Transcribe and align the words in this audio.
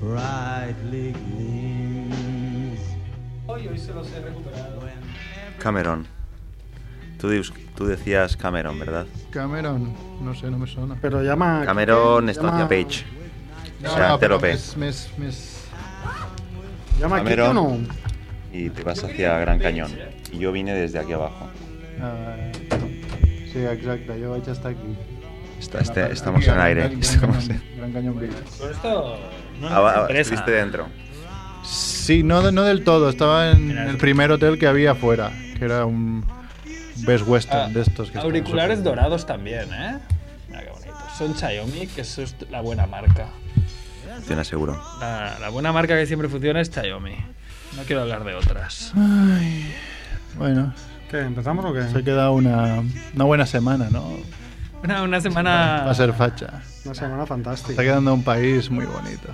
brightly 0.00 1.12
gleams. 1.12 2.80
Hoy, 3.46 3.68
hoy 3.68 3.78
se 3.78 3.92
los 3.92 4.10
he 4.12 4.20
recuperado. 4.20 4.80
Cameron. 5.58 6.06
Tú, 7.18 7.28
tú 7.76 7.86
decías 7.86 8.34
Cameron, 8.36 8.78
¿verdad? 8.78 9.06
Cameron, 9.30 9.92
no 10.22 10.34
sé, 10.34 10.50
no 10.50 10.58
me 10.58 10.66
suena. 10.66 10.96
Pero 11.02 11.22
llama... 11.22 11.62
Cameron 11.66 12.26
llama- 12.26 12.30
está 12.30 12.48
hacia 12.48 12.66
Page. 12.68 13.04
No, 13.82 13.90
o 13.90 13.94
sea, 13.94 14.08
no, 14.08 14.14
Antelope. 14.14 14.48
mes- 14.52 14.76
mes- 14.78 15.10
mes- 15.18 15.64
¿Llama 16.98 17.16
aquí 17.16 17.24
Cameron. 17.24 17.56
o 17.58 17.68
no? 17.78 17.78
Y 18.52 18.70
te 18.70 18.82
vas 18.82 19.04
hacia 19.04 19.38
Gran 19.38 19.58
Cañón. 19.58 19.92
Y 20.32 20.38
yo 20.38 20.50
vine 20.52 20.72
desde 20.74 20.98
aquí 20.98 21.12
abajo. 21.12 21.46
Ah, 22.00 22.36
sí, 23.52 23.58
exacte, 23.58 24.18
jo 24.22 24.30
vaig 24.30 24.48
estar 24.48 24.72
aquí. 24.72 24.96
Está- 25.58 25.80
este- 25.80 26.02
Aquí, 26.04 26.12
estamos 26.14 26.40
aquí, 26.40 26.50
en 26.50 26.58
aire. 26.60 26.80
Gran, 26.88 27.00
Gran 27.00 27.02
Estamos 27.02 27.36
Cañón- 27.48 27.50
en- 27.70 27.76
Gran 27.78 27.92
Cañón 27.92 28.16
Bridge. 28.16 28.34
Pero 28.58 28.70
esto 28.70 29.18
Ah, 29.68 30.06
estuviste 30.10 30.50
dentro. 30.50 30.88
Sí, 31.64 32.22
no, 32.22 32.50
no 32.50 32.62
del 32.62 32.84
todo. 32.84 33.08
Estaba 33.10 33.50
en 33.52 33.70
el 33.76 33.96
primer 33.98 34.30
hotel 34.32 34.58
que 34.58 34.66
había 34.66 34.92
afuera, 34.92 35.30
que 35.58 35.64
era 35.64 35.84
un 35.84 36.24
Best 37.06 37.26
Western 37.26 37.60
Ah, 37.60 37.68
de 37.68 37.82
estos. 37.82 38.10
Que 38.10 38.18
auriculares 38.18 38.78
estamos- 38.78 38.96
dorados 38.96 39.26
también, 39.26 39.72
¿eh? 39.72 39.98
Mira 40.48 40.62
qué 40.64 40.70
bonitos. 40.70 40.96
Son 41.18 41.34
Xiaomi, 41.36 41.86
que 41.86 42.00
eso 42.00 42.22
es 42.22 42.34
la 42.50 42.60
buena 42.60 42.86
marca. 42.86 43.28
Funciona 44.16 44.44
seguro. 44.44 44.82
La, 45.00 45.38
la 45.40 45.48
buena 45.50 45.72
marca 45.72 45.96
que 45.96 46.06
siempre 46.06 46.28
funciona 46.28 46.60
es 46.60 46.70
Xiaomi. 46.70 47.14
No 47.76 47.82
quiero 47.84 48.02
hablar 48.02 48.24
de 48.24 48.34
otras. 48.34 48.92
Ay, 48.96 49.72
bueno, 50.36 50.74
¿Qué, 51.10 51.20
empezamos 51.20 51.64
o 51.64 51.72
qué? 51.72 51.84
se 51.88 51.98
ha 51.98 52.02
quedado 52.02 52.32
una, 52.32 52.82
una 53.14 53.24
buena 53.24 53.46
semana, 53.46 53.88
¿no? 53.90 54.04
Una, 54.82 55.02
una 55.02 55.20
semana. 55.20 55.82
Va 55.86 55.90
a 55.90 55.94
ser 55.94 56.12
facha. 56.12 56.62
Una 56.84 56.94
semana 56.94 57.26
fantástica. 57.26 57.70
Está 57.72 57.82
quedando 57.82 58.14
un 58.14 58.24
país 58.24 58.70
muy 58.70 58.86
bonito. 58.86 59.28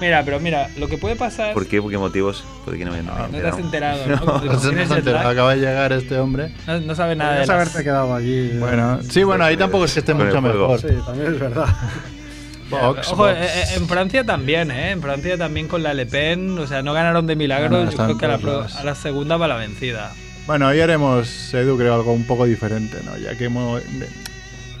Mira, 0.00 0.22
pero 0.24 0.38
mira, 0.38 0.68
lo 0.78 0.86
que 0.86 0.96
puede 0.96 1.16
pasar. 1.16 1.52
¿Por 1.54 1.66
qué? 1.66 1.82
¿Por 1.82 1.90
qué 1.90 1.98
motivos? 1.98 2.44
Puede 2.64 2.78
que 2.78 2.84
no 2.84 2.92
me 2.92 3.02
no 3.02 3.16
No 3.18 3.26
te 3.36 3.48
has 3.48 3.58
enterado, 3.58 4.06
¿no? 4.06 4.16
No. 4.44 4.44
No 4.44 4.58
se 4.60 4.68
enterado, 4.70 5.28
Acaba 5.28 5.54
de 5.56 5.60
llegar 5.60 5.92
este 5.92 6.18
hombre. 6.20 6.54
no, 6.68 6.78
no 6.80 6.94
sabe 6.94 7.16
nada 7.16 7.32
de 7.32 7.36
Podrías 7.38 7.48
las- 7.48 7.68
haberte 7.68 7.82
quedado 7.84 8.14
allí. 8.14 8.50
eh. 8.52 8.56
Bueno, 8.60 9.00
sí, 9.02 9.24
bueno, 9.24 9.44
ahí 9.44 9.56
tampoco 9.56 9.86
es 9.86 9.94
que 9.94 9.98
esté 10.00 10.14
mucho 10.14 10.40
mejor. 10.40 10.80
Sí, 10.80 10.86
también 11.04 11.32
es 11.34 11.40
verdad. 11.40 11.66
Vox, 12.70 13.08
Ojo, 13.08 13.16
Vox. 13.24 13.32
eh, 13.38 13.44
eh, 13.46 13.64
en 13.76 13.88
Francia 13.88 14.24
también, 14.24 14.70
¿eh? 14.70 14.90
En 14.92 15.00
Francia 15.02 15.36
también 15.38 15.66
con 15.68 15.82
la 15.82 15.94
Le 15.94 16.06
Pen, 16.06 16.56
o 16.58 16.66
sea, 16.66 16.82
no 16.82 16.92
ganaron 16.92 17.26
de 17.26 17.34
milagro. 17.34 17.70
No, 17.70 17.84
no, 17.86 17.90
yo 17.90 17.96
creo 17.96 18.18
que 18.18 18.26
a 18.26 18.28
la, 18.28 18.66
a 18.78 18.84
la 18.84 18.94
segunda 18.94 19.36
va 19.36 19.48
la 19.48 19.56
vencida. 19.56 20.12
Bueno, 20.48 20.66
hoy 20.68 20.80
haremos, 20.80 21.52
Edu, 21.52 21.76
creo 21.76 21.94
algo 21.94 22.12
un 22.12 22.24
poco 22.24 22.46
diferente, 22.46 22.96
¿no? 23.04 23.16
Ya 23.18 23.36
que 23.36 23.44
hemos, 23.44 23.82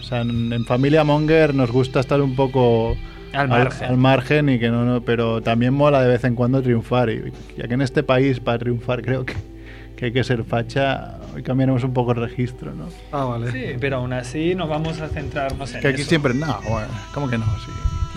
o 0.00 0.02
sea, 0.02 0.22
en, 0.22 0.50
en 0.52 0.64
familia 0.64 1.04
Monger 1.04 1.54
nos 1.54 1.70
gusta 1.70 2.00
estar 2.00 2.20
un 2.22 2.34
poco 2.34 2.96
Al 3.34 3.48
margen. 3.48 3.88
al 3.90 3.96
margen 3.98 4.48
y 4.48 4.58
que 4.58 4.70
no, 4.70 4.86
no, 4.86 5.02
pero 5.02 5.42
también 5.42 5.74
mola 5.74 6.00
de 6.02 6.08
vez 6.08 6.24
en 6.24 6.34
cuando 6.34 6.62
triunfar 6.62 7.10
y 7.10 7.32
ya 7.58 7.68
que 7.68 7.74
en 7.74 7.82
este 7.82 8.02
país 8.02 8.40
para 8.40 8.58
triunfar 8.58 9.02
creo 9.02 9.26
que, 9.26 9.34
que 9.94 10.06
hay 10.06 10.12
que 10.12 10.24
ser 10.24 10.42
facha, 10.44 11.18
hoy 11.34 11.42
cambiaremos 11.42 11.84
un 11.84 11.92
poco 11.92 12.12
el 12.12 12.18
registro, 12.20 12.72
¿no? 12.74 12.86
Ah, 13.12 13.24
vale. 13.26 13.52
Sí, 13.52 13.76
pero 13.78 13.98
aún 13.98 14.14
así 14.14 14.54
no 14.54 14.66
vamos 14.68 15.00
a 15.02 15.08
centrarnos 15.08 15.74
en 15.74 15.82
Que 15.82 15.88
aquí 15.88 16.00
eso. 16.00 16.08
siempre, 16.08 16.32
no, 16.32 16.58
bueno, 16.66 16.88
¿cómo 17.12 17.28
que 17.28 17.36
no? 17.36 17.44
Sí. 17.44 17.70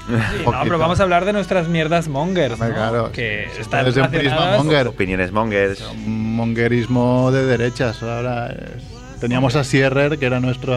Sí, 0.08 0.44
no, 0.46 0.54
pero 0.64 0.78
vamos 0.80 1.00
a 1.00 1.04
hablar 1.04 1.26
de 1.26 1.34
nuestras 1.34 1.68
mierdas 1.68 2.08
mongers, 2.08 2.58
¿no? 2.60 2.68
claro, 2.74 3.12
que 3.12 3.48
sí, 3.56 3.62
están 3.62 3.86
desde 3.86 4.02
un 4.02 4.10
prisma 4.10 4.58
monger. 4.58 4.88
Opiniones 4.88 5.32
mongers. 5.32 5.82
Un 6.06 6.36
monguerismo 6.36 7.32
de 7.32 7.46
derechas, 7.46 8.02
ahora 8.04 8.48
es- 8.48 9.20
teníamos 9.20 9.56
a 9.56 9.64
Sierrer, 9.64 10.18
que 10.18 10.26
era 10.26 10.40
nuestro, 10.40 10.76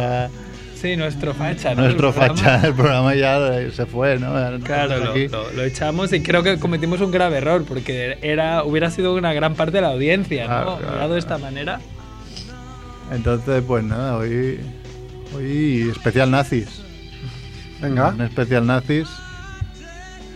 Sí, 0.81 0.97
nuestro 0.97 1.33
facha, 1.33 1.75
¿no? 1.75 1.83
nuestro 1.85 2.09
El 2.09 2.15
programa. 2.15 2.37
facha, 2.39 2.67
el 2.67 2.75
programa 2.75 3.15
ya 3.15 3.71
se 3.75 3.87
fue, 3.87 4.19
¿no? 4.19 4.35
Claro, 4.63 4.99
lo, 4.99 5.15
lo- 5.17 5.53
lo 5.53 5.63
echamos 5.65 6.13
y 6.13 6.21
creo 6.23 6.43
que 6.43 6.59
cometimos 6.59 7.01
un 7.01 7.11
grave 7.11 7.39
error 7.39 7.65
porque 7.67 8.19
era 8.21 8.63
hubiera 8.65 8.91
sido 8.91 9.15
una 9.15 9.33
gran 9.33 9.55
parte 9.55 9.73
de 9.79 9.81
la 9.81 9.89
audiencia, 9.93 10.45
Claro, 10.45 10.79
¿no? 10.83 10.87
claro, 10.87 11.15
de 11.15 11.19
esta 11.19 11.39
manera. 11.39 11.81
Entonces, 13.13 13.63
pues 13.67 13.83
nada, 13.85 14.17
hoy, 14.19 14.61
hoy 15.35 15.89
especial 15.91 16.31
nazis. 16.31 16.83
Venga. 17.85 18.09
Un 18.09 18.21
especial 18.23 18.67
nazis. 18.67 19.09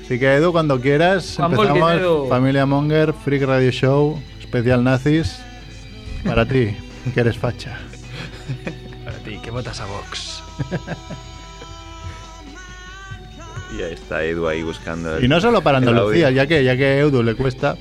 Así 0.04 0.19
que 0.19 0.34
Edu, 0.36 0.53
cuando 0.53 0.81
quieras, 0.81 1.34
Juan 1.36 1.53
empezamos. 1.53 2.28
Familia 2.28 2.64
Monger, 2.66 3.12
Freak 3.12 3.42
Radio 3.42 3.70
Show, 3.70 4.19
especial 4.41 4.82
nazis. 4.84 5.38
Para 6.25 6.47
ti, 6.47 6.75
que 7.14 7.20
eres 7.20 7.37
facha. 7.38 7.76
Para 9.04 9.19
ti, 9.19 9.38
que 9.42 9.50
votas 9.50 9.81
a 9.81 9.84
Vox. 9.87 10.42
Y 13.78 13.82
ahí 13.82 13.92
está 13.92 14.25
Edu 14.25 14.48
ahí 14.48 14.62
buscando. 14.62 15.16
el- 15.16 15.25
Y 15.25 15.28
no 15.28 15.41
solo 15.41 15.60
para 15.60 15.78
Andalucía, 15.78 16.31
ya 16.31 16.47
que, 16.47 16.64
ya 16.64 16.76
que 16.76 16.84
a 16.87 16.98
Edu 17.00 17.22
le 17.22 17.34
cuesta. 17.34 17.76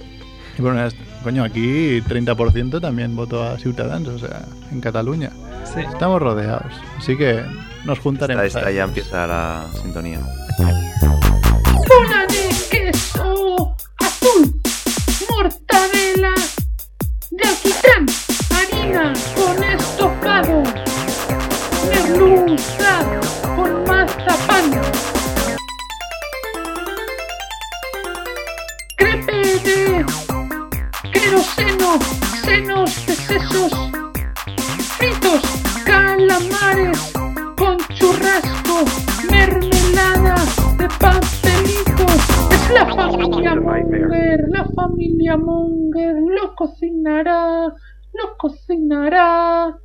y 0.57 0.61
bueno, 0.61 0.85
coño, 1.23 1.43
aquí 1.43 2.01
30% 2.01 2.81
también 2.81 3.15
votó 3.15 3.43
a 3.43 3.57
Ciudadanos, 3.57 4.21
o 4.21 4.27
sea, 4.27 4.41
en 4.71 4.81
Cataluña. 4.81 5.31
Sí. 5.73 5.79
Estamos 5.81 6.21
rodeados, 6.21 6.73
así 6.97 7.15
que 7.17 7.41
nos 7.85 7.99
juntaremos. 7.99 8.45
Esta, 8.45 8.59
esta 8.59 8.69
ahí. 8.69 8.75
ya 8.75 8.83
empieza 8.83 9.27
la 9.27 9.65
sintonía. 9.81 10.19
bola 11.87 12.25
de 12.27 12.49
queso 12.69 13.75
azul, 13.99 14.61
mortadela 15.29 16.33
de 17.31 17.47
alquitrán, 17.47 18.05
harina 18.55 19.13
con 19.35 19.63
estofado, 19.63 20.63
merluza 21.89 23.05
con 23.55 23.83
mazapán, 23.85 24.81
crepe 28.97 29.59
de 29.63 30.05
queroseno, 31.13 31.99
senos 32.43 33.05
de 33.05 33.15
sesos, 33.15 33.71
fritos, 34.97 35.41
calamares 35.85 37.13
con 37.57 37.77
churrasco, 37.95 38.85
mermelada 39.31 40.35
de 40.77 40.87
pastelito. 40.99 42.05
Es 42.51 42.69
la 42.71 42.85
familia 42.95 43.55
Munger, 43.55 44.39
la 44.49 44.65
familia 44.75 45.37
Munger 45.37 46.15
lo 46.15 46.55
cocinará, 46.55 47.67
lo 48.13 48.37
cocinará. 48.37 49.75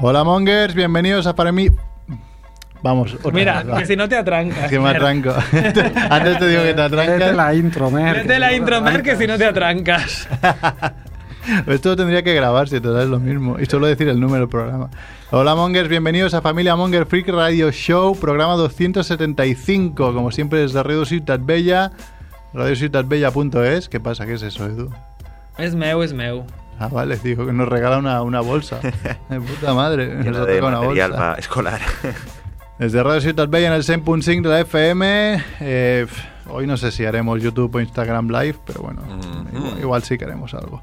Hola 0.00 0.24
Mongers, 0.24 0.74
bienvenidos 0.74 1.26
a 1.26 1.34
para 1.34 1.52
mí. 1.52 1.68
Vamos, 2.82 3.14
otra 3.14 3.30
Mira, 3.30 3.62
vez, 3.62 3.78
que 3.78 3.86
si 3.86 3.96
no 3.96 4.08
te 4.08 4.16
atrancas. 4.16 4.68
que 4.68 4.78
me 4.78 4.86
Mer. 4.86 4.96
atranco. 4.96 5.30
Antes 6.10 6.38
te 6.38 6.48
digo 6.48 6.62
que 6.62 6.74
te 6.74 6.82
Vete 6.82 6.82
atrancas. 6.82 7.34
la 7.36 7.54
intro, 7.54 7.90
Mer. 7.92 8.16
Vete 8.16 8.38
la 8.40 8.52
intro, 8.52 8.80
Mer, 8.80 9.02
que 9.02 9.14
si 9.16 9.26
no 9.28 9.38
te 9.38 9.44
atrancas. 9.46 10.28
Esto 11.66 11.96
tendría 11.96 12.22
que 12.22 12.34
grabarse, 12.34 12.80
todo 12.80 13.00
es 13.02 13.08
lo 13.08 13.18
mismo. 13.18 13.58
Y 13.58 13.66
solo 13.66 13.86
decir 13.86 14.08
el 14.08 14.20
número 14.20 14.40
del 14.40 14.48
programa. 14.48 14.90
Hola 15.30 15.54
Mongers, 15.54 15.88
bienvenidos 15.88 16.34
a 16.34 16.40
Familia 16.42 16.76
Monger 16.76 17.04
Freak 17.06 17.28
Radio 17.28 17.70
Show, 17.72 18.16
programa 18.18 18.54
275. 18.54 20.14
Como 20.14 20.30
siempre 20.30 20.60
desde 20.60 20.82
Radio 20.82 21.04
Ciutat 21.04 21.40
Bella, 21.44 21.90
radiociutatbella.es. 22.54 23.88
¿Qué 23.88 23.98
pasa? 23.98 24.24
¿Qué 24.26 24.34
es 24.34 24.42
eso, 24.42 24.66
Edu? 24.66 24.90
Es 25.58 25.74
meu, 25.74 26.02
es 26.02 26.12
meu. 26.12 26.44
Ah, 26.78 26.88
vale, 26.88 27.16
digo 27.22 27.44
que 27.46 27.52
nos 27.52 27.68
regala 27.68 27.98
una, 27.98 28.22
una 28.22 28.40
bolsa. 28.40 28.78
De 29.28 29.40
puta 29.40 29.74
madre, 29.74 30.14
nos 30.24 30.36
ha 30.36 30.46
tocado 30.46 30.68
una 30.68 30.78
bolsa. 30.80 31.34
escolar. 31.38 31.80
Desde 32.78 33.02
Radio 33.02 33.20
Ciutat 33.20 33.50
Bella 33.50 33.66
en 33.68 33.74
el 33.74 33.82
100.5 33.82 34.42
de 34.42 34.48
la 34.48 34.60
FM. 34.60 35.44
eh, 35.60 36.06
hoy 36.48 36.66
no 36.66 36.76
sé 36.76 36.90
si 36.90 37.04
haremos 37.04 37.40
YouTube 37.42 37.74
o 37.74 37.80
Instagram 37.80 38.28
Live, 38.28 38.56
pero 38.64 38.82
bueno, 38.82 39.02
igual, 39.52 39.78
igual 39.80 40.02
sí 40.02 40.18
que 40.18 40.24
haremos 40.24 40.54
algo. 40.54 40.82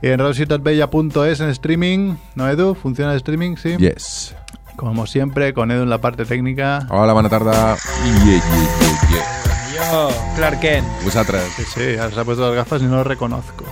Y 0.00 0.08
en 0.08 0.18
radiociutatbella.es 0.18 1.40
en 1.40 1.48
streaming, 1.48 2.16
¿no, 2.36 2.48
Edu? 2.48 2.74
¿Funciona 2.74 3.12
el 3.12 3.16
streaming? 3.16 3.56
Sí. 3.56 3.76
Yes. 3.78 4.34
Como 4.76 5.06
siempre, 5.06 5.52
con 5.52 5.72
Edu 5.72 5.82
en 5.82 5.90
la 5.90 5.98
parte 5.98 6.24
técnica. 6.24 6.86
Hola, 6.90 7.12
bona 7.12 7.28
tarda. 7.28 7.76
Yeah, 8.04 8.24
yeah, 8.24 8.42
yeah, 8.80 9.00
yeah. 9.10 9.90
Yo, 9.90 10.08
Clark 10.36 10.60
Kent. 10.60 10.86
Vosaltres. 11.02 11.42
Sí, 11.56 11.64
sí, 11.64 11.96
ahora 11.98 12.14
se 12.14 12.20
ha 12.20 12.24
puesto 12.24 12.46
las 12.46 12.54
gafas 12.54 12.82
y 12.82 12.84
no 12.84 12.96
lo 12.96 13.04
reconozco. 13.04 13.64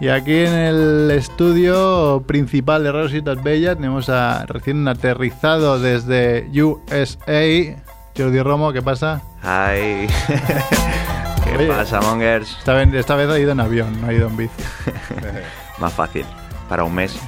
Y 0.00 0.08
aquí 0.08 0.32
en 0.32 0.54
el 0.54 1.10
estudio 1.10 2.24
principal 2.26 2.82
de 2.82 2.92
Radio 2.92 3.36
Bella 3.42 3.74
tenemos 3.76 4.08
a 4.08 4.44
recién 4.46 4.88
aterrizado 4.88 5.78
desde 5.78 6.48
USA, 6.60 7.78
Jordi 8.16 8.40
Romo, 8.42 8.72
¿qué 8.72 8.82
pasa? 8.82 9.22
Hi. 9.42 10.08
¿Qué 11.50 11.56
Oye. 11.56 11.68
pasa, 11.68 12.00
mongers? 12.00 12.56
Esta 12.58 12.74
vez, 12.74 12.94
esta 12.94 13.16
vez 13.16 13.28
ha 13.28 13.38
ido 13.38 13.50
en 13.52 13.60
avión, 13.60 14.00
no 14.00 14.06
ha 14.06 14.12
ido 14.12 14.28
en 14.28 14.36
bici. 14.36 14.54
Más 15.78 15.92
fácil. 15.92 16.24
Para 16.68 16.84
un 16.84 16.94
mes. 16.94 17.18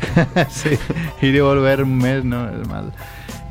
sí, 0.48 0.76
ir 1.22 1.34
y 1.34 1.40
volver 1.40 1.84
un 1.84 1.96
mes 1.96 2.24
no 2.24 2.48
es 2.48 2.66
mal. 2.66 2.92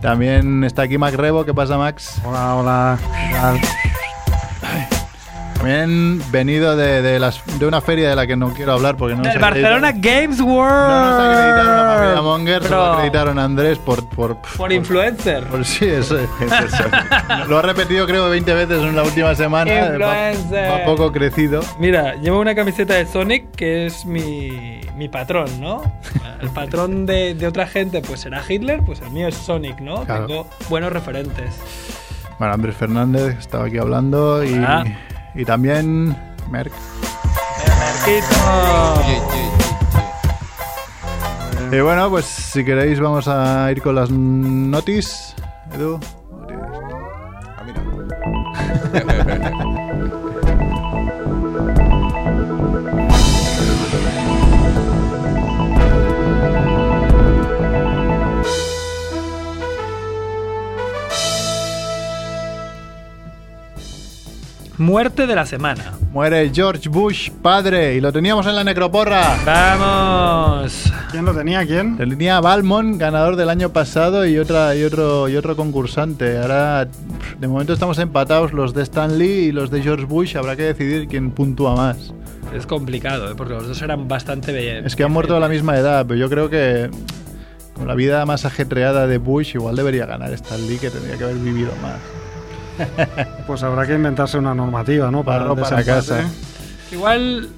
También 0.01 0.65
está 0.65 0.81
aquí 0.81 0.97
Mac 0.97 1.13
Rebo, 1.13 1.45
¿qué 1.45 1.53
pasa 1.53 1.77
Max? 1.77 2.21
Hola, 2.25 2.56
hola. 2.56 2.97
¿Qué 3.00 3.33
tal? 3.33 3.59
También 5.57 6.21
venido 6.31 6.75
de, 6.77 7.01
de 7.01 7.19
las, 7.19 7.42
de 7.57 7.65
una 7.65 7.81
feria 7.81 8.09
de 8.09 8.15
la 8.15 8.27
que 8.27 8.36
no 8.36 8.54
quiero 8.54 8.74
hablar 8.74 8.95
porque 8.95 9.15
no 9.15 9.24
Del 9.24 9.39
Barcelona 9.39 9.92
Games 9.92 10.39
World. 10.39 10.88
No 10.88 11.06
nos 11.12 11.19
acreditaron 11.19 12.18
a 12.18 12.21
Monger, 12.21 12.62
Pero 12.62 12.69
solo 12.69 12.94
acreditaron 12.94 13.39
a 13.39 13.44
Andrés 13.44 13.80
por... 13.80 14.07
Por, 14.09 14.38
Por 14.56 14.71
influencer. 14.71 15.44
por 15.45 15.65
sí, 15.65 15.86
eso 15.86 16.18
es. 16.19 16.30
Lo 17.48 17.57
ha 17.57 17.62
repetido 17.63 18.06
creo 18.06 18.30
20 18.30 18.54
veces 18.54 18.83
en 18.83 18.95
la 18.95 19.04
última 19.04 19.33
semana. 19.33 19.88
Influencer. 19.88 20.71
va 20.71 20.86
poco 20.86 21.12
crecido. 21.12 21.62
Mira, 21.80 22.15
llevo 22.15 22.39
una 22.39 22.53
camiseta 22.53 22.94
de 22.94 23.07
Sonic 23.07 23.50
que 23.56 23.88
es 23.88 24.06
mi, 24.06 24.80
mi 24.95 25.10
patrón, 25.10 25.50
¿no? 25.60 25.81
El 26.39 26.50
patrón 26.50 27.07
de, 27.07 27.33
de 27.33 27.48
otra 27.48 27.65
gente 27.65 28.01
pues 28.01 28.21
será 28.21 28.44
Hitler, 28.48 28.81
pues 28.86 29.01
el 29.01 29.10
mío 29.10 29.27
es 29.27 29.36
Sonic, 29.36 29.80
¿no? 29.80 30.06
Claro. 30.06 30.27
Tengo 30.27 30.48
buenos 30.69 30.94
referentes. 30.94 31.56
Bueno, 32.38 32.53
Andrés 32.53 32.75
Fernández 32.75 33.36
estaba 33.39 33.65
aquí 33.65 33.80
hablando 33.80 34.44
y. 34.44 34.53
y 35.38 35.45
también 35.45 36.18
Merck. 36.50 36.74
Merquito. 37.80 38.36
Y 41.72 41.80
bueno, 41.80 42.10
pues 42.10 42.25
si 42.25 42.66
queréis 42.66 43.00
vamos 43.00 43.28
a 43.28 43.72
ir 43.72 43.81
con 43.81 43.95
las 43.95 44.10
notis. 44.10 45.36
Edu. 45.74 46.00
A 47.57 47.63
mí 47.63 47.72
no. 47.74 47.81
Muerte 64.77 65.25
de 65.25 65.35
la 65.35 65.47
semana. 65.47 65.94
Muere 66.13 66.51
George 66.53 66.88
Bush, 66.88 67.31
padre, 67.31 67.95
y 67.95 68.00
lo 68.00 68.13
teníamos 68.13 68.45
en 68.45 68.56
la 68.56 68.63
necroporra. 68.63 69.35
Vamos. 69.44 70.94
¿Quién 71.09 71.25
lo 71.25 71.33
tenía? 71.33 71.65
¿Quién? 71.65 71.97
Tenía 71.97 72.39
Balmont, 72.41 73.00
ganador 73.00 73.38
del 73.38 73.50
año 73.50 73.74
pasado, 73.74 74.27
y 74.27 74.38
otra 74.38 74.75
y 74.75 74.83
otro 74.83 75.29
y 75.29 75.35
otro 75.35 75.56
concursante. 75.56 76.38
Ahora, 76.38 76.88
de 77.39 77.47
momento 77.47 77.74
estamos 77.74 77.97
empatados 77.97 78.53
los 78.53 78.75
de 78.75 78.83
Stan 78.83 79.18
Lee 79.18 79.45
y 79.47 79.51
los 79.51 79.71
de 79.71 79.81
George 79.81 80.06
Bush. 80.06 80.38
Habrá 80.38 80.56
que 80.56 80.63
decidir 80.63 81.07
quién 81.07 81.31
puntúa 81.31 81.75
más. 81.75 82.13
Es 82.53 82.68
complicado, 82.68 83.31
¿eh? 83.31 83.33
porque 83.35 83.56
los 83.56 83.68
dos 83.68 83.81
eran 83.81 84.07
bastante 84.07 84.51
bellos. 84.51 84.85
Es 84.85 84.95
que 84.95 85.03
han 85.03 85.12
muerto 85.12 85.35
a 85.35 85.39
la 85.39 85.50
misma 85.50 85.75
edad, 85.75 86.06
pero 86.07 86.19
yo 86.19 86.29
creo 86.29 86.51
que 86.51 86.91
con 87.74 87.88
la 87.88 87.95
vida 87.95 88.24
más 88.27 88.45
ajetreada 88.45 89.07
de 89.07 89.18
Bush, 89.18 89.56
igual 89.56 89.75
debería 89.75 90.06
ganar 90.06 90.31
Stan 90.33 90.62
Lee, 90.68 90.77
que 90.77 90.91
tendría 90.91 91.18
que 91.18 91.24
haber 91.24 91.38
vivido 91.38 91.71
más. 91.81 92.16
Pues 93.45 93.63
habrá 93.63 93.85
que 93.88 93.94
inventarse 93.94 94.38
una 94.38 94.53
normativa, 94.53 95.09
¿no? 95.12 95.19
El 95.19 95.25
para 95.25 95.56
desempate. 95.56 95.85
casa. 95.85 96.29
Igual. 96.91 97.50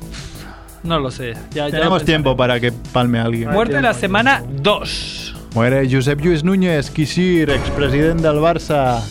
No 0.83 0.99
lo 0.99 1.11
sé. 1.11 1.33
Ya, 1.51 1.55
ya 1.55 1.65
lo 1.65 1.71
Tenemos 1.71 2.05
tiempo 2.05 2.37
para 2.37 2.59
que 2.59 2.71
palme 2.71 3.19
alguien. 3.19 3.51
Muerte 3.51 3.75
de 3.75 3.81
la 3.81 3.93
semana 3.93 4.43
2. 4.47 5.35
Muere 5.55 5.87
Josep 5.91 6.21
Lluís 6.21 6.43
Núñez, 6.43 6.91
Quisir, 6.91 7.49
expresidente 7.49 8.23
del 8.23 8.37
Barça. 8.37 9.01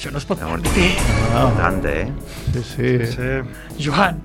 Yo 0.00 0.10
no 0.10 0.18
puedo. 0.20 0.46
Ah, 0.46 1.48
Importante, 1.48 2.02
¿eh? 2.02 2.12
sí, 2.54 3.06
sí. 3.06 3.12
Sí, 3.12 3.84
Joan. 3.84 4.20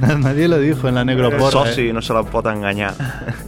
Nadie 0.00 0.48
lo 0.48 0.58
dijo 0.58 0.88
en 0.88 0.94
la 0.94 1.04
necroporra. 1.04 1.50
Soci 1.50 1.88
eh. 1.88 1.92
no 1.92 2.02
se 2.02 2.12
la 2.12 2.22
pot 2.22 2.46
enganyar. 2.46 2.94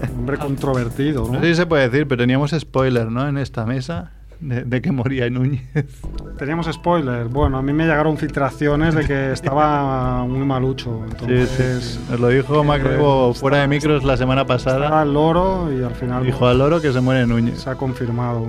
un 0.02 0.20
hombre 0.20 0.38
controvertido, 0.38 1.26
¿no? 1.26 1.34
No 1.34 1.40
sé 1.40 1.48
si 1.48 1.54
se 1.54 1.66
puede 1.66 1.88
decir, 1.88 2.08
pero 2.08 2.22
teníamos 2.22 2.52
spoiler, 2.58 3.10
¿no? 3.10 3.28
En 3.28 3.38
esta 3.38 3.66
mesa 3.66 4.12
de, 4.40 4.64
de 4.64 4.80
que 4.82 4.92
moría 4.92 5.28
Núñez. 5.30 5.62
Teníamos 6.38 6.66
spoiler. 6.72 7.26
Bueno, 7.26 7.58
a 7.58 7.62
mí 7.62 7.72
me 7.72 7.84
llegaron 7.84 8.16
filtraciones 8.16 8.94
de 8.94 9.04
que 9.06 9.32
estaba 9.32 10.24
muy 10.24 10.46
malucho. 10.46 11.02
Sí, 11.06 11.10
Entonces, 11.26 11.84
sí. 11.84 12.00
Nos 12.10 12.20
lo 12.20 12.28
dijo 12.28 12.62
Macrebo 12.64 13.34
fuera 13.34 13.58
de 13.58 13.68
micros 13.68 14.04
la 14.04 14.16
semana 14.16 14.42
estaba 14.42 14.58
pasada. 14.58 15.02
el 15.02 15.12
loro 15.12 15.68
y 15.76 15.82
al 15.82 15.94
final 15.94 16.24
Dijo 16.24 16.46
al 16.46 16.58
loro 16.58 16.80
que 16.80 16.92
se 16.92 17.00
muere 17.00 17.26
Núñez. 17.26 17.58
se 17.60 17.70
ha 17.70 17.74
confirmado. 17.74 18.46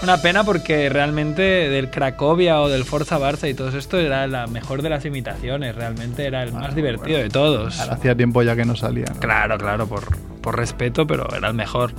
Una 0.00 0.16
pena 0.22 0.44
porque 0.44 0.88
realmente 0.88 1.42
del 1.42 1.90
Cracovia 1.90 2.60
o 2.60 2.68
del 2.68 2.84
Forza 2.84 3.18
Barça 3.18 3.50
y 3.50 3.54
todo 3.54 3.76
esto 3.76 3.98
era 3.98 4.28
la 4.28 4.46
mejor 4.46 4.80
de 4.82 4.90
las 4.90 5.04
imitaciones. 5.04 5.74
Realmente 5.74 6.24
era 6.24 6.44
el 6.44 6.52
más 6.52 6.76
divertido 6.76 7.18
de 7.18 7.28
todos. 7.28 7.80
Hacía 7.80 8.14
tiempo 8.14 8.42
ya 8.44 8.54
que 8.54 8.64
no 8.64 8.76
salía. 8.76 9.06
¿no? 9.12 9.18
Claro, 9.18 9.58
claro, 9.58 9.88
por, 9.88 10.02
por 10.40 10.56
respeto, 10.56 11.04
pero 11.04 11.26
era 11.36 11.48
el 11.48 11.54
mejor. 11.54 11.90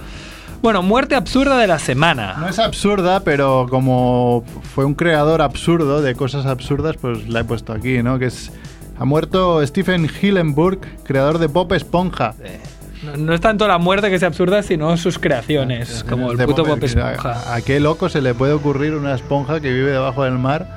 Bueno, 0.62 0.82
muerte 0.84 1.16
absurda 1.16 1.58
de 1.58 1.68
la 1.68 1.80
semana. 1.80 2.36
No 2.40 2.48
es 2.50 2.60
absurda, 2.60 3.22
pero 3.22 3.68
como 3.70 4.44
fue 4.76 4.84
un 4.86 4.94
creador 4.94 5.42
absurdo 5.42 6.02
de 6.02 6.16
cosas 6.16 6.46
absurdas, 6.46 6.98
pues 7.00 7.30
la 7.30 7.42
he 7.42 7.44
puesto 7.44 7.72
aquí, 7.74 8.04
¿no? 8.04 8.20
Que 8.20 8.26
es. 8.26 8.52
Ha 9.00 9.06
muerto 9.06 9.66
Stephen 9.66 10.10
Hillenburg, 10.22 10.80
creador 11.06 11.38
de 11.38 11.48
Pop 11.48 11.72
Esponja. 11.72 12.36
No, 13.04 13.16
no 13.16 13.34
es 13.34 13.40
tanto 13.40 13.66
la 13.66 13.78
muerte 13.78 14.10
que 14.10 14.20
sea 14.20 14.28
absurda, 14.28 14.62
sino 14.62 14.98
sus 14.98 15.18
creaciones, 15.20 16.04
como 16.04 16.34
el 16.34 16.38
puto 16.40 16.64
Bob 16.66 16.76
Bob 16.80 16.84
Esponja. 16.84 17.32
¿A, 17.32 17.56
a 17.56 17.62
qué 17.62 17.80
loco 17.80 18.10
se 18.10 18.22
le 18.22 18.34
puede 18.34 18.52
ocurrir 18.52 18.94
una 18.96 19.16
esponja 19.16 19.62
que 19.62 19.72
vive 19.72 19.92
debajo 19.92 20.26
del 20.26 20.38
mar 20.38 20.68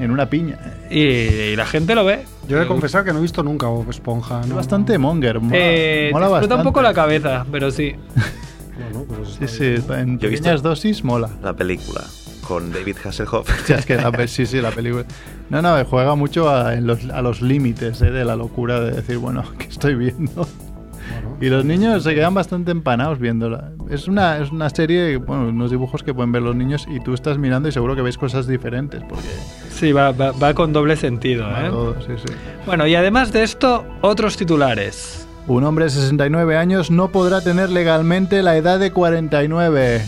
en 0.00 0.10
una 0.10 0.30
piña? 0.30 0.58
Y, 0.90 1.00
y 1.02 1.56
la 1.56 1.66
gente 1.66 1.94
lo 1.94 2.06
ve. 2.06 2.24
Yo 2.48 2.56
he 2.56 2.60
de 2.60 2.66
confesar 2.66 3.04
que 3.04 3.12
no 3.12 3.18
he 3.18 3.22
visto 3.22 3.42
nunca 3.42 3.66
Bob 3.66 3.90
Esponja. 3.90 4.40
Es 4.40 4.46
¿no? 4.46 4.56
bastante 4.56 4.96
monger. 4.96 5.38
Mola, 5.40 5.56
Eh, 5.58 6.06
te 6.08 6.12
mola 6.14 6.24
explota 6.26 6.40
bastante. 6.40 6.54
un 6.56 6.64
poco 6.72 6.80
la 6.80 6.94
cabeza, 6.94 7.44
pero 7.52 7.70
sí. 7.70 7.94
Bueno, 8.78 9.04
pues 9.08 9.28
Sí, 9.38 9.46
sí, 9.48 9.64
bien. 9.64 9.98
en 10.00 10.18
Yo 10.18 10.26
he 10.26 10.30
visto- 10.30 10.44
pequeñas 10.44 10.62
dosis 10.62 11.04
mola. 11.04 11.30
La 11.42 11.52
película 11.54 12.02
con 12.46 12.72
David 12.72 12.96
Hasselhoff. 13.04 13.48
Es 13.70 13.86
que 13.86 13.96
la, 13.96 14.26
sí, 14.26 14.46
sí, 14.46 14.60
la 14.60 14.70
película. 14.72 15.04
No, 15.50 15.62
no, 15.62 15.82
juega 15.84 16.14
mucho 16.14 16.48
a, 16.50 16.74
en 16.74 16.86
los, 16.86 17.04
a 17.10 17.22
los 17.22 17.40
límites 17.42 18.00
eh, 18.02 18.10
de 18.10 18.24
la 18.24 18.36
locura 18.36 18.80
de 18.80 18.90
decir, 18.92 19.18
bueno, 19.18 19.44
¿qué 19.58 19.66
estoy 19.68 19.94
viendo? 19.94 20.32
Bueno, 20.34 21.36
Y 21.40 21.48
los 21.48 21.64
niños 21.64 22.02
se 22.02 22.14
quedan 22.14 22.34
bastante 22.34 22.70
empanados 22.70 23.18
viéndola. 23.18 23.72
Es 23.90 24.08
una, 24.08 24.38
es 24.38 24.50
una 24.50 24.70
serie, 24.70 25.16
bueno, 25.18 25.48
unos 25.48 25.70
dibujos 25.70 26.02
que 26.02 26.12
pueden 26.14 26.32
ver 26.32 26.42
los 26.42 26.56
niños 26.56 26.86
y 26.90 27.00
tú 27.00 27.12
estás 27.14 27.36
mirando 27.38 27.68
y 27.68 27.72
seguro 27.72 27.94
que 27.94 28.02
ves 28.02 28.16
cosas 28.18 28.46
diferentes. 28.46 29.02
Porque 29.08 29.28
Sí, 29.70 29.92
va, 29.92 30.12
va- 30.12 30.32
va 30.32 30.54
con 30.54 30.72
doble 30.72 30.96
sentido. 30.96 31.46
¿eh? 31.50 31.68
todo, 31.68 31.94
sí, 32.00 32.12
sí. 32.16 32.32
Bueno, 32.66 32.86
y 32.86 32.94
además 32.94 33.32
de 33.32 33.42
esto, 33.42 33.84
otros 34.02 34.36
titulares. 34.36 35.23
Un 35.46 35.62
hombre 35.64 35.84
de 35.86 35.90
69 35.90 36.56
años 36.56 36.90
no 36.90 37.08
podrá 37.10 37.42
tener 37.42 37.70
legalmente 37.70 38.42
la 38.42 38.56
edad 38.56 38.78
de 38.78 38.92
49. 38.92 40.02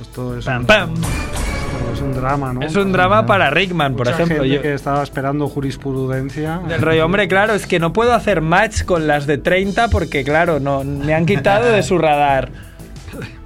esto 0.00 0.36
es, 0.38 0.44
Pam, 0.44 0.60
un, 0.60 0.66
pam. 0.66 0.94
esto 0.94 1.92
es 1.94 2.00
un 2.02 2.12
drama, 2.12 2.52
¿no? 2.52 2.62
Es 2.62 2.76
un 2.76 2.92
drama 2.92 3.24
para 3.24 3.48
Rickman, 3.50 3.94
por 3.96 4.06
Mucha 4.06 4.16
ejemplo. 4.22 4.42
gente 4.42 4.56
Yo, 4.56 4.62
que 4.62 4.74
estaba 4.74 5.02
esperando 5.02 5.48
jurisprudencia. 5.48 6.60
del 6.68 6.82
rollo, 6.82 7.06
hombre, 7.06 7.26
claro, 7.26 7.54
es 7.54 7.66
que 7.66 7.78
no 7.78 7.94
puedo 7.94 8.12
hacer 8.12 8.42
match 8.42 8.84
con 8.84 9.06
las 9.06 9.26
de 9.26 9.38
30 9.38 9.88
porque, 9.88 10.24
claro, 10.24 10.60
no, 10.60 10.84
me 10.84 11.14
han 11.14 11.24
quitado 11.24 11.72
de 11.72 11.82
su 11.82 11.96
radar. 11.96 12.50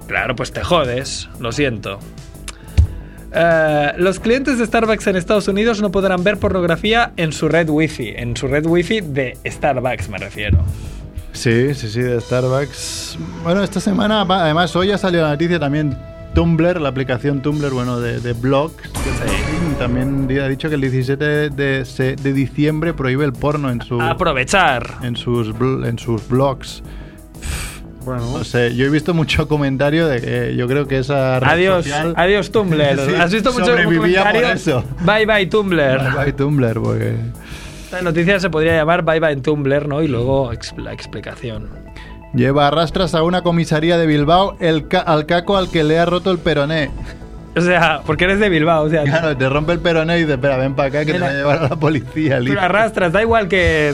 Claro, 0.07 0.35
pues 0.35 0.51
te 0.51 0.63
jodes, 0.63 1.29
lo 1.39 1.51
siento. 1.53 1.97
Eh, 3.33 3.93
los 3.97 4.19
clientes 4.19 4.57
de 4.59 4.65
Starbucks 4.65 5.07
en 5.07 5.15
Estados 5.15 5.47
Unidos 5.47 5.81
no 5.81 5.91
podrán 5.91 6.23
ver 6.23 6.37
pornografía 6.37 7.11
en 7.17 7.31
su 7.31 7.47
red 7.49 7.69
wifi. 7.69 8.13
En 8.15 8.35
su 8.37 8.47
red 8.47 8.65
wifi 8.65 8.99
de 9.01 9.37
Starbucks, 9.45 10.09
me 10.09 10.17
refiero. 10.17 10.59
Sí, 11.35 11.73
sí, 11.75 11.89
sí, 11.89 12.01
de 12.01 12.19
Starbucks. 12.21 13.17
Bueno, 13.43 13.61
esta 13.61 13.79
semana, 13.79 14.21
además, 14.27 14.75
hoy 14.75 14.91
ha 14.91 14.97
salido 14.97 15.23
la 15.23 15.29
noticia 15.31 15.59
también. 15.59 15.95
Tumblr, 16.33 16.81
la 16.81 16.89
aplicación 16.89 17.41
Tumblr, 17.41 17.69
bueno, 17.71 17.99
de, 18.01 18.19
de 18.19 18.33
blogs. 18.33 18.75
de- 18.93 19.75
También 19.79 20.27
ha 20.41 20.47
dicho 20.49 20.67
que 20.67 20.75
el 20.75 20.81
17 20.81 21.49
de, 21.49 21.85
se- 21.85 22.15
de 22.17 22.33
diciembre 22.33 22.93
prohíbe 22.93 23.23
el 23.23 23.31
porno 23.31 23.69
en, 23.71 23.81
su, 23.81 24.01
Aprovechar. 24.01 24.95
en, 25.01 25.15
sus, 25.15 25.49
en 25.59 25.97
sus 25.97 26.27
blogs. 26.27 26.83
Bueno, 28.03 28.37
No 28.37 28.43
sé, 28.43 28.75
yo 28.75 28.85
he 28.85 28.89
visto 28.89 29.13
mucho 29.13 29.47
comentario 29.47 30.07
de 30.07 30.21
que 30.21 30.55
yo 30.57 30.67
creo 30.67 30.87
que 30.87 30.97
esa 30.99 31.39
red 31.39 31.49
Adiós, 31.49 31.85
social- 31.85 32.13
adiós 32.17 32.51
Tumblr. 32.51 32.99
Sí, 33.07 33.15
¿Has 33.15 33.33
visto 33.33 33.53
mucho 33.53 33.65
sobrevivía 33.67 34.23
por 34.23 34.31
comentario? 34.33 34.49
eso. 34.55 34.83
Bye 35.05 35.25
bye 35.25 35.45
Tumblr. 35.47 35.99
Bye 35.99 36.23
bye 36.25 36.33
Tumblr, 36.33 36.81
porque... 36.81 37.15
La 37.95 38.01
noticia 38.01 38.39
se 38.39 38.49
podría 38.49 38.75
llamar 38.75 39.03
Bye 39.03 39.19
bye 39.19 39.35
Tumblr, 39.37 39.87
¿no? 39.87 40.01
Y 40.03 40.07
luego 40.07 40.51
la 40.77 40.93
explicación. 40.93 41.69
Lleva 42.33 42.67
arrastras 42.67 43.15
a 43.15 43.23
una 43.23 43.41
comisaría 43.41 43.97
de 43.97 44.05
Bilbao 44.05 44.57
el 44.59 44.87
ca- 44.89 44.99
al 44.99 45.25
caco 45.25 45.55
al 45.57 45.69
que 45.71 45.83
le 45.83 45.97
ha 45.99 46.05
roto 46.05 46.31
el 46.31 46.37
peroné. 46.39 46.91
O 47.57 47.61
sea, 47.61 48.01
porque 48.05 48.25
eres 48.25 48.39
de 48.41 48.49
Bilbao, 48.49 48.83
o 48.83 48.89
sea, 48.89 49.03
Claro, 49.05 49.37
te 49.37 49.47
rompe 49.47 49.71
el 49.71 49.79
peroné 49.79 50.17
y 50.17 50.21
dice, 50.23 50.33
espera, 50.33 50.57
ven 50.57 50.75
para 50.75 50.89
acá 50.89 51.05
que 51.05 51.13
te 51.13 51.19
voy 51.19 51.29
a 51.29 51.31
llevar 51.33 51.59
a 51.59 51.69
la 51.69 51.75
policía. 51.77 52.39
tú 52.39 52.43
listo". 52.47 52.59
arrastras, 52.59 53.13
da 53.13 53.21
igual 53.21 53.47
que 53.47 53.93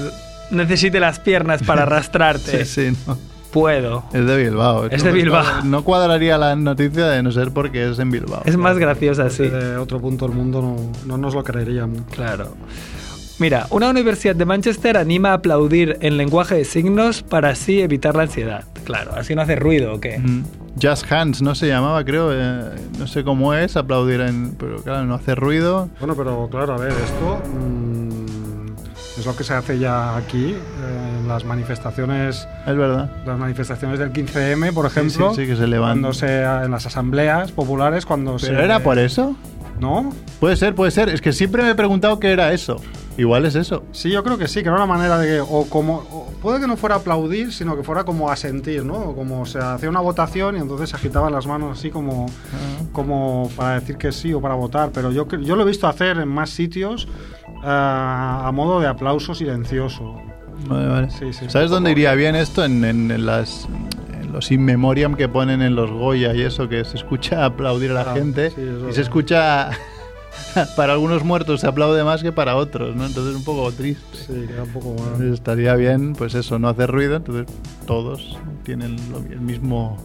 necesite 0.49 0.99
las 0.99 1.19
piernas 1.19 1.61
para 1.61 1.83
arrastrarte. 1.83 2.65
Sí, 2.65 2.91
sí, 2.91 2.97
no. 3.05 3.19
Puedo. 3.51 4.03
Es 4.13 4.25
de 4.25 4.35
Bilbao. 4.35 4.87
Es 4.87 5.03
de 5.03 5.11
Bilbao. 5.11 5.45
No 5.63 5.83
cuadraría 5.83 6.39
la 6.39 6.55
noticia 6.55 7.05
de 7.09 7.21
no 7.21 7.31
ser 7.31 7.51
porque 7.51 7.87
es 7.91 7.99
en 7.99 8.09
Bilbao. 8.09 8.41
Es 8.45 8.57
más 8.57 8.79
graciosa 8.79 9.25
así. 9.25 9.47
de 9.47 9.77
otro 9.77 9.99
punto 10.01 10.25
del 10.27 10.35
mundo 10.35 10.59
no, 10.63 10.77
no 11.05 11.17
nos 11.19 11.35
lo 11.35 11.43
creeríamos. 11.43 12.01
Claro. 12.15 12.55
Mira, 13.41 13.65
una 13.71 13.89
universidad 13.89 14.35
de 14.35 14.45
Manchester 14.45 14.97
anima 14.97 15.31
a 15.31 15.33
aplaudir 15.33 15.97
en 16.01 16.15
lenguaje 16.15 16.53
de 16.53 16.63
signos 16.63 17.23
para 17.23 17.49
así 17.49 17.81
evitar 17.81 18.15
la 18.15 18.21
ansiedad. 18.23 18.65
Claro, 18.83 19.13
así 19.15 19.33
no 19.33 19.41
hace 19.41 19.55
ruido 19.55 19.95
o 19.95 19.99
qué. 19.99 20.19
Mm. 20.19 20.43
Just 20.79 21.11
Hands, 21.11 21.41
no 21.41 21.55
se 21.55 21.67
llamaba, 21.67 22.05
creo. 22.05 22.29
eh, 22.31 22.75
no 22.99 23.07
sé 23.07 23.23
cómo 23.23 23.55
es 23.55 23.75
aplaudir 23.77 24.21
en. 24.21 24.51
Pero 24.59 24.83
claro, 24.83 25.05
no 25.05 25.15
hace 25.15 25.33
ruido. 25.33 25.89
Bueno, 25.99 26.13
pero 26.15 26.47
claro, 26.51 26.75
a 26.75 26.77
ver, 26.77 26.91
esto. 26.91 27.41
mm, 27.57 28.67
Es 29.17 29.25
lo 29.25 29.35
que 29.35 29.43
se 29.43 29.55
hace 29.55 29.79
ya 29.79 30.15
aquí 30.17 30.51
eh, 30.51 31.17
en 31.21 31.27
las 31.27 31.43
manifestaciones, 31.43 32.47
Es 32.67 32.77
verdad. 32.77 33.09
las 33.25 33.39
manifestaciones 33.39 33.97
del 33.97 34.13
15M, 34.13 34.71
por 34.71 34.85
ejemplo. 34.85 35.33
sí, 35.33 35.41
sí, 35.41 35.47
que 35.47 35.55
se 35.55 35.65
levantan. 35.65 36.01
Cuando 36.01 36.13
se, 36.13 36.43
en 36.43 36.69
las 36.69 36.85
asambleas 36.85 37.51
populares, 37.51 38.05
cuando 38.05 38.37
se. 38.37 38.47
¿Pero 38.49 38.61
era 38.63 38.79
por 38.81 38.99
eso? 38.99 39.35
¿No? 39.79 40.13
Puede 40.39 40.57
ser, 40.57 40.75
puede 40.75 40.91
ser. 40.91 41.09
Es 41.09 41.21
que 41.21 41.33
siempre 41.33 41.63
me 41.63 41.71
he 41.71 41.75
preguntado 41.75 42.19
qué 42.19 42.31
era 42.31 42.53
eso. 42.53 42.79
Igual 43.21 43.45
es 43.45 43.55
eso. 43.55 43.83
Sí, 43.91 44.09
yo 44.09 44.23
creo 44.23 44.37
que 44.37 44.47
sí, 44.47 44.61
que 44.63 44.69
era 44.69 44.75
una 44.77 44.85
manera 44.87 45.17
de 45.19 45.27
que, 45.27 45.39
o 45.41 45.65
como, 45.69 45.97
o 46.11 46.27
puede 46.41 46.59
que 46.59 46.65
no 46.67 46.75
fuera 46.75 46.95
aplaudir, 46.95 47.53
sino 47.53 47.75
que 47.75 47.83
fuera 47.83 48.03
como 48.03 48.31
asentir, 48.31 48.83
¿no? 48.83 49.13
Como 49.13 49.45
se 49.45 49.59
hacía 49.59 49.89
una 49.89 49.99
votación 49.99 50.55
y 50.57 50.59
entonces 50.59 50.89
se 50.89 50.95
agitaban 50.95 51.31
las 51.31 51.45
manos 51.45 51.77
así 51.77 51.91
como, 51.91 52.25
como 52.91 53.49
para 53.55 53.79
decir 53.79 53.97
que 53.97 54.11
sí 54.11 54.33
o 54.33 54.41
para 54.41 54.55
votar. 54.55 54.89
Pero 54.93 55.11
yo, 55.11 55.27
yo 55.27 55.55
lo 55.55 55.63
he 55.63 55.65
visto 55.65 55.87
hacer 55.87 56.17
en 56.17 56.27
más 56.29 56.49
sitios 56.49 57.07
ah, 57.63 58.43
a 58.47 58.51
modo 58.51 58.79
de 58.79 58.87
aplauso 58.87 59.35
silencioso. 59.35 60.15
Vale, 60.67 60.87
vale. 60.87 61.09
Sí, 61.11 61.33
sí. 61.33 61.45
¿Sabes 61.49 61.69
dónde 61.69 61.91
iría 61.91 62.13
bien 62.15 62.35
esto? 62.35 62.63
En, 62.65 62.83
en- 62.83 63.11
en 63.11 63.25
las, 63.25 63.67
los 64.31 64.51
in 64.51 64.63
memoriam 64.63 65.15
que 65.15 65.27
ponen 65.27 65.61
en 65.61 65.75
los 65.75 65.91
Goya 65.91 66.33
y 66.33 66.41
eso, 66.41 66.67
que 66.69 66.83
se 66.85 66.97
escucha 66.97 67.45
aplaudir 67.45 67.91
a 67.91 67.93
la 67.95 68.01
Ah, 68.01 68.13
gente 68.13 68.51
sí, 68.51 68.61
y 68.89 68.93
se 68.93 69.01
escucha. 69.01 69.69
para 70.75 70.93
algunos 70.93 71.23
muertos 71.23 71.61
se 71.61 71.67
aplaude 71.67 72.03
más 72.03 72.21
que 72.23 72.31
para 72.31 72.55
otros, 72.55 72.95
¿no? 72.95 73.05
Entonces 73.05 73.31
es 73.33 73.37
un 73.39 73.43
poco 73.45 73.71
triste. 73.71 74.03
Sí, 74.17 74.45
queda 74.47 74.63
un 74.63 74.69
poco... 74.69 74.89
Entonces 74.97 75.33
estaría 75.33 75.75
bien, 75.75 76.13
pues 76.13 76.33
eso, 76.35 76.59
no 76.59 76.67
hacer 76.69 76.89
ruido, 76.89 77.15
entonces 77.17 77.45
todos 77.85 78.37
tienen 78.63 78.95
lo- 79.11 79.19
el 79.19 79.41
mismo, 79.41 79.97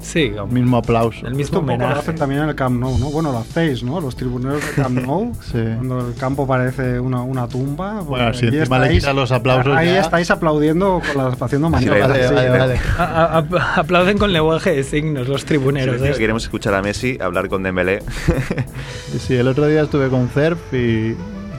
Sí, 0.00 0.30
como- 0.30 0.46
mismo 0.52 0.78
aplauso. 0.78 1.26
el 1.26 1.34
mismo 1.34 1.60
poco 1.60 1.66
lo 1.68 1.74
homenaje. 1.74 1.98
hacen 2.00 2.16
también 2.16 2.42
en 2.42 2.48
el 2.48 2.54
Camp 2.54 2.80
Nou, 2.80 2.98
¿no? 2.98 3.10
Bueno, 3.10 3.32
lo 3.32 3.38
hacéis, 3.38 3.82
¿no? 3.82 4.00
Los 4.00 4.16
tribuneros 4.16 4.64
del 4.64 4.74
Camp 4.74 4.98
Nou, 5.06 5.32
Sí. 5.42 5.58
cuando 5.76 6.08
el 6.08 6.14
campo 6.14 6.46
parece 6.46 6.98
una, 6.98 7.22
una 7.22 7.46
tumba. 7.46 8.00
Bueno, 8.00 8.32
si 8.32 8.46
encima 8.46 8.78
le 8.78 8.86
estáis- 8.86 9.00
quitas 9.00 9.14
los 9.14 9.30
aplausos 9.32 9.76
Ahí 9.76 9.88
ya. 9.88 10.00
estáis 10.00 10.30
aplaudiendo, 10.30 11.02
con 11.12 11.22
las, 11.24 11.40
haciendo 11.42 11.68
Sí, 11.68 11.72
maniobras. 11.72 12.08
Vale, 12.08 12.28
sí. 12.28 12.34
vale, 12.34 12.48
vale. 12.50 12.80
A- 12.98 13.04
a- 13.04 13.38
a- 13.38 13.74
aplauden 13.80 14.16
con 14.18 14.32
lenguaje 14.32 14.70
de 14.74 14.84
signos 14.84 15.28
los 15.28 15.44
tribuneros. 15.44 16.00
Sí, 16.00 16.06
¿eh? 16.06 16.14
queremos 16.18 16.44
escuchar 16.44 16.74
a 16.74 16.82
Messi 16.82 17.18
hablar 17.20 17.48
con 17.48 17.62
Dembélé. 17.62 18.00
Sí, 18.02 19.18
Sí, 19.30 19.34
el 19.36 19.48
otro 19.48 19.66
día 19.66 19.82
estuve 19.82 20.08
con 20.08 20.28
Cerf 20.30 20.58
y, 20.72 21.14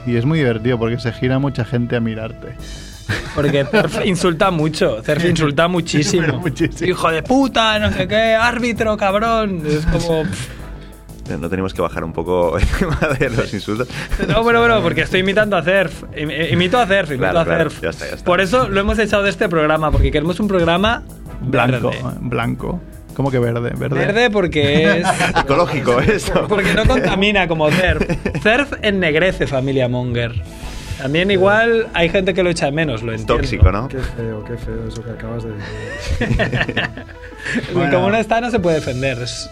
y 0.06 0.16
es 0.16 0.24
muy 0.26 0.38
divertido 0.38 0.78
porque 0.78 0.98
se 0.98 1.12
gira 1.12 1.38
mucha 1.38 1.64
gente 1.64 1.96
a 1.96 2.00
mirarte. 2.00 2.56
Porque 3.34 3.64
Cerf 3.64 4.00
insulta 4.04 4.50
mucho. 4.50 5.02
Cerf 5.02 5.24
insulta 5.24 5.68
muchísimo. 5.68 6.42
Hijo 6.84 7.10
de 7.10 7.22
puta, 7.22 7.78
no 7.78 7.92
sé 7.92 8.06
qué, 8.08 8.34
árbitro, 8.34 8.96
cabrón. 8.96 9.62
Es 9.66 9.84
como. 9.86 10.22
pff. 11.28 11.38
no 11.40 11.48
tenemos 11.48 11.72
que 11.72 11.80
bajar 11.82 12.04
un 12.04 12.12
poco 12.12 12.58
el 12.58 12.66
tema 12.78 12.98
de 13.18 13.30
los 13.30 13.52
insultos. 13.54 13.88
No, 14.28 14.42
bueno, 14.42 14.58
bueno, 14.60 14.80
porque 14.82 15.02
estoy 15.02 15.20
imitando 15.20 15.56
a 15.56 15.62
Cerf. 15.62 16.02
Im- 16.16 16.52
Imito 16.52 16.78
a 16.78 16.86
Cerf, 16.86 17.10
imito 17.10 17.22
Claro, 17.22 17.40
a 17.40 17.44
claro, 17.44 17.70
Cerf. 17.70 17.82
ya 17.82 17.90
está, 17.90 18.06
ya 18.06 18.12
está. 18.14 18.24
Por 18.24 18.40
eso 18.40 18.68
lo 18.68 18.80
hemos 18.80 18.98
echado 18.98 19.22
de 19.22 19.30
este 19.30 19.48
programa, 19.48 19.90
porque 19.90 20.10
queremos 20.10 20.38
un 20.40 20.48
programa 20.48 21.02
Blanco, 21.40 21.90
verde. 21.90 21.98
eh, 22.00 22.12
blanco. 22.20 22.80
¿Cómo 23.14 23.30
que 23.30 23.38
verde? 23.38 23.72
Verde. 23.76 23.94
Verde 23.98 24.30
porque 24.30 25.00
es. 25.00 25.06
Ecológico, 25.36 26.00
eso. 26.00 26.46
Porque 26.48 26.72
no 26.72 26.86
contamina 26.86 27.46
como 27.46 27.70
Cerf. 27.70 28.02
Cerf 28.42 28.72
ennegrece, 28.80 29.46
familia 29.46 29.86
Monger. 29.86 30.32
También 31.02 31.32
igual 31.32 31.88
hay 31.94 32.08
gente 32.08 32.32
que 32.32 32.44
lo 32.44 32.50
echa 32.50 32.66
de 32.66 32.72
menos, 32.72 33.02
lo 33.02 33.10
entiendo. 33.10 33.34
Tóxico, 33.34 33.72
¿no? 33.72 33.88
Qué 33.88 33.98
feo, 33.98 34.44
qué 34.44 34.56
feo 34.56 34.86
eso 34.86 35.02
que 35.02 35.10
acabas 35.10 35.42
de 35.42 35.50
decir. 36.28 36.90
Bueno. 37.74 37.92
Como 37.92 38.10
no 38.10 38.16
está, 38.18 38.40
no 38.40 38.52
se 38.52 38.60
puede 38.60 38.76
defender. 38.76 39.18
Es, 39.18 39.50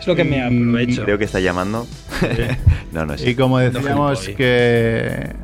es 0.00 0.06
lo 0.08 0.16
que 0.16 0.24
me 0.24 0.42
aprovecho. 0.42 1.04
Creo 1.04 1.16
que 1.16 1.24
está 1.24 1.38
llamando. 1.38 1.86
no, 2.92 3.06
no 3.06 3.14
es. 3.14 3.24
Y 3.24 3.36
como 3.36 3.60
decíamos 3.60 4.22
gilipollas. 4.22 4.36
que, 4.36 5.36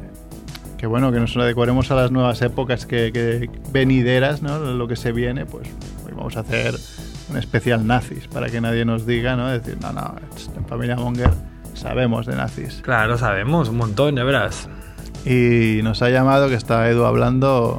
que 0.77 0.87
bueno, 0.89 1.13
que 1.13 1.21
nos 1.21 1.37
adecuaremos 1.37 1.89
a 1.93 1.95
las 1.95 2.11
nuevas 2.11 2.43
épocas 2.43 2.85
que, 2.85 3.13
que 3.13 3.49
venideras, 3.71 4.43
¿no? 4.43 4.59
Lo 4.59 4.89
que 4.89 4.97
se 4.97 5.13
viene, 5.13 5.47
pues 5.47 5.69
hoy 6.05 6.15
vamos 6.17 6.37
a 6.37 6.41
hacer 6.41 6.75
un 7.31 7.37
especial 7.37 7.87
nazis 7.87 8.27
para 8.27 8.49
que 8.49 8.61
nadie 8.61 8.85
nos 8.85 9.07
diga, 9.07 9.37
¿no? 9.37 9.49
Decir, 9.51 9.79
no, 9.81 9.93
no, 9.93 10.17
en 10.57 10.65
familia 10.67 10.97
Monger 10.97 11.31
sabemos 11.75 12.27
de 12.27 12.35
nazis. 12.35 12.81
Claro, 12.83 13.17
sabemos, 13.19 13.69
un 13.69 13.77
montón, 13.77 14.17
ya 14.17 14.25
verás. 14.25 14.69
Y 15.25 15.81
nos 15.83 16.03
ha 16.03 16.11
llamado, 16.11 16.49
que 16.49 16.55
está 16.55 16.89
Edu 16.91 17.05
hablando, 17.05 17.79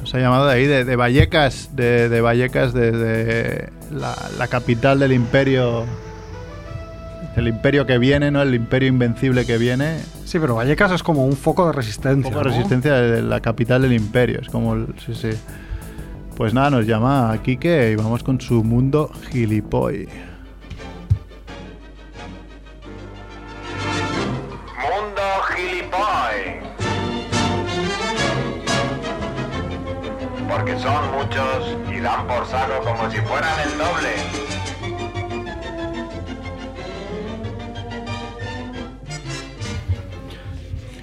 nos 0.00 0.14
ha 0.14 0.18
llamado 0.18 0.46
de 0.48 0.54
ahí, 0.54 0.66
de, 0.66 0.84
de 0.84 0.96
Vallecas, 0.96 1.70
de, 1.76 2.08
de 2.08 2.20
Vallecas, 2.20 2.72
de, 2.74 2.90
de 2.92 3.68
la, 3.92 4.14
la 4.38 4.48
capital 4.48 4.98
del 4.98 5.12
imperio, 5.12 5.84
el 7.36 7.48
imperio 7.48 7.86
que 7.86 7.98
viene, 7.98 8.30
¿no? 8.30 8.42
El 8.42 8.54
imperio 8.54 8.88
invencible 8.88 9.46
que 9.46 9.56
viene. 9.58 9.98
Sí, 10.24 10.38
pero 10.40 10.56
Vallecas 10.56 10.90
es 10.92 11.02
como 11.02 11.24
un 11.24 11.36
foco 11.36 11.62
de 11.64 11.68
Un 11.70 11.74
resistencia. 11.76 12.30
poco 12.30 12.42
de 12.42 12.50
¿no? 12.50 12.56
resistencia 12.56 12.94
de 12.94 13.22
la 13.22 13.40
capital 13.40 13.82
del 13.82 13.92
imperio, 13.92 14.40
es 14.40 14.48
como 14.48 14.74
el, 14.74 14.86
sí, 15.04 15.14
sí. 15.14 15.30
Pues 16.36 16.52
nada, 16.52 16.70
nos 16.70 16.84
llama 16.86 17.30
a 17.30 17.40
Quique 17.40 17.92
y 17.92 17.94
vamos 17.94 18.24
con 18.24 18.40
su 18.40 18.64
mundo 18.64 19.12
gilipoy. 19.30 20.08
Porque 30.64 30.80
son 30.80 31.12
muchos 31.12 31.76
y 31.94 32.00
dan 32.00 32.26
por 32.26 32.46
saco 32.46 32.82
como 32.82 33.10
si 33.10 33.18
fueran 33.18 33.52
el 33.60 33.76
doble. 33.76 34.08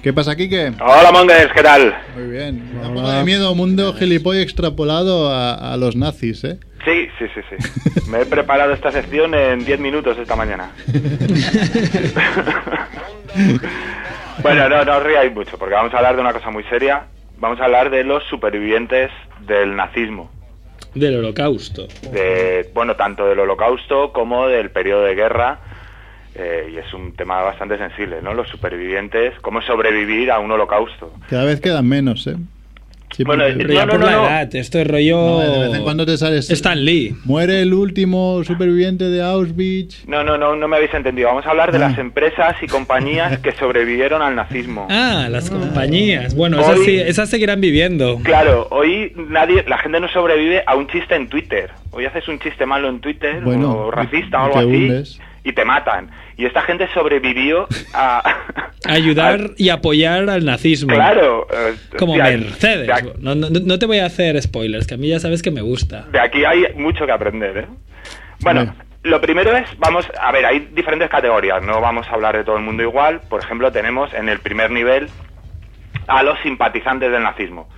¿Qué 0.02 0.12
pasa, 0.12 0.34
Quique? 0.34 0.72
Hola 0.80 1.12
Mongers, 1.12 1.52
¿qué 1.54 1.62
tal? 1.62 1.96
Muy 2.16 2.24
bien. 2.24 2.72
Poco 2.82 3.08
de 3.08 3.22
miedo 3.22 3.54
mundo 3.54 3.94
gilipoy 3.94 4.40
extrapolado 4.40 5.32
a, 5.32 5.72
a 5.72 5.76
los 5.76 5.94
nazis, 5.94 6.42
¿eh? 6.42 6.58
Sí, 6.84 7.06
sí, 7.20 7.26
sí, 7.32 7.40
sí. 7.48 7.54
Me 8.10 8.22
he 8.22 8.26
preparado 8.26 8.72
esta 8.72 8.90
sección 8.90 9.32
en 9.32 9.64
10 9.64 9.78
minutos 9.78 10.18
esta 10.18 10.34
mañana. 10.34 10.72
bueno, 14.42 14.68
no, 14.68 14.84
no 14.84 14.96
os 14.96 15.02
ríais 15.04 15.32
mucho, 15.32 15.56
porque 15.56 15.74
vamos 15.74 15.94
a 15.94 15.98
hablar 15.98 16.16
de 16.16 16.20
una 16.20 16.32
cosa 16.32 16.50
muy 16.50 16.64
seria. 16.64 17.06
Vamos 17.42 17.58
a 17.58 17.64
hablar 17.64 17.90
de 17.90 18.04
los 18.04 18.22
supervivientes 18.30 19.10
del 19.48 19.74
nazismo. 19.74 20.30
Del 20.94 21.16
holocausto. 21.18 21.88
de 22.12 22.70
bueno 22.72 22.94
tanto 22.94 23.26
del 23.26 23.40
holocausto 23.40 24.12
como 24.12 24.46
del 24.46 24.70
periodo 24.70 25.02
de 25.02 25.16
guerra 25.16 25.58
eh, 26.36 26.70
y 26.72 26.76
es 26.76 26.94
un 26.94 27.16
tema 27.16 27.42
bastante 27.42 27.78
sensible 27.78 28.20
no 28.22 28.32
los 28.34 28.48
supervivientes 28.48 29.32
cómo 29.40 29.60
sobrevivir 29.62 30.30
a 30.30 30.38
un 30.38 30.50
holocausto 30.52 31.12
Cada 31.28 31.44
vez 31.44 31.60
quedan 31.60 31.88
menos, 31.88 32.26
¿eh? 32.26 32.36
Sí, 33.16 33.24
Bueno, 33.24 33.44
no, 33.48 33.86
por 33.86 34.00
no, 34.00 34.06
la 34.06 34.12
no. 34.12 34.26
edad, 34.26 34.54
esto 34.56 34.78
es 34.78 34.86
rollo. 34.86 35.16
No, 35.16 35.38
de 35.40 35.68
vez 35.68 35.74
en 35.78 35.82
cuando 35.82 36.06
te 36.06 36.16
sales. 36.16 36.50
Stan 36.50 36.82
Lee. 36.84 37.14
Muere 37.24 37.60
el 37.62 37.74
último 37.74 38.42
superviviente 38.44 39.04
de 39.10 39.22
Auschwitz. 39.22 40.06
no 40.06 40.24
no 40.24 40.38
no 40.38 40.56
no 40.56 40.66
me 40.68 40.76
habéis 40.76 40.94
entendido 40.94 41.28
vamos 41.28 41.44
a 41.46 41.50
hablar 41.50 41.72
de 41.72 41.76
Ah. 41.78 41.88
las 41.88 41.98
empresas 41.98 42.56
y 42.62 42.66
compañías 42.66 43.38
que 43.38 43.52
sobrevivieron 43.52 44.22
al 44.22 44.34
nazismo 44.34 44.86
Ah, 44.90 45.28
las 45.30 45.50
compañías. 45.50 46.34
Bueno, 46.34 46.60
esas, 46.60 46.78
Hoy- 46.78 46.84
sí, 46.86 46.96
esas 46.98 47.28
seguirán 47.28 47.60
viviendo. 47.60 48.18
Claro, 48.22 48.68
hoy 48.70 49.12
nadie, 49.16 49.64
la 49.68 49.78
gente 49.78 50.00
no 50.00 50.08
sobrevive 50.08 50.62
a 50.66 50.74
un 50.76 50.86
chiste 50.88 51.14
en 51.14 51.28
Twitter. 51.28 51.70
Hoy 51.90 52.06
haces 52.06 52.26
un 52.28 52.38
chiste 52.38 52.64
malo 52.64 52.88
en 52.88 53.00
Twitter 53.00 53.40
Bueno, 53.42 53.72
o 53.72 53.90
racista 53.90 54.38
o 54.38 54.44
algo 54.46 54.52
te 54.54 54.58
así 54.60 54.68
hundes. 54.68 55.20
Y 55.44 55.52
te 55.52 55.64
matan. 55.64 56.10
Y 56.36 56.46
esta 56.46 56.62
gente 56.62 56.88
sobrevivió 56.94 57.66
a 57.94 58.22
Ayudar 58.84 59.50
y 59.56 59.68
apoyar 59.68 60.28
al 60.28 60.44
nazismo. 60.44 60.92
Claro. 60.94 61.46
eh, 61.52 61.74
Como 61.98 62.14
de- 62.14 62.22
Mercedes. 62.38 62.86
de 62.88 63.12
No, 63.20 63.34
no- 63.34 63.48
no 63.50 63.78
te 63.78 63.86
voy 63.86 63.98
a 63.98 64.06
hacer 64.06 64.40
spoilers, 64.42 64.86
que 64.86 64.94
a 64.94 64.96
mí 64.96 65.08
ya 65.08 65.20
sabes 65.20 65.42
que 65.42 65.50
me 65.50 65.60
gusta. 65.60 66.02
De 66.10 66.18
aquí 66.20 66.44
hay 66.44 66.64
mucho 66.76 67.06
que 67.06 67.12
aprender, 67.12 67.58
¿eh? 67.58 67.66
Bueno, 68.40 68.64
Bueno. 68.64 68.74
lo 69.04 69.20
primero 69.20 69.56
es, 69.56 69.66
vamos, 69.78 70.06
a 70.20 70.32
ver, 70.32 70.44
hay 70.46 70.68
diferentes 70.72 71.08
categorías, 71.10 71.62
no 71.62 71.80
vamos 71.80 72.08
a 72.08 72.12
hablar 72.14 72.36
de 72.36 72.42
todo 72.44 72.56
el 72.56 72.62
mundo 72.62 72.82
igual. 72.82 73.20
Por 73.28 73.40
ejemplo, 73.40 73.70
tenemos 73.70 74.12
en 74.14 74.28
el 74.28 74.40
primer 74.40 74.70
nivel 74.72 75.08
a 76.08 76.22
los 76.24 76.38
simpatizantes 76.40 77.12
del 77.12 77.22
nazismo. 77.22 77.68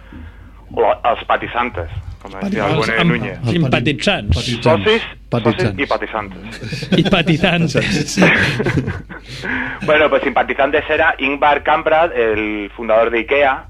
O 0.73 0.91
a 0.91 1.11
los 1.15 1.25
patizantes, 1.25 1.89
como 2.25 2.39
decía 2.41 2.67
el 2.67 2.75
Los 2.77 2.87
buen 2.87 3.01
am- 3.01 3.09
Núñez. 3.09 3.39
Simpatizantes. 3.45 4.45
Sosis, 4.63 5.03
Patizantes. 5.29 5.63
sosis 5.67 5.79
y 5.79 5.87
patizantes. 5.87 6.89
Y 6.97 7.03
patizantes. 7.11 8.21
bueno, 9.87 10.09
pues 10.09 10.23
simpatizantes 10.23 10.85
era 10.89 11.15
Ingvar 11.19 11.63
Kamprad, 11.63 12.17
el 12.17 12.71
fundador 12.77 13.11
de 13.11 13.19
IKEA, 13.21 13.65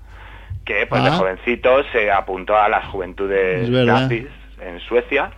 que 0.64 0.86
pues 0.86 1.02
de 1.02 1.10
Ah. 1.10 1.12
jovencito 1.16 1.82
se 1.92 2.10
apuntó 2.12 2.56
a 2.56 2.68
las 2.68 2.86
juventudes 2.86 3.68
nazis 3.68 4.26
en 4.60 4.78
Suecia. 4.80 5.30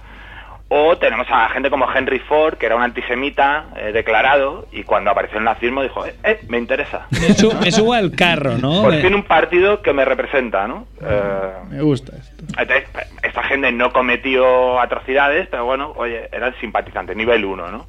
O 0.68 0.96
tenemos 0.98 1.28
a 1.30 1.48
gente 1.50 1.70
como 1.70 1.86
Henry 1.92 2.18
Ford, 2.18 2.54
que 2.58 2.66
era 2.66 2.74
un 2.74 2.82
antisemita 2.82 3.66
eh, 3.76 3.92
declarado, 3.92 4.66
y 4.72 4.82
cuando 4.82 5.12
apareció 5.12 5.38
el 5.38 5.44
nazismo 5.44 5.80
dijo, 5.82 6.04
eh, 6.04 6.16
eh, 6.24 6.40
me 6.48 6.58
interesa. 6.58 7.06
Me, 7.12 7.34
su- 7.34 7.54
me 7.54 7.70
subo 7.70 7.92
al 7.92 8.10
carro, 8.10 8.58
¿no? 8.58 8.82
Por 8.82 8.90
Me- 8.92 9.00
fin 9.00 9.14
un 9.14 9.22
partido 9.22 9.80
que 9.80 9.92
me 9.92 10.04
representa, 10.04 10.66
¿no? 10.66 10.88
Eh, 11.00 11.52
Me 11.70 11.82
gusta 11.82 12.16
esto. 12.16 12.42
entonces, 12.58 12.84
esta 13.22 13.44
gente 13.44 13.70
no 13.70 13.92
cometió 13.92 14.80
atrocidades, 14.80 15.46
pero 15.48 15.64
bueno, 15.66 15.92
oye, 15.96 16.28
eran 16.32 16.52
simpatizantes, 16.60 17.16
nivel 17.16 17.44
1, 17.44 17.70
¿no? 17.70 17.86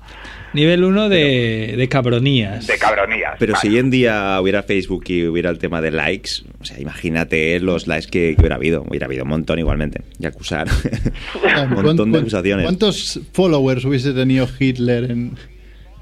Nivel 0.54 0.84
1 0.84 1.10
de, 1.10 1.76
de 1.78 1.90
cabronías. 1.90 2.66
De 2.68 2.78
cabronías. 2.78 3.36
Pero 3.38 3.54
Vale. 3.54 3.62
si 3.62 3.68
hoy 3.70 3.80
en 3.80 3.90
día 3.92 4.40
hubiera 4.42 4.64
Facebook 4.64 5.04
y 5.08 5.26
hubiera 5.28 5.50
el 5.50 5.60
tema 5.60 5.82
de 5.82 5.92
likes, 5.92 6.32
o 6.60 6.66
sea, 6.66 6.80
imagínate 6.80 7.60
los 7.60 7.86
likes 7.88 8.08
que, 8.10 8.34
que 8.36 8.42
hubiera 8.42 8.56
habido. 8.56 8.84
Hubiera 8.88 9.06
habido 9.06 9.24
un 9.24 9.30
montón 9.30 9.60
igualmente. 9.60 10.02
Y 10.20 10.26
acusar. 10.26 10.68
un 11.64 11.70
montón 11.74 11.96
¿Cuán- 11.98 12.12
de 12.14 12.20
acusaciones. 12.20 12.66
¿Cuántos 12.66 13.20
followers 13.34 13.86
hubiese 13.86 14.14
tenido 14.14 14.48
Hitler 14.60 15.12
en.? 15.12 15.38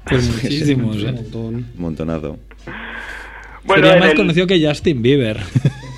Pues 0.08 0.28
muchísimos. 0.42 0.96
Un 1.02 1.08
¿eh? 1.08 1.12
montón. 1.12 1.54
Un 1.56 1.72
montonazo. 1.76 2.38
Bueno, 3.64 3.82
Sería 3.88 4.00
más 4.00 4.10
el- 4.10 4.16
conocido 4.16 4.46
que 4.46 4.64
Justin 4.66 5.02
Bieber. 5.02 5.38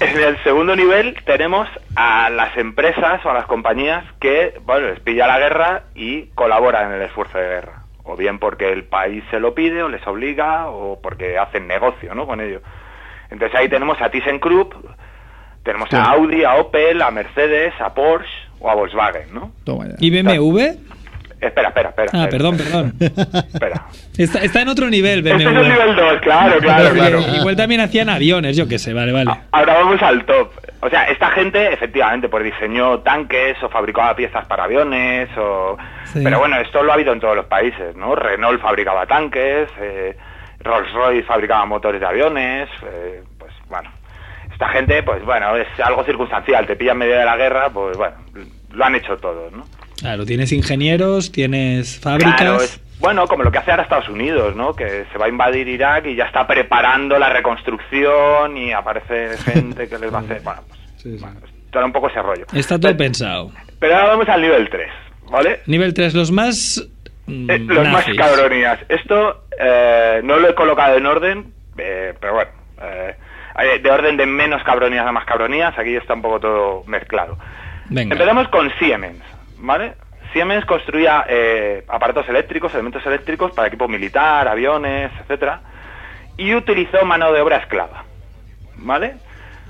En 0.01 0.17
el 0.17 0.41
segundo 0.45 0.77
nivel 0.77 1.17
tenemos 1.27 1.67
a 1.97 2.31
las 2.31 2.57
empresas 2.57 3.21
o 3.27 3.31
a 3.31 3.35
las 3.35 3.47
compañías 3.47 4.05
que, 4.21 4.55
bueno, 4.65 4.87
les 4.91 5.01
pilla 5.01 5.27
la 5.27 5.41
guerra 5.41 5.83
y 5.97 6.27
colaboran 6.37 6.93
en 6.93 7.01
el 7.01 7.07
esfuerzo 7.09 7.37
de 7.37 7.45
guerra. 7.49 7.78
O 8.09 8.17
bien 8.17 8.39
porque 8.39 8.73
el 8.73 8.85
país 8.85 9.23
se 9.31 9.39
lo 9.39 9.55
pide 9.55 9.83
o 9.83 9.89
les 9.89 10.05
obliga 10.07 10.71
o 10.71 10.99
porque 11.01 11.37
hacen 11.37 11.69
negocio, 11.69 12.15
¿no? 12.15 12.27
Con 12.27 12.41
ello. 12.41 12.63
Entonces 13.31 13.55
ahí 13.59 13.69
tenemos 13.69 14.01
a 14.01 14.09
ThyssenKrupp, 14.09 14.73
tenemos 15.63 15.93
a 15.93 16.05
Audi, 16.13 16.43
a 16.43 16.55
Opel, 16.55 17.03
a 17.03 17.11
Mercedes, 17.11 17.75
a 17.79 17.93
Porsche 17.93 18.31
o 18.61 18.71
a 18.71 18.75
Volkswagen, 18.75 19.35
¿no? 19.35 19.53
Toma 19.65 19.89
ya. 19.89 19.97
¿Y 19.99 20.11
BMW? 20.11 20.59
Espera, 21.41 21.69
espera, 21.69 21.89
espera. 21.91 22.11
Ah, 22.13 22.25
espera, 22.25 22.31
perdón, 22.31 22.57
perdón. 22.57 22.95
Espera. 23.53 23.87
Está, 24.17 24.41
está 24.41 24.63
en 24.63 24.69
otro 24.69 24.91
nivel 24.91 25.23
BMW. 25.23 25.37
Este 25.37 25.45
es 25.45 25.57
el 25.57 25.69
nivel 25.69 25.97
2, 25.97 26.21
claro, 26.21 26.59
claro, 26.59 26.91
claro. 26.95 27.21
Igual 27.37 27.57
también 27.57 27.81
hacían 27.81 28.09
aviones, 28.09 28.57
yo 28.57 28.67
qué 28.67 28.79
sé, 28.79 28.93
vale, 28.93 29.13
vale. 29.13 29.31
Ahora 29.53 29.75
vamos 29.75 30.03
al 30.03 30.25
top. 30.25 30.51
O 30.81 30.89
sea, 30.89 31.05
esta 31.05 31.31
gente, 31.31 31.73
efectivamente, 31.73 32.29
pues 32.29 32.45
diseñó 32.45 33.01
tanques 33.01 33.61
o 33.63 33.69
fabricaba 33.69 34.15
piezas 34.17 34.47
para 34.47 34.65
aviones 34.65 35.29
o... 35.37 35.77
Sí. 36.05 36.21
Pero 36.25 36.39
bueno, 36.41 36.57
esto 36.59 36.83
lo 36.83 36.91
ha 36.91 36.95
habido 36.95 37.13
en 37.13 37.21
todos 37.21 37.37
los 37.37 37.47
países, 37.47 37.95
¿no? 37.95 38.15
Renault 38.15 38.61
fabricaba 38.61 39.07
tanques, 39.07 39.69
eh, 39.81 40.17
Rolls-Royce 40.61 41.25
fabricaba 41.25 41.67
motores 41.67 42.01
de 42.01 42.07
aviones, 42.07 42.69
eh, 42.85 43.23
pues 43.39 43.53
bueno. 43.69 43.91
Esta 44.53 44.69
gente, 44.71 45.05
pues 45.05 45.25
bueno, 45.25 45.57
es 45.57 45.69
algo 45.81 46.03
circunstancial. 46.03 46.67
Te 46.67 46.75
pilla 46.75 46.93
en 46.93 46.99
medio 46.99 47.17
de 47.17 47.25
la 47.25 47.37
guerra, 47.37 47.71
pues 47.71 47.97
bueno, 47.97 48.17
lo 48.73 48.85
han 48.85 48.97
hecho 48.97 49.17
todos, 49.17 49.53
¿no? 49.53 49.65
Claro, 50.01 50.25
tienes 50.27 50.53
ingenieros, 50.53 51.33
tienes 51.33 51.99
fábricas. 51.99 52.37
Claro, 52.41 52.57
es, 52.63 52.81
bueno, 53.01 53.27
como 53.27 53.43
lo 53.45 53.51
que 53.53 53.59
hace 53.59 53.71
ahora 53.71 53.83
Estados 53.85 54.09
Unidos, 54.09 54.55
¿no? 54.57 54.75
Que 54.75 55.05
se 55.13 55.19
va 55.19 55.27
a 55.27 55.29
invadir 55.29 55.67
Irak 55.69 56.07
y 56.07 56.15
ya 56.17 56.25
está 56.25 56.47
preparando 56.47 57.19
la 57.19 57.29
reconstrucción 57.31 58.57
y 58.57 58.73
aparece 58.73 59.37
gente 59.39 59.89
que 59.89 59.99
les 59.99 60.13
va 60.13 60.19
a 60.19 60.23
hacer... 60.23 60.41
Bueno, 60.43 60.61
pues 60.69 60.79
Sí, 60.99 61.17
sí. 61.17 61.23
bueno, 61.23 61.41
todo 61.71 61.85
un 61.85 61.93
poco 61.93 62.09
ese 62.09 62.21
rollo. 62.23 62.45
Está 62.53 62.79
todo 62.79 62.97
pensado. 62.97 63.53
Pero 63.79 63.95
ahora 63.95 64.09
vamos 64.09 64.29
al 64.29 64.41
nivel 64.43 64.69
3, 64.69 64.89
¿vale? 65.31 65.61
Nivel 65.67 65.95
3, 65.95 66.15
los 66.15 66.33
más. 66.33 66.85
mm, 67.27 67.51
Eh, 67.51 67.59
los 67.61 67.89
más 67.89 68.05
cabronías. 68.17 68.81
Esto 68.89 69.45
eh, 69.61 70.21
no 70.25 70.39
lo 70.39 70.49
he 70.49 70.55
colocado 70.57 70.97
en 70.97 71.07
orden, 71.07 71.53
eh, 71.77 72.15
pero 72.21 72.35
bueno, 72.35 72.51
eh, 72.83 73.15
de 73.81 73.91
orden 73.91 74.17
de 74.17 74.27
menos 74.27 74.63
cabronías 74.65 75.07
a 75.07 75.13
más 75.13 75.25
cabronías, 75.25 75.79
aquí 75.79 75.95
está 75.95 76.15
un 76.15 76.23
poco 76.23 76.41
todo 76.41 76.85
mezclado. 76.87 77.39
Venga. 77.91 78.15
Empezamos 78.15 78.49
con 78.49 78.71
Siemens, 78.81 79.23
¿vale? 79.59 79.95
Siemens 80.33 80.65
construía 80.67 81.25
eh, 81.29 81.85
aparatos 81.89 82.29
eléctricos, 82.29 82.73
elementos 82.75 83.05
eléctricos 83.07 83.53
para 83.53 83.69
equipo 83.69 83.89
militar, 83.89 84.47
aviones, 84.49 85.11
etcétera, 85.21 85.61
y 86.37 86.55
utilizó 86.55 87.05
mano 87.05 87.33
de 87.33 87.41
obra 87.41 87.57
esclava, 87.59 88.05
¿vale? 88.77 89.15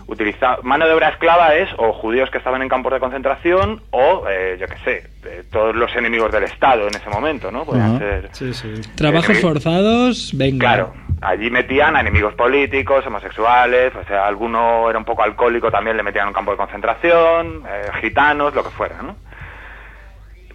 Utiliza, 0.09 0.57
mano 0.63 0.87
de 0.89 0.95
obra 0.95 1.11
esclava 1.11 1.55
es 1.55 1.69
o 1.77 1.93
judíos 1.93 2.31
que 2.31 2.39
estaban 2.39 2.63
en 2.63 2.69
campos 2.71 2.93
de 2.95 2.99
concentración 2.99 3.83
o, 3.91 4.25
eh, 4.29 4.57
yo 4.59 4.67
qué 4.67 4.77
sé, 4.79 5.11
eh, 5.27 5.45
todos 5.53 5.77
los 5.77 5.95
enemigos 5.97 6.33
del 6.33 6.45
Estado 6.45 6.89
en 6.89 6.95
ese 6.97 7.11
momento, 7.11 7.53
¿no? 7.53 7.65
Podían 7.67 7.91
Ajá. 7.97 7.99
ser... 7.99 8.29
Sí, 8.33 8.55
sí. 8.55 8.73
Trabajos 8.97 9.37
Eh, 9.37 9.41
forzados, 9.41 10.31
venga. 10.35 10.61
Claro, 10.61 10.95
allí 11.21 11.51
metían 11.51 11.95
a 11.95 12.01
enemigos 12.01 12.33
políticos, 12.35 13.07
homosexuales, 13.07 13.93
o 13.95 14.05
sea, 14.09 14.27
alguno 14.27 14.89
era 14.89 14.99
un 14.99 15.05
poco 15.05 15.23
alcohólico, 15.23 15.71
también 15.71 15.97
le 15.99 16.03
metían 16.03 16.23
en 16.23 16.29
un 16.29 16.35
campo 16.35 16.53
de 16.53 16.57
concentración, 16.57 17.63
eh, 17.69 17.91
gitanos, 18.01 18.55
lo 18.55 18.65
que 18.65 18.71
fuera, 18.71 19.03
¿no? 19.03 19.15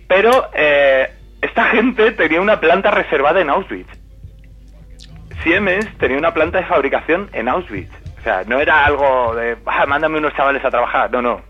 Pero 0.07 0.49
eh, 0.53 1.09
esta 1.41 1.65
gente 1.65 2.11
tenía 2.11 2.41
una 2.41 2.59
planta 2.59 2.91
reservada 2.91 3.41
en 3.41 3.49
Auschwitz. 3.49 3.89
Siemens 5.43 5.87
tenía 5.97 6.17
una 6.17 6.33
planta 6.33 6.59
de 6.59 6.65
fabricación 6.65 7.29
en 7.33 7.47
Auschwitz. 7.49 7.91
O 8.19 8.23
sea, 8.23 8.43
no 8.47 8.59
era 8.59 8.85
algo 8.85 9.35
de, 9.35 9.57
"Ah, 9.65 9.85
mándame 9.85 10.17
unos 10.19 10.33
chavales 10.35 10.63
a 10.63 10.71
trabajar, 10.71 11.11
no, 11.11 11.21
no. 11.21 11.41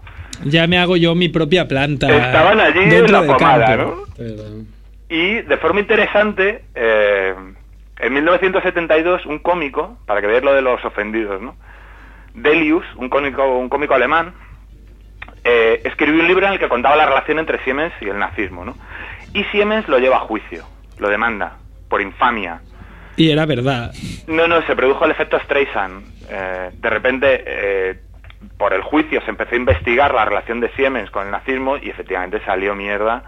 Ya 0.44 0.66
me 0.68 0.78
hago 0.80 0.98
yo 0.98 1.14
mi 1.14 1.30
propia 1.30 1.68
planta. 1.68 2.08
Estaban 2.10 2.60
allí 2.60 2.80
en 2.80 3.12
la 3.12 3.24
pomada, 3.24 3.66
campo. 3.68 3.84
¿no? 4.08 4.14
Pero, 4.18 4.44
Y 5.10 5.42
de 5.42 5.58
forma 5.58 5.80
interesante, 5.80 6.64
eh, 6.74 7.36
en 8.00 8.14
1972 8.14 9.26
un 9.28 9.38
cómico, 9.40 9.98
para 10.08 10.22
que 10.22 10.28
veáis 10.28 10.44
lo 10.44 10.54
de 10.56 10.64
los 10.64 10.84
ofendidos, 10.84 11.40
¿no? 11.40 11.56
Delius, 12.34 12.84
un 12.96 13.10
cómico, 13.10 13.46
un 13.60 13.70
cómico 13.70 13.94
alemán, 13.94 14.34
eh, 15.44 15.82
escribió 15.84 16.22
un 16.22 16.28
libro 16.28 16.46
en 16.48 16.54
el 16.54 16.60
que 16.60 16.70
contaba 16.70 16.96
la 16.96 17.06
relación 17.06 17.40
entre 17.40 17.64
Siemens 17.64 17.94
y 18.02 18.06
el 18.10 18.18
nazismo, 18.20 18.64
¿no? 18.66 18.76
Y 19.34 19.44
Siemens 19.46 19.88
lo 19.88 20.00
lleva 20.00 20.18
a 20.18 20.22
juicio, 20.22 20.64
lo 21.00 21.10
demanda, 21.10 21.58
por 21.90 22.02
infamia. 22.02 22.62
Y 23.18 23.30
era 23.30 23.46
verdad. 23.46 23.94
No, 24.28 24.48
no, 24.48 24.62
se 24.64 24.76
produjo 24.76 25.06
el 25.06 25.12
efecto 25.12 25.40
Streisand. 25.40 26.04
Eh, 26.30 26.70
de 26.74 26.90
repente, 26.90 27.44
eh, 27.46 27.96
por 28.58 28.74
el 28.74 28.82
juicio 28.82 29.22
se 29.24 29.30
empezó 29.30 29.54
a 29.54 29.58
investigar 29.58 30.14
la 30.14 30.26
relación 30.26 30.60
de 30.60 30.70
Siemens 30.76 31.10
con 31.12 31.26
el 31.26 31.32
nazismo 31.32 31.78
y 31.78 31.90
efectivamente 31.90 32.42
salió 32.46 32.74
mierda, 32.76 33.24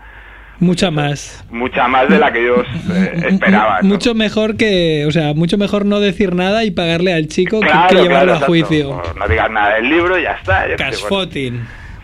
Mucha 0.60 0.89
más. 0.89 1.43
mucha 1.51 1.88
más 1.89 2.08
de 2.08 2.17
la 2.17 2.32
que 2.32 2.41
ellos 2.41 2.65
eh, 2.91 3.23
esperaban. 3.30 3.82
¿no? 3.88 3.89
Mucho 3.95 4.15
mejor 4.15 4.56
que, 4.56 5.06
o 5.08 5.12
sea, 5.12 5.34
mucho 5.34 5.58
mejor 5.58 5.86
no 5.86 5.99
decir 5.99 6.34
nada 6.34 6.63
y 6.63 6.71
pagarle 6.71 7.13
al 7.13 7.28
chico 7.28 7.60
que- 7.60 7.67
Claro, 7.67 7.88
que, 7.89 7.93
claro, 7.95 8.04
llevarlo 8.10 8.34
a 8.34 8.39
juicio. 8.39 9.01
No, 9.06 9.13
no 9.19 9.28
digas 9.28 9.51
nada 9.51 9.75
del 9.75 9.89
libro 9.89 10.17
y 10.17 10.23
ya 10.23 10.32
está. 10.32 10.67
yo 10.67 10.78
sé, 10.78 11.51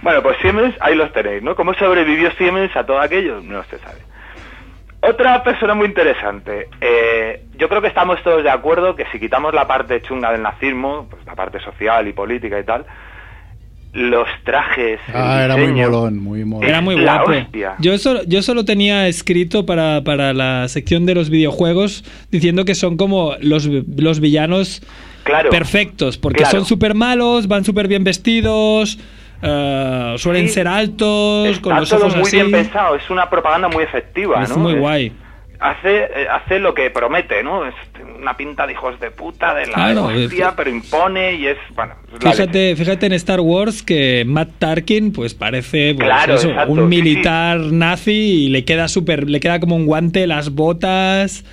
bueno. 0.02 0.22
Pues 0.24 0.38
Siemens, 0.42 0.76
ahí 0.80 0.96
los 0.96 1.12
tenéis, 1.14 1.42
¿no? 1.44 1.56
¿Cómo 1.56 1.74
sobrevivió 1.74 2.32
Siemens 2.38 2.76
a 2.76 2.86
todo 2.86 3.00
aquello? 3.00 3.42
No 3.42 3.64
se 3.66 3.78
sabe. 3.80 4.00
Otra 5.04 5.44
persona 5.44 5.74
muy 5.74 5.88
interesante. 5.88 6.68
Eh, 6.80 7.44
yo 7.58 7.68
creo 7.68 7.82
que 7.82 7.88
estamos 7.88 8.22
todos 8.24 8.44
de 8.44 8.52
acuerdo 8.52 8.96
que 8.96 9.06
si 9.12 9.20
quitamos 9.20 9.54
la 9.54 9.68
parte 9.68 10.02
chunga 10.04 10.32
del 10.32 10.44
nazismo, 10.44 11.08
pues 11.10 11.26
la 11.26 11.34
parte 11.36 11.60
social 11.60 12.08
y 12.08 12.14
política 12.14 12.60
y 12.60 12.64
tal, 12.64 12.86
los 13.94 14.28
trajes. 14.46 15.00
Ah, 15.14 15.42
era 15.44 15.58
muy 15.58 15.74
molón, 15.74 16.18
muy 16.20 16.46
molón. 16.46 16.70
Era 16.70 16.82
muy 16.82 17.02
guapo. 17.02 17.32
Yo 17.80 17.98
solo, 17.98 18.22
yo 18.28 18.42
solo 18.44 18.64
tenía 18.64 19.08
escrito 19.08 19.66
para, 19.66 20.02
para 20.04 20.34
la 20.34 20.68
sección 20.68 21.06
de 21.08 21.16
los 21.16 21.30
videojuegos 21.32 22.04
diciendo 22.30 22.64
que 22.64 22.76
son 22.76 22.96
como 22.96 23.34
los, 23.42 23.66
los 23.66 24.20
villanos 24.20 24.82
Claro. 25.24 25.50
perfectos, 25.52 26.18
porque 26.18 26.40
Claro. 26.44 26.60
son 26.60 26.66
súper 26.66 26.96
malos, 26.96 27.48
van 27.48 27.64
súper 27.64 27.88
bien 27.88 28.04
vestidos, 28.04 28.98
eh, 29.42 30.16
suelen 30.18 30.48
Sí. 30.48 30.54
ser 30.56 30.68
altos, 30.68 31.48
Está 31.48 31.62
con 31.62 31.76
los 31.78 31.90
todo 31.90 32.00
ojos 32.02 32.16
muy 32.16 32.24
así. 32.28 32.36
bien 32.38 32.52
pensado, 32.52 32.96
es 32.96 33.10
una 33.10 33.30
propaganda 33.30 33.68
muy 33.68 33.84
efectiva, 33.84 34.44
Es 34.44 34.50
¿no? 34.50 34.58
muy 34.58 34.74
Es- 34.74 34.80
guay. 34.80 35.12
Hace, 35.64 36.06
eh, 36.06 36.28
hace 36.28 36.58
lo 36.58 36.74
que 36.74 36.90
promete, 36.90 37.44
¿no? 37.44 37.68
Es 37.68 37.76
una 38.20 38.36
pinta 38.36 38.66
de 38.66 38.74
hijos 38.74 39.00
de 39.00 39.12
puta, 39.12 39.54
de 39.54 39.68
la 39.68 39.74
Claro, 39.74 40.06
hostia, 40.06 40.48
es- 40.48 40.54
pero 40.58 40.72
impone 40.72 41.36
y 41.36 41.46
es, 41.46 41.58
bueno. 41.76 41.94
Fíjate, 42.20 42.76
fíjate 42.76 43.06
en 43.06 43.14
Star 43.14 43.40
Wars 43.42 43.84
que 43.84 44.24
Matt 44.26 44.50
Tarkin 44.58 45.12
pues 45.14 45.36
parece 45.36 45.94
pues, 45.94 46.08
Claro, 46.08 46.34
eso, 46.34 46.50
exacto, 46.50 46.74
sí, 46.74 46.80
un 46.80 46.90
sí. 46.90 46.96
militar 46.96 47.60
nazi 47.60 48.12
y 48.46 48.50
le 48.50 48.66
queda 48.66 48.88
súper 48.88 49.30
le 49.30 49.40
queda 49.40 49.60
como 49.60 49.76
un 49.76 49.86
guante 49.86 50.26
las 50.26 50.50
botas 50.50 51.46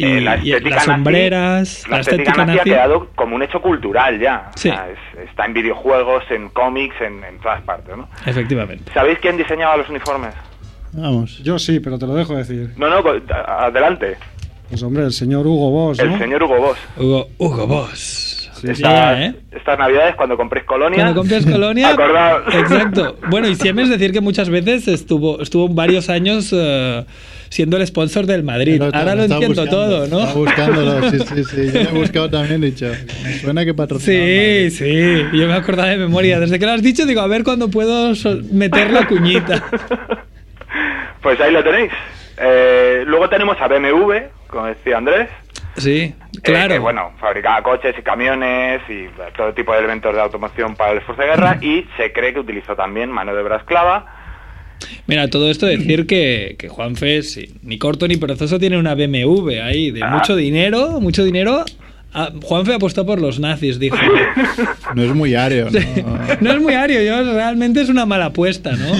y, 0.00 0.04
Eh, 0.18 0.20
la 0.20 0.36
y 0.38 0.52
estética 0.52 0.76
las 0.76 0.84
nazi- 0.88 0.92
sombreras, 0.94 1.88
la, 1.88 2.00
estética, 2.00 2.44
nazi, 2.44 2.58
ha 2.58 2.62
quedado 2.64 3.08
como 3.14 3.36
un 3.36 3.42
hecho 3.42 3.60
cultural 3.60 4.18
ya. 4.20 4.50
O 4.54 4.58
Sí. 4.58 4.68
sea, 4.70 4.88
es- 4.88 5.28
está 5.28 5.44
en 5.46 5.52
videojuegos, 5.54 6.24
en 6.30 6.48
cómics, 6.50 6.94
en, 7.00 7.22
en 7.24 7.38
todas 7.40 7.60
partes, 7.62 7.96
¿no? 7.96 8.08
Efectivamente. 8.26 8.90
¿Sabéis 8.94 9.18
quién 9.20 9.36
diseñaba 9.36 9.76
los 9.76 9.88
uniformes? 9.88 10.34
Vamos. 10.92 11.38
yo 11.44 11.58
sí, 11.58 11.78
pero 11.78 11.98
te 11.98 12.06
lo 12.06 12.14
dejo 12.14 12.34
decir. 12.36 12.70
No, 12.76 12.88
no, 12.88 13.02
adelante. 13.46 14.16
Pues 14.68 14.82
hombre, 14.82 15.04
el 15.04 15.12
señor 15.12 15.46
Hugo 15.46 15.70
Boss, 15.70 15.98
¿no? 15.98 16.12
El 16.14 16.18
señor 16.18 16.42
Hugo 16.44 16.56
Boss. 16.58 16.78
Hugo, 16.96 17.28
Hugo 17.38 17.66
Boss. 17.66 18.36
Sí. 18.60 18.70
Estas, 18.72 19.18
¿eh? 19.18 19.34
estas 19.52 19.78
navidades, 19.78 20.14
cuando 20.16 20.36
compréis 20.36 20.66
colonia... 20.66 20.98
Cuando 20.98 21.20
compras 21.20 21.46
colonia. 21.46 21.92
Exacto. 22.52 23.16
Bueno, 23.30 23.48
y 23.48 23.54
Siemens 23.54 23.88
decir 23.88 24.12
que 24.12 24.20
muchas 24.20 24.50
veces 24.50 24.86
estuvo, 24.86 25.40
estuvo 25.40 25.68
varios 25.68 26.10
años 26.10 26.50
eh, 26.52 27.04
siendo 27.50 27.76
el 27.76 27.86
sponsor 27.86 28.24
del 28.26 28.42
Madrid. 28.42 28.76
Pero 28.78 28.96
Ahora 28.96 29.14
lo 29.14 29.24
entiendo 29.24 29.48
buscando, 29.48 29.70
todo, 29.70 30.04
Estaba 30.04 30.24
¿no? 30.26 30.34
buscándolo, 30.34 31.10
sí, 31.10 31.18
sí, 31.18 31.44
sí. 31.44 31.70
Yo 31.74 31.82
lo 31.82 31.90
he 31.90 31.92
buscado 32.00 32.30
también, 32.30 32.62
he 32.62 32.66
dicho. 32.66 32.86
Me 33.22 33.32
suena 33.34 33.64
que 33.64 33.74
patrocinaba. 33.74 34.24
Sí, 34.24 34.70
sí, 34.70 35.26
yo 35.32 35.46
me 35.46 35.54
acordaba 35.54 35.88
de 35.90 35.98
memoria. 35.98 36.40
Desde 36.40 36.58
que 36.58 36.64
lo 36.64 36.72
has 36.72 36.82
dicho, 36.82 37.04
digo, 37.04 37.20
a 37.20 37.26
ver 37.26 37.44
cuándo 37.44 37.68
puedo 37.70 38.14
meter 38.50 38.90
la 38.90 39.06
cuñita. 39.06 39.62
Pues 41.22 41.38
ahí 41.38 41.52
lo 41.52 41.62
tenéis. 41.62 41.90
Eh, 42.38 43.02
luego 43.06 43.28
tenemos 43.28 43.54
a 43.60 43.68
BMW, 43.68 44.12
como 44.46 44.66
decía 44.66 44.96
Andrés. 44.96 45.28
Sí, 45.76 46.00
eh, 46.00 46.14
claro. 46.42 46.72
que, 46.72 46.78
bueno, 46.78 47.12
fabricaba 47.20 47.62
coches 47.62 47.94
y 47.98 48.02
camiones 48.02 48.80
y 48.88 49.04
eh, 49.04 49.10
todo 49.36 49.52
tipo 49.52 49.72
de 49.72 49.78
elementos 49.80 50.14
de 50.14 50.20
automoción 50.20 50.74
para 50.76 50.92
el 50.92 50.98
esfuerzo 50.98 51.22
de 51.22 51.28
guerra 51.28 51.58
y 51.60 51.86
se 51.98 52.12
cree 52.12 52.32
que 52.32 52.40
utilizó 52.40 52.74
también 52.74 53.10
mano 53.10 53.34
de 53.34 53.42
obra 53.42 53.56
esclava. 53.56 54.19
Mira, 55.06 55.28
todo 55.28 55.50
esto 55.50 55.66
decir 55.66 56.06
que, 56.06 56.56
que 56.58 56.68
Juanfe, 56.68 57.22
sí, 57.22 57.50
ni 57.62 57.78
corto 57.78 58.06
ni 58.08 58.16
perezoso, 58.16 58.58
tiene 58.58 58.78
una 58.78 58.94
BMW 58.94 59.60
ahí 59.62 59.90
de 59.90 60.02
Ah. 60.02 60.10
mucho 60.10 60.36
dinero, 60.36 61.00
mucho 61.00 61.24
dinero. 61.24 61.64
Ah, 62.12 62.30
Juanfe 62.42 62.74
apostó 62.74 63.06
por 63.06 63.20
los 63.20 63.38
nazis, 63.38 63.78
dijo. 63.78 63.96
No 64.96 65.02
es 65.04 65.14
muy 65.14 65.36
ario, 65.36 65.68
¿no? 65.70 65.78
No 66.40 66.50
es 66.52 66.60
muy 66.60 66.74
ario, 66.74 67.00
yo 67.02 67.34
realmente 67.34 67.80
es 67.82 67.88
una 67.88 68.04
mala 68.06 68.26
apuesta, 68.26 68.72
¿no? 68.72 68.92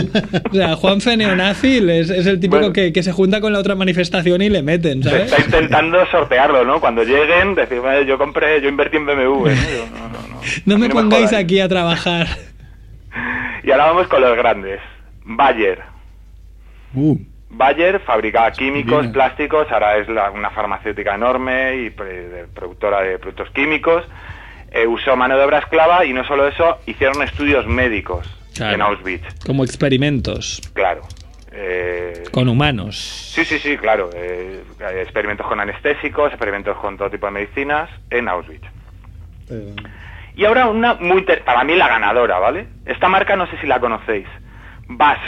O 0.48 0.54
sea, 0.54 0.76
Juanfe 0.76 1.16
neonazi 1.16 1.78
es, 1.78 2.10
es 2.10 2.26
el 2.26 2.38
típico 2.38 2.58
Bueno. 2.58 2.72
que, 2.72 2.92
que 2.92 3.02
se 3.02 3.10
junta 3.12 3.40
con 3.40 3.52
la 3.52 3.58
otra 3.58 3.74
manifestación 3.74 4.42
y 4.42 4.48
le 4.50 4.62
meten, 4.62 5.02
Se 5.02 5.08
¿sabes? 5.10 5.32
está 5.32 5.44
intentando 5.44 5.98
sortearlo, 6.10 6.64
¿no? 6.64 6.80
Cuando 6.80 7.02
lleguen, 7.02 7.56
decir, 7.56 7.80
"Vale, 7.80 8.06
yo 8.06 8.16
compré, 8.18 8.60
yo 8.62 8.68
invertí 8.68 8.98
en 8.98 9.06
BMW. 9.06 9.16
¿no? 9.16 9.44
Yo, 9.46 9.86
no, 9.90 10.08
no, 10.08 10.28
no. 10.28 10.40
No 10.66 10.74
A 10.74 10.78
mí 10.78 10.82
me 10.86 10.90
pongáis 10.90 11.32
aquí 11.32 11.58
a 11.60 11.68
trabajar. 11.68 12.28
Y 13.62 13.70
ahora 13.72 13.86
vamos 13.86 14.06
con 14.08 14.22
los 14.22 14.34
grandes. 14.36 14.80
Bayer. 15.24 15.82
Uh, 16.94 17.16
Bayer 17.50 18.00
fabricaba 18.00 18.50
químicos, 18.52 19.00
Bien. 19.02 19.12
plásticos, 19.12 19.70
ahora 19.72 19.96
es 19.98 20.08
la- 20.08 20.30
una 20.30 20.50
farmacéutica 20.50 21.14
enorme 21.14 21.76
y 21.82 21.90
pre- 21.90 22.28
de- 22.28 22.44
productora 22.46 23.02
de 23.02 23.18
productos 23.18 23.50
químicos. 23.50 24.04
Eh, 24.70 24.86
usó 24.86 25.16
mano 25.16 25.36
de 25.36 25.44
obra 25.44 25.58
esclava 25.58 26.04
y 26.04 26.12
no 26.12 26.24
solo 26.24 26.46
eso, 26.46 26.78
hicieron 26.86 27.22
estudios 27.22 27.66
médicos 27.66 28.24
Claro. 28.54 28.74
en 28.74 28.82
Auschwitz, 28.82 29.26
Como 29.44 29.64
experimentos 29.64 30.60
claro. 30.74 31.02
Eh, 31.52 32.22
con 32.30 32.48
humanos. 32.48 32.96
Sí, 32.96 33.44
sí, 33.44 33.58
sí, 33.58 33.76
claro. 33.76 34.10
eh, 34.14 34.62
experimentos 35.02 35.44
con 35.48 35.58
anestésicos, 35.58 36.28
experimentos 36.30 36.76
con 36.78 36.96
todo 36.96 37.10
tipo 37.10 37.26
de 37.26 37.32
medicinas 37.32 37.90
en 38.10 38.28
Auschwitz. 38.28 38.62
Eh, 39.50 39.74
Y 40.36 40.44
ahora 40.44 40.68
una 40.68 40.94
muy 40.94 41.22
para 41.22 41.64
mí 41.64 41.74
la 41.74 41.88
ganadora, 41.88 42.38
¿vale? 42.38 42.68
Esta 42.86 43.08
marca 43.08 43.34
no 43.34 43.48
sé 43.48 43.58
si 43.60 43.66
la 43.66 43.80
conocéis. 43.80 44.28
BASF. 44.96 45.20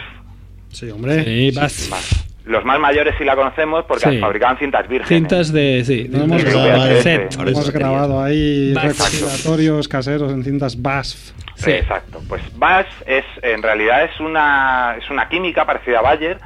sí, 0.70 0.90
hombre. 0.90 1.24
Sí, 1.24 1.50
vas. 1.56 2.28
Los 2.44 2.64
más 2.64 2.80
mayores 2.80 3.14
sí 3.18 3.24
la 3.24 3.36
conocemos 3.36 3.84
porque 3.84 4.10
Sí. 4.10 4.18
fabricaban 4.18 4.58
cintas 4.58 4.88
vírgenes. 4.88 5.08
Cintas 5.08 5.52
de. 5.52 5.84
Sí, 5.84 6.08
No 6.10 6.24
hemos 6.24 6.42
de- 6.44 6.50
grabado, 6.50 7.48
Hemos 7.48 7.70
grabado 7.70 8.20
ahí 8.22 8.72
Bas- 8.74 8.82
respiratorios 8.84 9.86
caseros 9.86 10.32
en 10.32 10.42
cintas 10.42 10.80
BASF. 10.82 11.32
Sí. 11.54 11.70
Exacto. 11.70 12.20
Pues 12.28 12.42
BASF 12.58 12.88
es, 13.06 13.24
en 13.42 13.62
realidad 13.62 14.02
es 14.04 14.18
una, 14.18 14.96
es 14.98 15.08
una 15.08 15.28
química 15.28 15.64
parecida 15.64 16.00
a 16.00 16.02
Bayer 16.02 16.38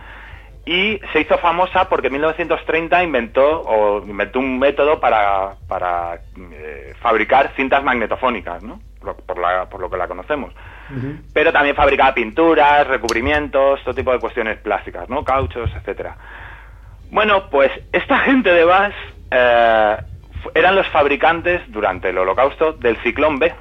y 0.66 1.00
se 1.14 1.20
hizo 1.22 1.38
famosa 1.38 1.88
porque 1.88 2.08
en 2.08 2.14
1930 2.14 3.02
inventó, 3.02 3.62
o 3.62 4.04
inventó 4.06 4.38
un 4.40 4.58
método 4.58 5.00
para, 5.00 5.54
para 5.66 6.20
eh, 6.52 6.92
fabricar 7.00 7.52
cintas 7.56 7.82
magnetofónicas, 7.82 8.62
¿no? 8.62 8.80
Por, 9.00 9.14
por 9.16 9.38
la- 9.38 9.66
por 9.70 9.80
lo 9.80 9.88
que 9.88 9.96
la 9.96 10.06
conocemos. 10.08 10.52
Pero 11.32 11.52
también 11.52 11.74
fabricaba 11.74 12.14
pinturas, 12.14 12.86
recubrimientos, 12.86 13.80
todo 13.82 13.94
tipo 13.94 14.12
de 14.12 14.18
cuestiones 14.18 14.58
plásticas, 14.58 15.08
¿no? 15.08 15.24
Cauchos, 15.24 15.70
etcétera. 15.76 16.16
Bueno, 17.10 17.48
pues 17.50 17.70
esta 17.92 18.18
gente 18.20 18.50
de 18.52 18.64
BASF 18.64 18.94
eh, 19.30 19.96
eran 20.54 20.74
los 20.74 20.86
fabricantes 20.88 21.60
durante 21.68 22.10
el 22.10 22.18
holocausto 22.18 22.72
del 22.72 22.96
ciclón 23.02 23.38
B. 23.38 23.52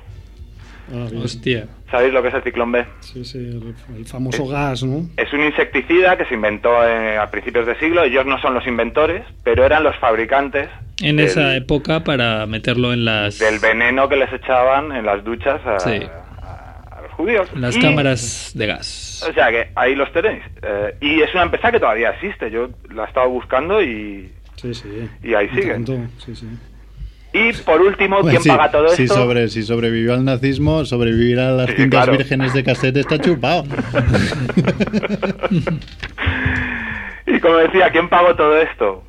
Ah. 0.94 1.08
Hostia. 1.24 1.66
¿Sabéis 1.90 2.14
lo 2.14 2.22
que 2.22 2.28
es 2.28 2.34
el 2.34 2.44
ciclón 2.44 2.72
B? 2.72 2.86
Sí, 3.00 3.24
sí, 3.26 3.38
el, 3.38 3.76
el 3.96 4.06
famoso 4.06 4.48
gas, 4.48 4.84
¿no? 4.84 5.08
Es 5.18 5.32
un 5.34 5.42
insecticida 5.44 6.18
que 6.18 6.26
se 6.26 6.34
inventó 6.34 6.86
eh, 6.88 7.18
a 7.18 7.30
principios 7.32 7.66
de 7.66 7.78
siglo. 7.80 8.04
Ellos 8.04 8.26
no 8.26 8.40
son 8.40 8.54
los 8.54 8.66
inventores, 8.68 9.24
pero 9.44 9.66
eran 9.66 9.84
los 9.84 9.96
fabricantes 9.98 10.68
En 11.02 11.16
del, 11.18 11.28
esa 11.28 11.56
época 11.56 12.04
para 12.04 12.46
meterlo 12.48 12.92
en 12.94 13.06
las. 13.06 13.40
del 13.40 13.60
veneno 13.60 14.10
que 14.10 14.16
les 14.16 14.32
echaban 14.34 14.92
en 14.92 15.06
las 15.06 15.24
duchas 15.24 15.66
a, 15.66 15.80
Sí. 15.80 16.02
Judíos. 17.16 17.50
Las 17.56 17.76
Y- 17.76 17.82
cámaras 17.82 18.52
de 18.54 18.68
gas. 18.68 19.26
O 19.30 19.34
sea 19.34 19.50
que 19.50 19.70
ahí 19.76 19.96
los 19.96 20.12
tenéis. 20.14 20.44
Eh, 20.62 20.96
y 21.02 21.22
es 21.22 21.34
una 21.34 21.44
empresa 21.44 21.72
que 21.72 21.80
todavía 21.80 22.12
existe. 22.12 22.52
Yo 22.52 22.70
la 22.94 23.04
he 23.04 23.08
estado 23.08 23.30
buscando 23.30 23.82
y, 23.82 24.32
Sí, 24.56 24.74
sí. 24.74 25.10
y 25.24 25.34
ahí 25.34 25.50
Sí, 25.54 26.36
sí. 26.36 26.48
Y 27.34 27.52
por 27.64 27.82
último, 27.82 28.22
¿quién 28.22 28.42
sí, 28.42 28.48
paga 28.48 28.72
todo 28.72 28.88
si, 28.90 29.04
esto? 29.04 29.16
sobre, 29.16 29.50
si 29.50 29.62
sobrevivió 29.64 30.14
al 30.14 30.24
nazismo, 30.24 30.86
sobrevivir 30.86 31.40
a 31.40 31.52
las 31.52 31.70
Sí, 31.72 31.76
cintas 31.76 32.04
claro. 32.06 32.18
vírgenes 32.18 32.54
de 32.54 32.64
cassette 32.64 32.96
está 32.98 33.20
chupado. 33.20 33.66
Y 37.28 37.40
como 37.40 37.56
decía, 37.58 37.90
¿quién 37.92 38.08
pagó 38.08 38.36
todo 38.36 38.58
esto? 38.62 39.04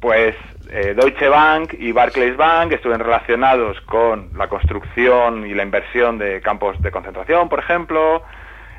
Pues 0.00 0.34
eh, 0.70 0.94
Deutsche 0.94 1.28
Bank 1.28 1.74
y 1.78 1.92
Barclays 1.92 2.36
Bank 2.36 2.72
estuvieron 2.72 3.04
relacionados 3.04 3.80
con 3.82 4.30
la 4.36 4.48
construcción 4.48 5.46
y 5.46 5.54
la 5.54 5.62
inversión 5.62 6.18
de 6.18 6.40
campos 6.40 6.80
de 6.82 6.90
concentración, 6.90 7.48
por 7.48 7.58
ejemplo. 7.60 8.22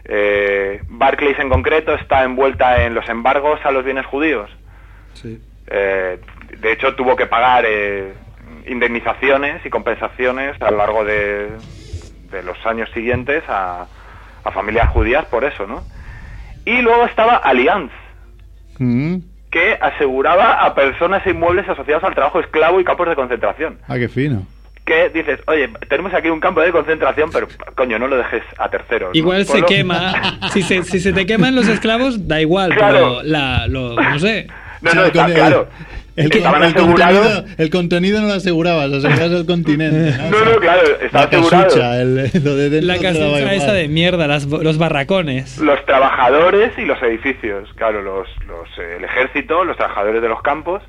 Eh, 0.06 0.82
Barclays 0.88 1.38
en 1.40 1.50
concreto 1.50 1.94
está 1.94 2.24
envuelta 2.24 2.84
en 2.84 2.94
los 2.96 3.08
embargos 3.10 3.60
a 3.64 3.72
los 3.72 3.84
bienes 3.84 4.06
judíos. 4.06 4.50
sí. 5.14 5.42
Eh, 5.72 6.20
de 6.60 6.72
hecho, 6.72 6.96
tuvo 6.96 7.16
que 7.16 7.28
pagar 7.28 7.64
eh, 7.68 8.12
indemnizaciones 8.66 9.64
y 9.64 9.70
compensaciones 9.70 10.60
a 10.62 10.72
lo 10.72 10.78
largo 10.78 11.06
de, 11.06 11.50
de 12.32 12.44
los 12.44 12.58
años 12.66 12.90
siguientes 12.92 13.44
a, 13.48 13.86
a 14.44 14.52
familias 14.52 14.90
judías 14.90 15.26
por 15.26 15.44
eso, 15.44 15.68
¿no? 15.68 15.84
Y 16.66 16.82
luego 16.82 17.06
estaba 17.06 17.36
Allianz, 17.38 17.92
Mm. 18.80 19.18
Que 19.52 19.78
aseguraba 19.82 20.64
a 20.64 20.76
personas 20.76 21.26
e 21.26 21.32
inmuebles 21.32 21.68
asociados 21.68 22.04
al 22.04 22.14
trabajo 22.14 22.40
esclavo 22.40 22.80
y 22.80 22.84
campos 22.84 23.08
de 23.10 23.16
concentración. 23.16 23.78
Ah, 23.88 23.98
qué 23.98 24.08
fino. 24.10 24.46
Que 24.86 25.10
dices, 25.10 25.40
oye, 25.48 25.70
tenemos 25.88 26.14
aquí 26.14 26.30
un 26.30 26.40
campo 26.40 26.62
de 26.62 26.72
concentración, 26.72 27.30
pero 27.32 27.48
coño, 27.76 28.00
no 28.00 28.08
lo 28.08 28.18
dejes 28.18 28.44
a 28.58 28.70
terceros. 28.70 29.10
¿no? 29.14 29.18
Igual 29.18 29.46
se 29.46 29.60
Ponlo- 29.60 29.66
quema. 29.68 30.40
Si 30.52 30.62
se, 30.64 30.84
si 30.84 31.00
se 31.00 31.14
te 31.14 31.26
queman 31.26 31.56
los 31.56 31.68
esclavos, 31.68 32.28
da 32.28 32.42
igual, 32.42 32.74
Claro. 32.76 32.94
pero 32.94 33.24
la, 33.24 33.68
lo, 33.68 33.96
no 33.96 34.20
sé. 34.20 34.48
No, 34.82 34.94
no, 34.94 35.06
está 35.06 35.24
con 35.26 35.68
el-. 36.20 36.26
El, 36.26 36.38
Estaban 36.38 36.64
el 36.64 36.70
asegurados. 36.76 37.28
contenido, 37.28 37.56
el 37.58 37.70
contenido 37.70 38.22
no 38.22 38.28
lo 38.28 38.34
asegurabas, 38.34 38.92
asegurabas 38.92 39.32
el 39.32 39.46
continente. 39.46 40.18
No, 40.30 40.46
no, 40.46 40.60
claro, 40.60 40.82
estaba 41.02 41.24
la 41.26 41.30
asegurado. 41.30 41.64
casucha, 41.66 42.02
el, 42.02 42.16
lo 42.44 42.56
de 42.56 42.82
La 42.82 42.98
casucha 43.00 43.54
esa 43.54 43.74
de 43.74 43.88
mierda, 43.88 44.28
las, 44.28 44.46
los 44.46 44.78
barracones. 44.78 45.58
Los 45.60 45.84
trabajadores 45.86 46.72
y 46.78 46.86
los 46.86 47.02
edificios, 47.02 47.70
claro, 47.76 48.02
los, 48.02 48.28
los, 48.48 48.68
eh, 48.80 48.98
el 48.98 49.06
ejército, 49.06 49.64
los 49.64 49.78
trabajadores 49.78 50.22
de 50.22 50.28
los 50.30 50.42
campos 50.42 50.84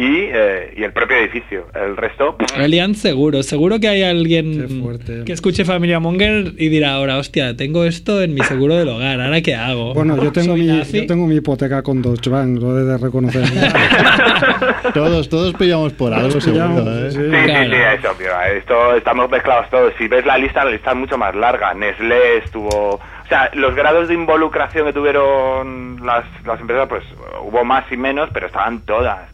y, 0.00 0.28
eh, 0.32 0.74
y 0.76 0.84
el 0.84 0.92
propio 0.92 1.16
edificio. 1.16 1.66
El 1.74 1.96
resto, 1.96 2.36
Allianz 2.56 2.98
seguro, 2.98 3.42
seguro 3.42 3.80
que 3.80 3.88
hay 3.88 4.02
alguien 4.04 4.80
fuerte. 4.82 5.24
que 5.24 5.32
escuche 5.32 5.64
Familia 5.64 5.98
Monger 5.98 6.52
y 6.56 6.68
dirá 6.68 6.92
ahora, 6.94 7.16
hostia, 7.18 7.56
tengo 7.56 7.84
esto 7.84 8.22
en 8.22 8.34
mi 8.34 8.40
seguro 8.42 8.76
del 8.76 8.88
hogar, 8.88 9.20
¿ahora 9.20 9.40
qué 9.40 9.54
hago? 9.56 9.94
Bueno, 9.94 10.16
yo 10.22 10.30
tengo, 10.30 10.52
¿Soy 10.52 10.62
mi, 10.62 10.82
yo 10.84 11.06
tengo 11.06 11.26
mi 11.26 11.36
hipoteca 11.36 11.82
con 11.82 12.00
Deutsche 12.02 12.30
Bank, 12.30 12.60
lo 12.60 12.78
he 12.78 12.84
de 12.84 12.98
reconocer. 12.98 13.42
Todos, 14.94 15.28
todos 15.28 15.54
pillamos 15.54 15.92
por 15.92 16.12
algo, 16.14 16.28
Todos 16.28 16.44
seguro. 16.44 16.64
pillamos, 16.68 16.88
¿eh? 16.88 17.10
sí. 17.10 17.16
Sí, 17.18 17.24
sí, 17.24 17.44
Claro. 17.44 17.70
sí, 17.70 17.76
es 17.98 18.04
obvio. 18.04 18.30
Esto 18.56 18.94
estamos 18.94 19.30
mezclados 19.30 19.68
todos. 19.70 19.92
Si 19.98 20.08
ves 20.08 20.24
la 20.24 20.38
lista, 20.38 20.64
la 20.64 20.70
lista 20.70 20.90
es 20.92 20.96
mucho 20.96 21.18
más 21.18 21.34
larga. 21.34 21.74
Nestlé 21.74 22.38
estuvo. 22.38 22.68
O 22.94 23.00
sea, 23.28 23.50
los 23.54 23.74
grados 23.74 24.08
de 24.08 24.14
involucración 24.14 24.86
que 24.86 24.92
tuvieron 24.92 26.04
las, 26.04 26.24
las 26.46 26.60
empresas, 26.60 26.88
pues 26.88 27.04
hubo 27.44 27.64
más 27.64 27.84
y 27.92 27.96
menos, 27.96 28.30
pero 28.32 28.46
estaban 28.46 28.80
todas. 28.80 29.28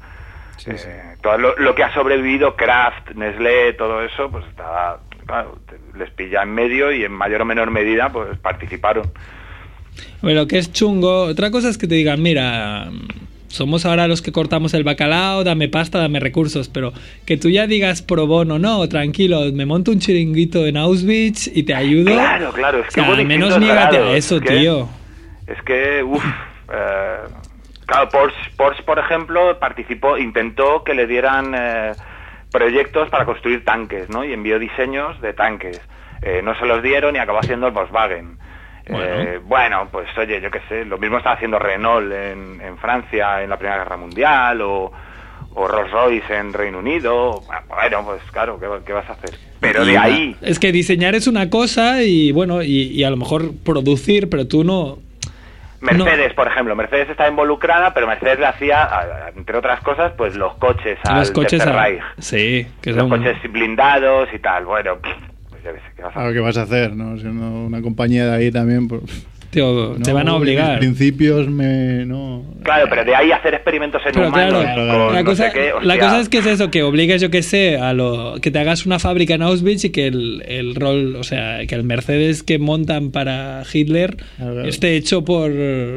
Eh, 0.67 1.15
todo 1.23 1.37
lo, 1.39 1.57
lo 1.59 1.75
que 1.75 1.83
ha 1.85 1.93
sobrevivido, 1.93 2.57
Kraft, 2.57 3.11
Nestlé, 3.15 3.75
todo 3.75 4.03
eso, 4.03 4.31
pues 4.31 4.45
está. 4.47 4.99
Claro, 5.27 5.59
les 5.97 6.11
pilla 6.11 6.43
en 6.43 6.51
medio 6.55 6.93
y 6.93 7.05
en 7.05 7.13
mayor 7.13 7.43
o 7.43 7.45
menor 7.45 7.71
medida, 7.71 8.11
pues 8.11 8.37
participaron. 8.39 9.11
Bueno, 10.23 10.47
que 10.47 10.59
es 10.59 10.73
chungo. 10.73 11.25
Otra 11.25 11.51
cosa 11.51 11.69
es 11.69 11.79
que 11.79 11.87
te 11.87 11.95
digan, 11.95 12.21
mira, 12.23 12.91
somos 13.49 13.87
ahora 13.87 14.09
los 14.09 14.21
que 14.21 14.33
cortamos 14.33 14.75
el 14.75 14.85
bacalao, 14.85 15.45
dame 15.45 15.69
pasta, 15.69 15.99
dame 15.99 16.19
recursos, 16.21 16.69
pero 16.69 16.93
que 17.25 17.37
tú 17.37 17.49
ya 17.49 17.67
digas 17.67 18.03
pro 18.03 18.27
bono, 18.27 18.59
no, 18.59 18.87
tranquilo, 18.89 19.41
me 19.53 19.65
monto 19.65 19.93
un 19.93 19.99
chiringuito 20.01 20.67
en 20.67 20.77
Auschwitz 20.77 21.47
y 21.55 21.63
te 21.63 21.75
ayudo. 21.75 22.13
Claro, 22.13 22.53
claro, 22.53 22.79
es 22.81 22.93
que 22.95 23.01
O 23.01 23.05
sea, 23.05 23.15
al 23.15 23.25
menos 23.27 23.59
niégate 23.59 23.99
a 23.99 24.17
eso, 24.17 24.37
es 24.37 24.43
que- 24.43 24.57
tío. 24.59 24.89
Es 25.47 25.63
que, 25.63 26.03
uff, 26.03 26.25
eh, 26.73 27.17
claro, 27.87 28.09
Porsche, 28.09 28.51
Porsche, 28.57 28.83
por 28.83 28.99
ejemplo, 28.99 29.59
participó, 29.59 30.19
intentó 30.19 30.85
que 30.85 30.95
le 30.95 31.07
dieran 31.07 31.55
eh, 31.57 31.93
proyectos 32.51 33.09
para 33.11 33.25
construir 33.25 33.65
tanques, 33.65 34.09
¿no? 34.09 34.25
Y 34.25 34.33
envió 34.33 34.59
diseños 34.59 35.21
de 35.21 35.33
tanques. 35.33 35.81
Eh, 36.23 36.41
no 36.43 36.59
se 36.59 36.67
los 36.67 36.83
dieron 36.83 37.17
y 37.17 37.19
acabó 37.19 37.39
haciendo 37.41 37.67
el 37.67 37.73
Volkswagen. 37.73 38.39
Eh, 38.87 39.41
bueno, 39.45 39.89
pues 39.91 40.07
oye, 40.19 40.41
yo 40.43 40.51
qué 40.51 40.61
sé, 40.69 40.85
lo 40.85 40.99
mismo 40.99 41.17
estaba 41.17 41.37
haciendo 41.37 41.59
Renault 41.59 42.13
en, 42.13 42.61
en 42.61 42.77
Francia 42.79 43.43
en 43.43 43.49
la 43.49 43.57
Primera 43.57 43.79
Guerra 43.79 43.97
Mundial 43.97 44.61
o, 44.61 44.93
o 45.55 45.69
Rolls 45.69 45.91
Royce 45.91 46.37
en 46.37 46.53
Reino 46.53 46.81
Unido. 46.81 47.43
Bueno, 47.69 48.05
pues 48.05 48.23
claro, 48.31 48.61
¿qué, 48.61 48.67
qué 48.85 48.93
vas 48.93 49.09
a 49.09 49.15
hacer? 49.15 49.39
Pero 49.61 49.87
de 49.87 49.97
ahí 49.97 50.37
Es 50.43 50.59
que 50.59 50.71
diseñar 50.73 51.15
es 51.15 51.27
una 51.27 51.49
cosa 51.49 52.03
y 52.03 52.33
bueno, 52.33 52.63
y, 52.63 52.89
y 52.89 53.05
a 53.05 53.11
lo 53.11 53.17
mejor 53.17 53.53
producir, 53.65 54.29
pero 54.29 54.47
tú 54.47 54.65
no. 54.65 54.99
Mercedes, 55.85 56.33
por 56.35 56.47
ejemplo, 56.49 56.75
Mercedes 56.75 57.11
está 57.11 57.29
involucrada, 57.29 57.93
pero 57.93 58.07
Mercedes 58.07 58.39
le 58.39 58.47
hacía, 58.47 58.89
entre 59.37 59.59
otras 59.59 59.81
cosas, 59.81 60.13
pues 60.17 60.35
los 60.35 60.55
coches 60.55 60.99
al 61.05 61.19
los 61.19 61.31
coches 61.31 61.61
a- 61.67 61.73
Reich. 61.73 62.01
Sí, 62.19 62.67
que 62.81 62.91
los 62.91 63.01
son... 63.01 63.11
coches 63.11 63.37
blindados 63.53 64.29
y 64.33 64.39
tal. 64.39 64.65
Bueno, 64.65 64.97
pues 65.51 65.63
ya 65.63 65.73
ves, 65.73 65.83
¿qué 65.95 66.03
vas 66.03 66.11
a 66.11 66.15
Claro, 66.15 66.33
¿qué 66.33 66.41
vas 66.41 66.57
a 66.57 66.63
hacer? 66.63 66.95
¿no? 66.97 67.17
Siendo 67.19 67.47
una 67.67 67.83
compañía 67.83 68.27
de 68.27 68.37
ahí 68.37 68.51
también. 68.51 68.89
Pues, 68.89 69.03
te 69.55 70.11
no, 70.11 70.15
van 70.15 70.29
a 70.29 70.35
obligar. 70.35 70.79
principios 70.79 71.49
me. 71.49 72.05
No. 72.07 72.45
Claro, 72.63 72.87
pero 72.89 73.05
de 73.05 73.15
ahí 73.15 73.31
hacer 73.31 73.55
experimentos 73.55 74.01
en 74.07 74.13
Pero 74.15 74.29
humanos 74.29 74.63
claro, 74.63 75.05
con 75.07 75.15
la, 75.15 75.23
no 75.23 75.25
cosa, 75.29 75.47
sé 75.47 75.53
qué, 75.53 75.71
la 75.83 75.99
cosa 75.99 76.21
es 76.21 76.29
que 76.31 76.39
es 76.39 76.47
eso, 76.47 76.71
que 76.71 76.83
obligues, 76.83 77.21
yo 77.21 77.31
que 77.31 77.43
sé, 77.43 77.77
a 77.77 77.93
lo 77.93 78.37
que 78.41 78.51
te 78.51 78.59
hagas 78.59 78.87
una 78.87 78.99
fábrica 78.99 79.35
en 79.35 79.43
Auschwitz 79.43 79.85
y 79.85 79.91
que 79.91 80.07
el, 80.07 80.43
el 80.49 80.75
rol, 80.75 81.17
o 81.17 81.25
sea, 81.25 81.67
que 81.67 81.75
el 81.75 81.85
Mercedes 81.85 82.43
que 82.43 82.59
montan 82.59 83.11
para 83.11 83.63
Hitler 83.71 84.17
Claro, 84.37 84.65
esté 84.65 84.97
hecho 84.97 85.25
por, 85.27 85.53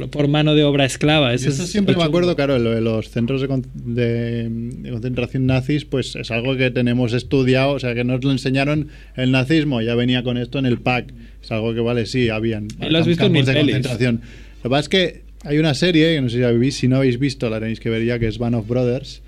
por 0.10 0.28
mano 0.28 0.56
de 0.56 0.64
obra 0.66 0.84
esclava. 0.86 1.34
Eso, 1.34 1.50
eso 1.50 1.64
es 1.64 1.72
siempre 1.72 1.96
me 1.96 2.04
acuerdo, 2.04 2.36
claro, 2.36 2.60
lo 2.60 2.72
de 2.72 2.82
los 2.82 3.10
centros 3.10 3.42
de, 3.42 3.48
de- 3.74 4.50
de 4.50 4.92
concentración 4.92 5.46
nazis, 5.46 5.86
pues 5.86 6.16
es 6.18 6.32
algo 6.32 6.58
que 6.58 6.70
tenemos 6.72 7.14
estudiado, 7.14 7.72
o 7.72 7.80
sea, 7.80 7.94
que 7.96 8.04
nos 8.04 8.24
lo 8.26 8.32
enseñaron 8.32 8.90
el 9.16 9.32
nazismo, 9.32 9.82
ya 9.82 9.96
venía 9.96 10.24
con 10.24 10.38
esto 10.38 10.60
en 10.60 10.66
el 10.66 10.80
pack. 10.80 11.14
Es 11.48 11.52
algo 11.54 11.74
que, 11.74 11.80
vale, 11.80 12.06
sí, 12.06 12.28
habían 12.28 12.68
lo 12.90 12.98
has 12.98 13.08
visto 13.08 13.24
en 13.24 13.32
campos 13.32 13.32
mil 13.32 13.46
de 13.46 13.54
pelis. 13.54 13.74
concentración. 13.76 14.16
Lo 14.58 14.64
que 14.64 14.70
pasa 14.70 14.80
es 14.82 14.90
que 14.90 15.22
hay 15.46 15.58
una 15.60 15.74
serie, 15.74 16.14
que 16.16 16.22
no 16.22 16.28
sé 16.30 16.38
si, 16.40 16.44
habéis, 16.44 16.76
si 16.76 16.88
no 16.90 16.98
habéis 16.98 17.18
visto, 17.20 17.50
la 17.50 17.62
tenéis 17.62 17.80
que 17.80 17.90
ver 17.90 18.04
ya, 18.04 18.20
que 18.20 18.28
es 18.28 18.38
Band 18.38 18.56
of 18.56 18.68
Brothers, 18.68 19.22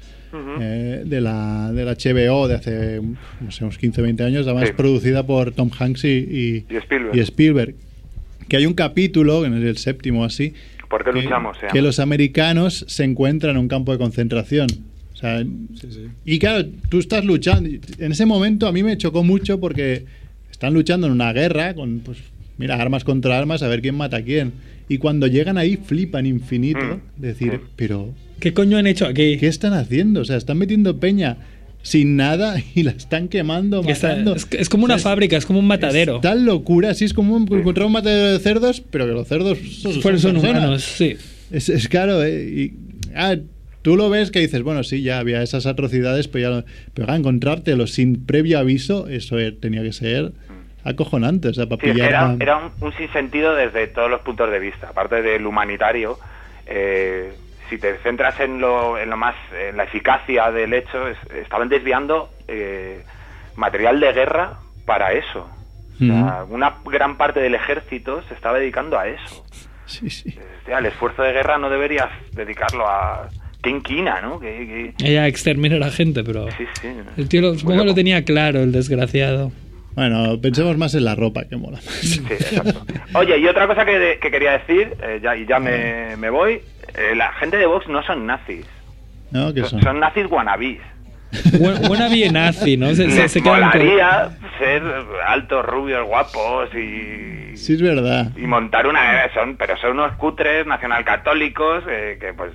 eh, 0.60 1.04
de, 1.06 1.22
la, 1.22 1.72
de 1.74 1.86
la 1.86 1.94
HBO 1.96 2.48
de 2.50 2.56
hace, 2.56 3.00
no 3.40 3.52
sé, 3.52 3.64
unos 3.64 3.78
15 3.78 4.02
20 4.02 4.24
años, 4.24 4.46
además 4.48 4.68
Sí. 4.68 4.74
producida 4.76 5.26
por 5.26 5.54
Tom 5.54 5.72
Hanks 5.80 6.04
y, 6.04 6.08
y- 6.10 6.66
Y 6.70 6.76
Spielberg. 6.76 7.16
y 7.16 7.20
Spielberg. 7.22 7.76
Que 8.50 8.58
hay 8.58 8.66
un 8.66 8.74
capítulo, 8.74 9.42
que 9.44 9.50
no 9.50 9.58
es 9.58 9.64
el 9.64 9.78
séptimo 9.78 10.26
así, 10.26 10.54
¿Por 10.90 11.06
qué 11.06 11.12
que, 11.12 11.22
luchamos? 11.22 11.58
que 11.58 11.68
llama? 11.68 11.82
los 11.82 12.00
americanos 12.00 12.84
se 12.90 13.04
encuentran 13.06 13.56
en 13.56 13.62
un 13.62 13.68
campo 13.70 13.92
de 13.94 13.98
concentración. 13.98 14.68
O 15.14 15.16
sea, 15.16 15.44
Y 16.26 16.40
claro, 16.40 16.68
tú 16.90 17.00
estás 17.00 17.24
luchando. 17.26 17.70
En 18.00 18.12
ese 18.12 18.26
momento 18.26 18.68
a 18.68 18.72
mí 18.72 18.84
me 18.84 18.98
chocó 18.98 19.24
mucho 19.24 19.60
porque 19.60 20.06
están 20.60 20.74
luchando 20.74 21.08
en 21.08 21.14
una 21.14 21.32
guerra 21.32 21.74
con, 21.74 22.00
pues, 22.02 22.18
mira, 22.58 22.76
armas 22.76 23.06
contra 23.06 23.38
armas, 23.40 23.64
a 23.64 23.70
ver 23.70 23.82
quién 23.82 23.96
mata 23.96 24.18
a 24.18 24.22
quién. 24.22 24.52
Y 24.90 24.98
cuando 24.98 25.26
llegan 25.28 25.58
ahí 25.58 25.78
flipan 25.78 26.26
infinito. 26.26 26.80
Mm, 26.82 27.22
Decir, 27.22 27.52
sí. 27.54 27.60
pero 27.78 28.14
¿Qué 28.42 28.54
coño 28.54 28.78
han 28.78 28.86
hecho 28.86 29.06
aquí? 29.06 29.38
¿qué 29.38 29.48
están 29.48 29.72
haciendo? 29.74 30.20
O 30.22 30.26
sea, 30.26 30.36
están 30.36 30.58
metiendo 30.58 31.00
peña 31.00 31.38
sin 31.82 32.18
nada 32.18 32.62
y 32.76 32.84
la 32.84 32.92
están 32.92 33.30
quemando, 33.30 33.82
Que 33.84 33.94
está- 33.94 34.10
matando. 34.10 34.36
es, 34.36 34.48
es 34.52 34.68
como 34.68 34.84
una 34.84 34.96
O 34.96 35.00
sea, 35.00 35.12
fábrica, 35.12 35.38
es 35.38 35.46
como 35.46 35.60
un 35.60 35.68
matadero. 35.68 36.18
es 36.18 36.22
tal 36.22 36.44
locura, 36.44 36.90
así 36.90 37.06
es 37.06 37.14
como 37.14 37.36
un- 37.38 37.44
encontrar 37.44 37.86
un 37.88 37.94
matadero 37.94 38.34
de 38.34 38.40
cerdos, 38.40 38.82
pero 38.92 39.06
que 39.06 39.14
los 39.14 39.28
cerdos 39.30 39.58
son, 39.82 39.94
son 39.94 40.02
personas. 40.02 40.44
humanos, 40.44 40.84
sí. 40.84 41.16
Es, 41.52 41.70
es 41.70 41.88
claro, 41.88 42.22
¿eh? 42.24 42.44
Y, 42.50 42.74
ah, 43.16 43.38
tú 43.82 43.96
lo 43.96 44.10
ves 44.10 44.30
que 44.32 44.40
dices, 44.42 44.62
bueno, 44.64 44.84
sí, 44.84 45.02
ya 45.04 45.20
había 45.20 45.42
esas 45.42 45.66
atrocidades, 45.66 46.28
pero 46.28 46.42
ya 46.50 46.58
lo- 46.58 46.66
pero 46.94 47.10
ah, 47.12 47.16
encontrártelo 47.16 47.88
sin 47.88 48.18
previo 48.26 48.60
aviso, 48.60 49.08
eso 49.08 49.40
eh, 49.40 49.52
tenía 49.54 49.82
que 49.82 49.94
ser 49.94 50.34
acojonante, 50.84 51.50
o 51.50 51.54
sea, 51.54 51.66
para 51.68 51.82
Sí, 51.82 51.92
pillar 51.92 52.10
era, 52.10 52.30
a- 52.30 52.36
era 52.40 52.58
un, 52.58 52.72
un 52.82 52.94
sinsentido 52.94 53.54
desde 53.56 53.88
todos 53.88 54.10
los 54.10 54.22
puntos 54.22 54.50
de 54.52 54.60
vista. 54.60 54.90
Aparte 54.90 55.22
del 55.22 55.46
humanitario, 55.46 56.18
eh, 56.66 57.34
si 57.70 57.78
te 57.78 57.98
centras 58.00 58.40
en 58.40 58.60
lo, 58.62 58.98
en 58.98 59.10
lo 59.10 59.18
más, 59.18 59.36
en 59.60 59.78
la 59.78 59.84
eficacia 59.84 60.52
del 60.52 60.74
hecho, 60.74 61.08
es- 61.08 61.18
estaban 61.36 61.70
desviando 61.70 62.30
eh, 62.48 63.04
material 63.56 64.00
de 64.00 64.14
guerra 64.14 64.54
para 64.86 65.14
eso. 65.14 65.50
O 65.96 66.06
sea, 66.06 66.46
una 66.50 66.76
gran 66.86 67.18
parte 67.18 67.42
del 67.42 67.56
ejército 67.56 68.24
se 68.30 68.34
estaba 68.34 68.58
dedicando 68.58 68.98
a 68.98 69.08
eso. 69.10 69.46
Sí, 69.86 70.10
sí. 70.10 70.34
Hostia, 70.60 70.78
el 70.80 70.86
esfuerzo 70.86 71.24
de 71.24 71.34
guerra 71.34 71.58
no 71.58 71.70
deberías 71.70 72.08
dedicarlo 72.32 72.88
a... 72.88 73.28
Qué 73.62 73.70
inquina, 73.70 74.22
¿no? 74.22 74.40
Que, 74.40 74.94
que- 74.98 75.06
Ella 75.06 75.28
extermina 75.28 75.76
a 75.76 75.80
la 75.80 75.90
gente, 75.92 76.24
pero... 76.24 76.50
Sí, 76.52 76.66
sí. 76.82 76.88
El 77.18 77.28
tío 77.28 77.42
lo, 77.42 77.84
lo 77.84 77.94
tenía 77.94 78.24
claro, 78.24 78.60
el 78.62 78.72
desgraciado. 78.72 79.52
Bueno, 80.00 80.40
pensemos 80.42 80.78
más 80.78 80.94
en 80.96 81.04
la 81.04 81.14
ropa 81.16 81.44
que 81.44 81.58
mola 81.58 81.76
más. 81.78 81.84
Sí, 81.86 82.22
exacto. 82.30 82.86
Oye, 83.16 83.38
y 83.38 83.48
otra 83.48 83.68
cosa 83.68 83.84
que, 83.86 84.18
que 84.22 84.32
quería 84.32 84.54
decir, 84.60 84.94
eh, 85.04 85.20
ya, 85.22 85.36
y 85.36 85.46
ya 85.46 85.60
me, 85.60 86.16
me 86.16 86.30
voy, 86.30 86.62
eh, 86.96 87.16
la 87.18 87.34
gente 87.34 87.58
de 87.58 87.66
Vox 87.66 87.88
no 87.90 88.02
son 88.04 88.26
nazis, 88.26 88.66
¿No? 89.32 89.54
¿Qué 89.54 89.64
son? 89.66 89.82
son 89.82 90.00
nazis 90.00 90.26
wannabies. 90.30 90.80
Bu- 91.32 91.88
Buena 91.88 92.08
bien 92.08 92.34
nazi, 92.34 92.78
¿no? 92.78 92.96
Se, 92.96 93.12
se, 93.12 93.28
se 93.28 93.42
quedan 93.44 93.70
con- 93.70 93.82
molaría 93.82 94.30
ser 94.58 94.82
altos, 95.28 95.66
rubios, 95.66 96.08
guapos 96.08 96.70
y, 96.74 97.58
Sí, 97.58 97.74
es 97.74 97.82
verdad. 97.82 98.32
y 98.38 98.48
montar 98.48 98.88
una... 98.88 99.32
Son, 99.34 99.58
pero 99.58 99.76
son 99.78 99.92
unos 100.00 100.14
cutres 100.14 100.66
nacionalcatólicos 100.66 101.84
eh, 101.90 102.18
que 102.22 102.34
pues 102.34 102.52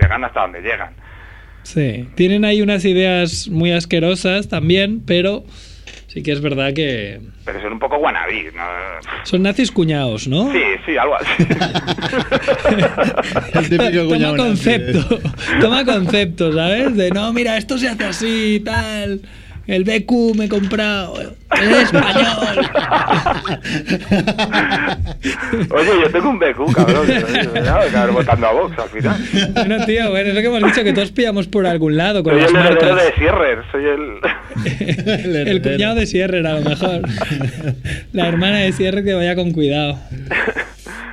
llegan 0.00 0.24
hasta 0.24 0.42
donde 0.42 0.60
llegan. 0.60 0.90
Sí, 1.62 2.06
tienen 2.14 2.44
ahí 2.44 2.60
unas 2.62 2.84
ideas 2.84 3.48
muy 3.48 3.72
asquerosas 3.72 4.48
también, 4.48 5.00
pero 5.04 5.42
sí 6.16 6.22
que 6.22 6.32
es 6.32 6.40
verdad 6.40 6.72
que 6.72 7.20
Pero 7.44 7.60
son 7.60 7.74
un 7.74 7.78
poco 7.78 7.98
wannabies, 7.98 8.54
¿no? 8.54 8.62
son 9.24 9.42
nazis 9.42 9.70
cuñados, 9.70 10.26
¿no? 10.26 10.50
Sí, 10.50 10.62
sí, 10.86 10.96
algo 10.96 11.14
así. 11.16 11.28
El 13.58 13.68
típico 13.68 14.08
Toma 14.08 14.36
concepto, 14.36 15.14
¿eh? 15.14 15.20
toma 15.60 15.84
concepto, 15.84 16.54
¿sabes? 16.54 16.96
De 16.96 17.10
no, 17.10 17.34
mira, 17.34 17.58
esto 17.58 17.76
se 17.76 17.88
hace 17.88 18.04
así 18.04 18.54
y 18.54 18.60
tal. 18.60 19.20
El 19.66 19.82
BQ 19.84 20.36
me 20.36 20.44
he 20.44 20.48
comprado. 20.48 21.14
Es 21.20 21.82
español. 21.92 22.66
Oye, 25.70 25.90
yo 26.02 26.10
tengo 26.12 26.30
un 26.30 26.38
BQ, 26.38 26.72
cabrón. 26.74 27.06
Voy 27.54 27.66
a 27.66 27.80
acabar 27.80 28.10
votando 28.12 28.46
a 28.46 28.52
Vox 28.52 28.78
al 28.78 28.88
final. 28.90 29.16
Bueno, 29.54 29.84
tío, 29.86 30.10
bueno, 30.10 30.28
es 30.28 30.34
lo 30.34 30.40
que 30.40 30.46
hemos 30.46 30.62
dicho, 30.62 30.84
que 30.84 30.92
todos 30.92 31.10
pillamos 31.10 31.48
por 31.48 31.66
algún 31.66 31.96
lado 31.96 32.22
con 32.22 32.32
Soy 32.34 32.42
las 32.42 32.50
el 32.50 32.56
marcas. 32.56 32.96
de 32.96 33.12
Sierrer, 33.14 33.58
soy 33.72 33.84
el... 33.84 34.20
El 35.48 35.62
cuñado 35.62 35.94
de 35.96 36.06
Sierra, 36.06 36.38
a 36.38 36.60
lo 36.60 36.68
mejor. 36.70 37.02
La 38.12 38.28
hermana 38.28 38.58
de 38.58 38.72
Sierra 38.72 39.02
que 39.02 39.14
vaya 39.14 39.34
con 39.34 39.50
cuidado. 39.52 39.98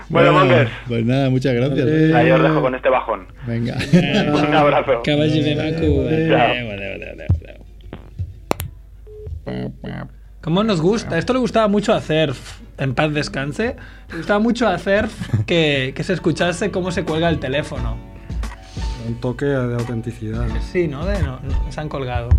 Bueno, 0.09 0.31
Mongers, 0.31 0.69
Pues 0.87 1.03
nada, 1.05 1.29
muchas 1.29 1.53
gracias. 1.55 1.87
¿eh? 1.87 2.13
ahí 2.15 2.29
os 2.31 2.41
dejo 2.43 2.61
con 2.61 2.75
este 2.75 2.89
bajón. 2.89 3.27
Venga. 3.47 3.75
Un 4.47 4.53
abrazo. 4.55 5.01
Caballo 5.03 5.43
de 5.43 5.55
Baku. 5.55 6.07
Chao. 6.29 7.62
¿Cómo 10.41 10.63
nos 10.63 10.81
gusta? 10.81 11.17
Esto 11.17 11.33
le 11.33 11.39
gustaba 11.39 11.67
mucho 11.69 11.93
a 11.93 12.01
Cerf, 12.01 12.59
en 12.77 12.93
paz 12.95 13.13
descanse. 13.13 13.75
Le 14.09 14.17
gustaba 14.17 14.39
mucho 14.39 14.67
a 14.67 14.77
Cerf 14.77 15.13
que, 15.45 15.93
que 15.95 16.03
se 16.03 16.13
escuchase 16.13 16.69
cómo 16.71 16.91
se 16.91 17.03
cuelga 17.05 17.29
el 17.29 17.39
teléfono. 17.39 17.95
Un 19.07 19.15
toque 19.15 19.45
de 19.45 19.75
autenticidad. 19.75 20.45
¿no? 20.47 20.61
Sí, 20.61 20.87
¿no? 20.87 21.05
De, 21.05 21.21
no, 21.23 21.39
no, 21.41 21.71
se 21.71 21.79
han 21.81 21.89
colgado. 21.89 22.29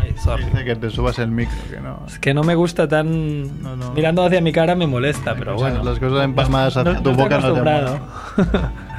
Ay, 0.00 0.14
sorry. 0.22 0.44
Dice 0.44 0.64
que 0.64 0.76
te 0.76 0.88
subas 0.90 1.18
el 1.18 1.30
micro, 1.30 1.56
que 1.70 1.80
no. 1.80 2.02
Es 2.06 2.18
que 2.18 2.32
no 2.32 2.42
me 2.44 2.54
gusta 2.54 2.88
tan... 2.88 3.62
No, 3.62 3.76
no. 3.76 3.92
Mirando 3.92 4.24
hacia 4.24 4.40
mi 4.40 4.50
cara 4.52 4.74
me 4.74 4.86
molesta, 4.86 5.34
pero 5.34 5.58
sea, 5.58 5.68
bueno. 5.68 5.84
Las 5.84 5.98
cosas 5.98 6.24
empalmadas 6.24 6.76
hacia 6.78 6.94
No- 6.94 7.02
tu 7.02 7.10
no 7.12 7.16
boca 7.16 7.38
no 7.40 7.52
te. 7.52 7.60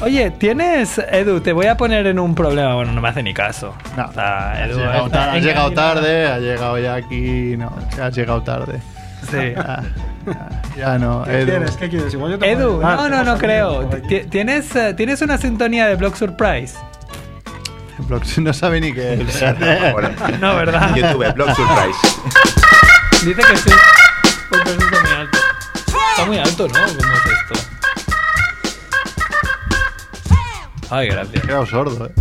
Oye, 0.00 0.30
tienes, 0.30 0.98
Edu, 0.98 1.40
te 1.40 1.52
voy 1.52 1.66
a 1.66 1.76
poner 1.76 2.06
en 2.06 2.18
un 2.18 2.34
problema. 2.34 2.74
Bueno, 2.74 2.92
no 2.92 3.00
me 3.00 3.08
hace 3.08 3.22
ni 3.22 3.34
caso. 3.34 3.74
No, 3.96 4.06
O 4.06 4.12
sea, 4.12 4.52
has 4.52 4.70
Edu, 4.70 4.78
llegado, 4.78 5.06
está 5.06 5.32
has 5.32 5.42
llegado 5.42 5.70
tarde, 5.72 6.26
has 6.26 6.40
llegado 6.40 6.78
ya 6.78 6.94
aquí, 6.94 7.56
no, 7.56 7.72
has 8.02 8.14
llegado 8.16 8.42
tarde. 8.42 8.80
Sí. 9.30 9.36
Ya, 9.54 9.82
ya, 10.26 10.48
ya 10.76 10.98
no, 10.98 11.22
¿Qué 11.24 11.40
Edu. 11.40 11.46
quieres? 11.46 11.76
¿Qué 11.76 11.88
quieres? 11.90 12.14
Igual 12.14 12.32
yo 12.32 12.38
te 12.38 12.50
Edu, 12.50 12.80
no, 12.80 13.08
no, 13.08 13.22
no 13.24 13.36
creo. 13.38 13.88
¿Tienes, 14.30 14.74
eh, 14.76 14.94
¿Tienes 14.94 15.20
una 15.22 15.36
sintonía 15.38 15.86
de 15.86 15.96
Block 15.96 16.14
Surprise? 16.16 16.74
Blox 18.08 18.38
no 18.38 18.52
sabe 18.54 18.80
ni 18.80 18.92
qué 18.94 19.14
es. 19.14 19.44
Bueno, 19.92 20.08
No, 20.40 20.56
¿verdad? 20.56 20.94
YouTube, 20.96 21.32
Blog 21.34 21.54
Surprise. 21.54 21.98
Dice 23.26 23.42
que 23.42 23.56
sí. 23.58 23.70
Porque 24.48 24.70
está 24.70 25.00
muy 25.02 25.10
alto. 25.18 25.38
Está 26.10 26.24
muy 26.26 26.38
alto, 26.38 26.66
¿no? 26.68 26.72
¿Cómo 26.74 26.88
es 27.14 27.26
esto? 27.26 27.70
Ay, 30.96 31.08
He 31.08 31.10
gracias. 31.10 31.42
quedado 31.44 31.66
sordo, 31.66 32.06
eh. 32.06 32.12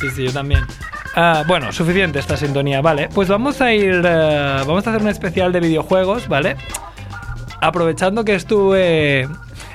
Sí, 0.00 0.08
sí, 0.10 0.24
yo 0.24 0.32
también. 0.32 0.60
Ah, 1.14 1.42
bueno, 1.48 1.72
suficiente 1.72 2.18
esta 2.18 2.36
sintonía, 2.36 2.80
vale. 2.80 3.08
Pues 3.12 3.28
vamos 3.28 3.60
a 3.60 3.72
ir. 3.72 4.02
eh, 4.04 4.62
vamos 4.66 4.86
a 4.86 4.90
hacer 4.90 5.02
un 5.02 5.08
especial 5.08 5.52
de 5.52 5.60
videojuegos, 5.60 6.28
¿vale? 6.28 6.56
Aprovechando 7.60 8.24
que 8.24 8.34
estuve 8.36 9.28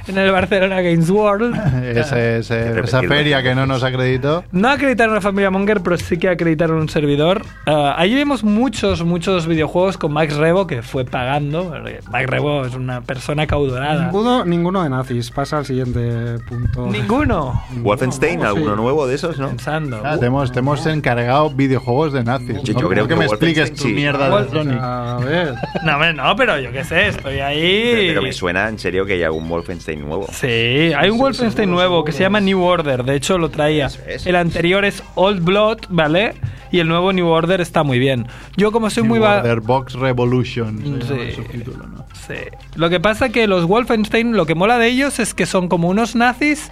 en 0.07 0.17
el 0.17 0.31
Barcelona 0.31 0.81
Games 0.81 1.09
World. 1.09 1.55
Ese- 1.83 2.37
ese- 2.39 2.79
esa 2.79 3.01
feria 3.03 3.41
que 3.43 3.55
no 3.55 3.65
nos 3.65 3.83
acreditó. 3.83 4.43
No 4.51 4.69
acreditaron 4.69 5.15
a 5.15 5.21
familia 5.21 5.49
Monger, 5.49 5.81
pero 5.81 5.97
sí 5.97 6.17
que 6.17 6.29
acreditaron 6.29 6.77
un 6.77 6.89
servidor. 6.89 7.43
Ah, 7.65 7.95
allí 7.97 8.15
vimos 8.15 8.43
muchos, 8.43 9.03
muchos 9.03 9.47
videojuegos 9.47 9.97
con 9.97 10.11
Max 10.13 10.35
Rebo, 10.35 10.67
que 10.67 10.81
fue 10.81 11.05
pagando. 11.05 11.73
Max 12.11 12.29
Rebo 12.29 12.65
es 12.65 12.75
una 12.75 13.01
persona 13.01 13.47
caudorada. 13.47 14.05
Ninguno, 14.05 14.45
ninguno 14.45 14.83
de 14.83 14.89
nazis. 14.89 15.31
Pasa 15.31 15.57
al 15.59 15.65
siguiente 15.65 16.35
punto. 16.47 16.87
Ninguno. 16.87 17.63
Wolfenstein, 17.77 18.39
Sí. 18.41 18.45
alguno 18.45 18.75
nuevo 18.75 19.07
de 19.07 19.15
esos, 19.15 19.37
¿no? 19.39 19.49
Pensando. 19.49 20.01
Ah, 20.03 20.17
te, 20.17 20.25
hemos, 20.25 20.51
te 20.51 20.59
hemos 20.59 20.85
encargado 20.85 21.49
videojuegos 21.49 22.13
de 22.13 22.23
nazis. 22.23 22.61
Yo- 22.63 22.73
creo 22.89 23.07
que 23.07 23.13
que 23.13 23.19
me 23.19 23.25
expliques 23.25 23.73
tu 23.73 23.83
sí. 23.83 23.93
mierda 23.93 24.41
de 24.41 24.49
Sonic. 24.49 24.79
A 24.81 25.17
ver. 25.23 25.53
No, 25.83 25.93
hombre, 25.93 26.13
no, 26.13 26.35
pero 26.35 26.59
yo 26.59 26.71
qué 26.71 26.83
sé, 26.83 27.07
estoy 27.09 27.39
ahí. 27.39 27.91
Pero, 27.93 28.07
pero 28.13 28.21
me 28.23 28.33
suena 28.33 28.67
en 28.69 28.79
serio 28.79 29.05
que 29.05 29.13
hay 29.13 29.23
algún 29.23 29.47
Wolfenstein 29.47 29.92
Wolfenstein 30.01 30.01
nuevo. 30.07 30.27
Sí, 30.31 30.93
hay 30.97 31.09
un 31.09 31.17
Wolfenstein 31.19 31.69
nuevo 31.69 32.03
que 32.03 32.11
se 32.11 32.19
llama 32.23 32.39
New 32.41 32.61
Order, 32.61 33.03
de 33.03 33.15
hecho 33.15 33.37
lo 33.37 33.49
traía. 33.49 33.89
El 34.25 34.35
anterior 34.35 34.85
es 34.85 35.03
Old 35.15 35.43
Blood, 35.43 35.79
¿vale? 35.89 36.33
Y 36.71 36.79
el 36.79 36.87
nuevo 36.87 37.13
New 37.13 37.27
Order 37.27 37.61
está 37.61 37.83
muy 37.83 37.99
bien. 37.99 38.27
Yo 38.57 38.71
como 38.71 38.89
soy 38.89 39.03
muy... 39.03 39.19
New 39.19 39.27
va- 39.27 39.37
Order 39.39 39.59
Box 39.61 39.93
Revolution. 39.93 41.01
Sí. 41.07 41.31
subtítulo, 41.35 41.85
¿no? 41.87 42.05
Sí. 42.27 42.33
Lo 42.75 42.89
que 42.89 42.99
pasa 42.99 43.29
que 43.29 43.45
los 43.47 43.65
Wolfenstein, 43.65 44.35
lo 44.35 44.45
que 44.47 44.55
mola 44.55 44.77
de 44.79 44.87
ellos 44.87 45.19
es 45.19 45.33
que 45.35 45.45
son 45.45 45.67
como 45.67 45.87
unos 45.89 46.15
nazis, 46.15 46.71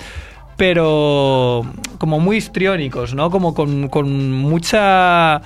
pero 0.57 1.65
como 1.97 2.19
muy 2.19 2.37
histriónicos, 2.37 3.13
¿no? 3.13 3.29
Como 3.29 3.53
con, 3.53 3.89
con 3.89 4.31
mucha 4.31 5.41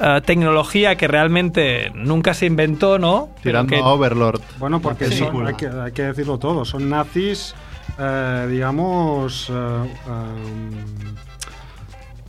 eh, 0.00 0.20
tecnología 0.24 0.96
que 0.96 1.08
realmente 1.08 1.90
nunca 1.94 2.34
se 2.34 2.46
inventó, 2.46 2.98
¿no? 2.98 3.30
Tirando 3.42 3.70
que- 3.70 3.78
a 3.80 3.84
Overlord. 3.86 4.40
Bueno, 4.58 4.80
porque 4.80 5.06
Sí. 5.06 5.18
son, 5.18 5.46
hay, 5.46 5.54
que, 5.54 5.66
hay 5.68 5.92
que 5.92 6.02
decirlo 6.04 6.38
todo, 6.38 6.64
son 6.64 6.88
nazis, 6.88 7.54
eh, 7.98 8.46
digamos, 8.50 9.48
eh, 9.50 9.52
um, 9.54 11.16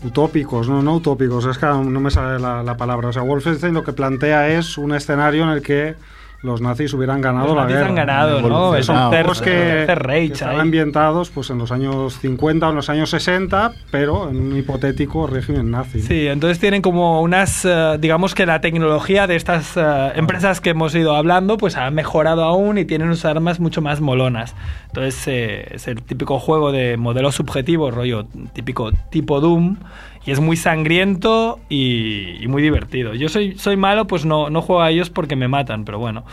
utópicos, 0.08 0.68
no, 0.68 0.82
no 0.82 0.96
utópicos, 0.96 1.46
es 1.46 1.58
que 1.58 1.66
no 1.66 1.84
me 2.00 2.12
sale 2.12 2.40
la, 2.40 2.64
la 2.64 2.76
palabra. 2.76 3.10
O 3.10 3.14
sea, 3.14 3.22
Wolfenstein 3.22 3.74
lo 3.74 3.84
que 3.84 3.94
plantea 3.94 4.50
es 4.50 4.78
un 4.78 4.94
escenario 4.94 5.44
en 5.44 5.50
el 5.50 5.62
que 5.62 5.96
los 6.44 6.62
nazis 6.62 6.94
hubieran 6.94 7.22
ganado 7.22 7.48
Los 7.48 7.56
la 7.56 7.62
nazis 7.64 7.76
guerra. 7.78 7.88
han 7.90 7.96
ganado, 7.96 8.42
¿no? 8.42 8.76
Es 8.76 8.90
un 8.90 9.10
ter- 9.10 9.26
que, 9.44 9.86
que 9.88 10.24
están 10.26 10.60
ambientados 10.60 11.30
pues, 11.30 11.50
en 11.50 11.58
los 11.58 11.72
años 11.72 12.20
50 12.20 12.68
o 12.68 12.70
en 12.72 12.76
los 12.76 12.90
años 12.90 13.10
60, 13.12 13.72
pero 13.90 14.30
en 14.30 14.38
un 14.40 14.58
hipotético 14.58 15.26
régimen 15.26 15.72
nazi. 15.72 16.02
Sí, 16.02 16.28
entonces 16.28 16.60
tienen 16.60 16.82
como 16.82 17.22
unas, 17.22 17.64
eh, 17.66 17.98
digamos 18.00 18.36
que 18.36 18.46
la 18.46 18.60
tecnología 18.62 19.26
de 19.26 19.36
estas 19.38 19.78
eh, 19.78 20.12
empresas 20.16 20.60
que 20.62 20.72
hemos 20.72 20.94
ido 20.96 21.16
hablando, 21.16 21.58
pues 21.58 21.78
ha 21.78 21.90
mejorado 21.92 22.44
aún 22.44 22.78
y 22.78 22.86
tienen 22.86 23.08
unas 23.08 23.24
armas 23.26 23.60
mucho 23.60 23.82
más 23.82 24.02
molonas. 24.02 24.54
Entonces 24.88 25.24
eh, 25.28 25.68
es 25.72 25.88
el 25.88 26.02
típico 26.04 26.40
juego 26.40 26.72
de 26.72 26.98
modelo 26.98 27.32
subjetivo, 27.32 27.90
rollo 27.90 28.26
típico 28.54 28.92
tipo 29.10 29.40
Doom, 29.40 29.78
y 30.26 30.32
es 30.32 30.40
muy 30.40 30.56
sangriento 30.58 31.60
y, 31.70 32.38
y 32.44 32.48
muy 32.48 32.62
divertido. 32.62 33.14
Yo 33.14 33.30
soy, 33.30 33.56
soy 33.58 33.78
malo, 33.78 34.08
pues 34.08 34.26
no, 34.26 34.50
no 34.50 34.62
juego 34.62 34.82
a 34.82 34.90
ellos 34.92 35.10
porque 35.10 35.36
me 35.36 35.48
matan, 35.48 35.86
pero 35.86 36.00
bueno. 36.00 36.24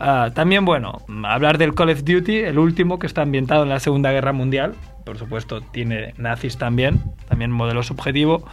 Ah, 0.00 0.30
también, 0.34 0.64
bueno, 0.64 1.02
hablar 1.24 1.56
del 1.58 1.74
Call 1.74 1.90
of 1.90 2.04
Duty, 2.04 2.36
el 2.38 2.58
último 2.58 2.98
que 2.98 3.06
está 3.06 3.22
ambientado 3.22 3.62
en 3.62 3.68
la 3.68 3.80
Segunda 3.80 4.10
Guerra 4.12 4.32
Mundial. 4.32 4.74
Por 5.04 5.18
supuesto, 5.18 5.60
tiene 5.60 6.14
nazis 6.18 6.56
también, 6.58 7.00
también 7.28 7.50
modelo 7.52 7.82
subjetivo. 7.82 8.44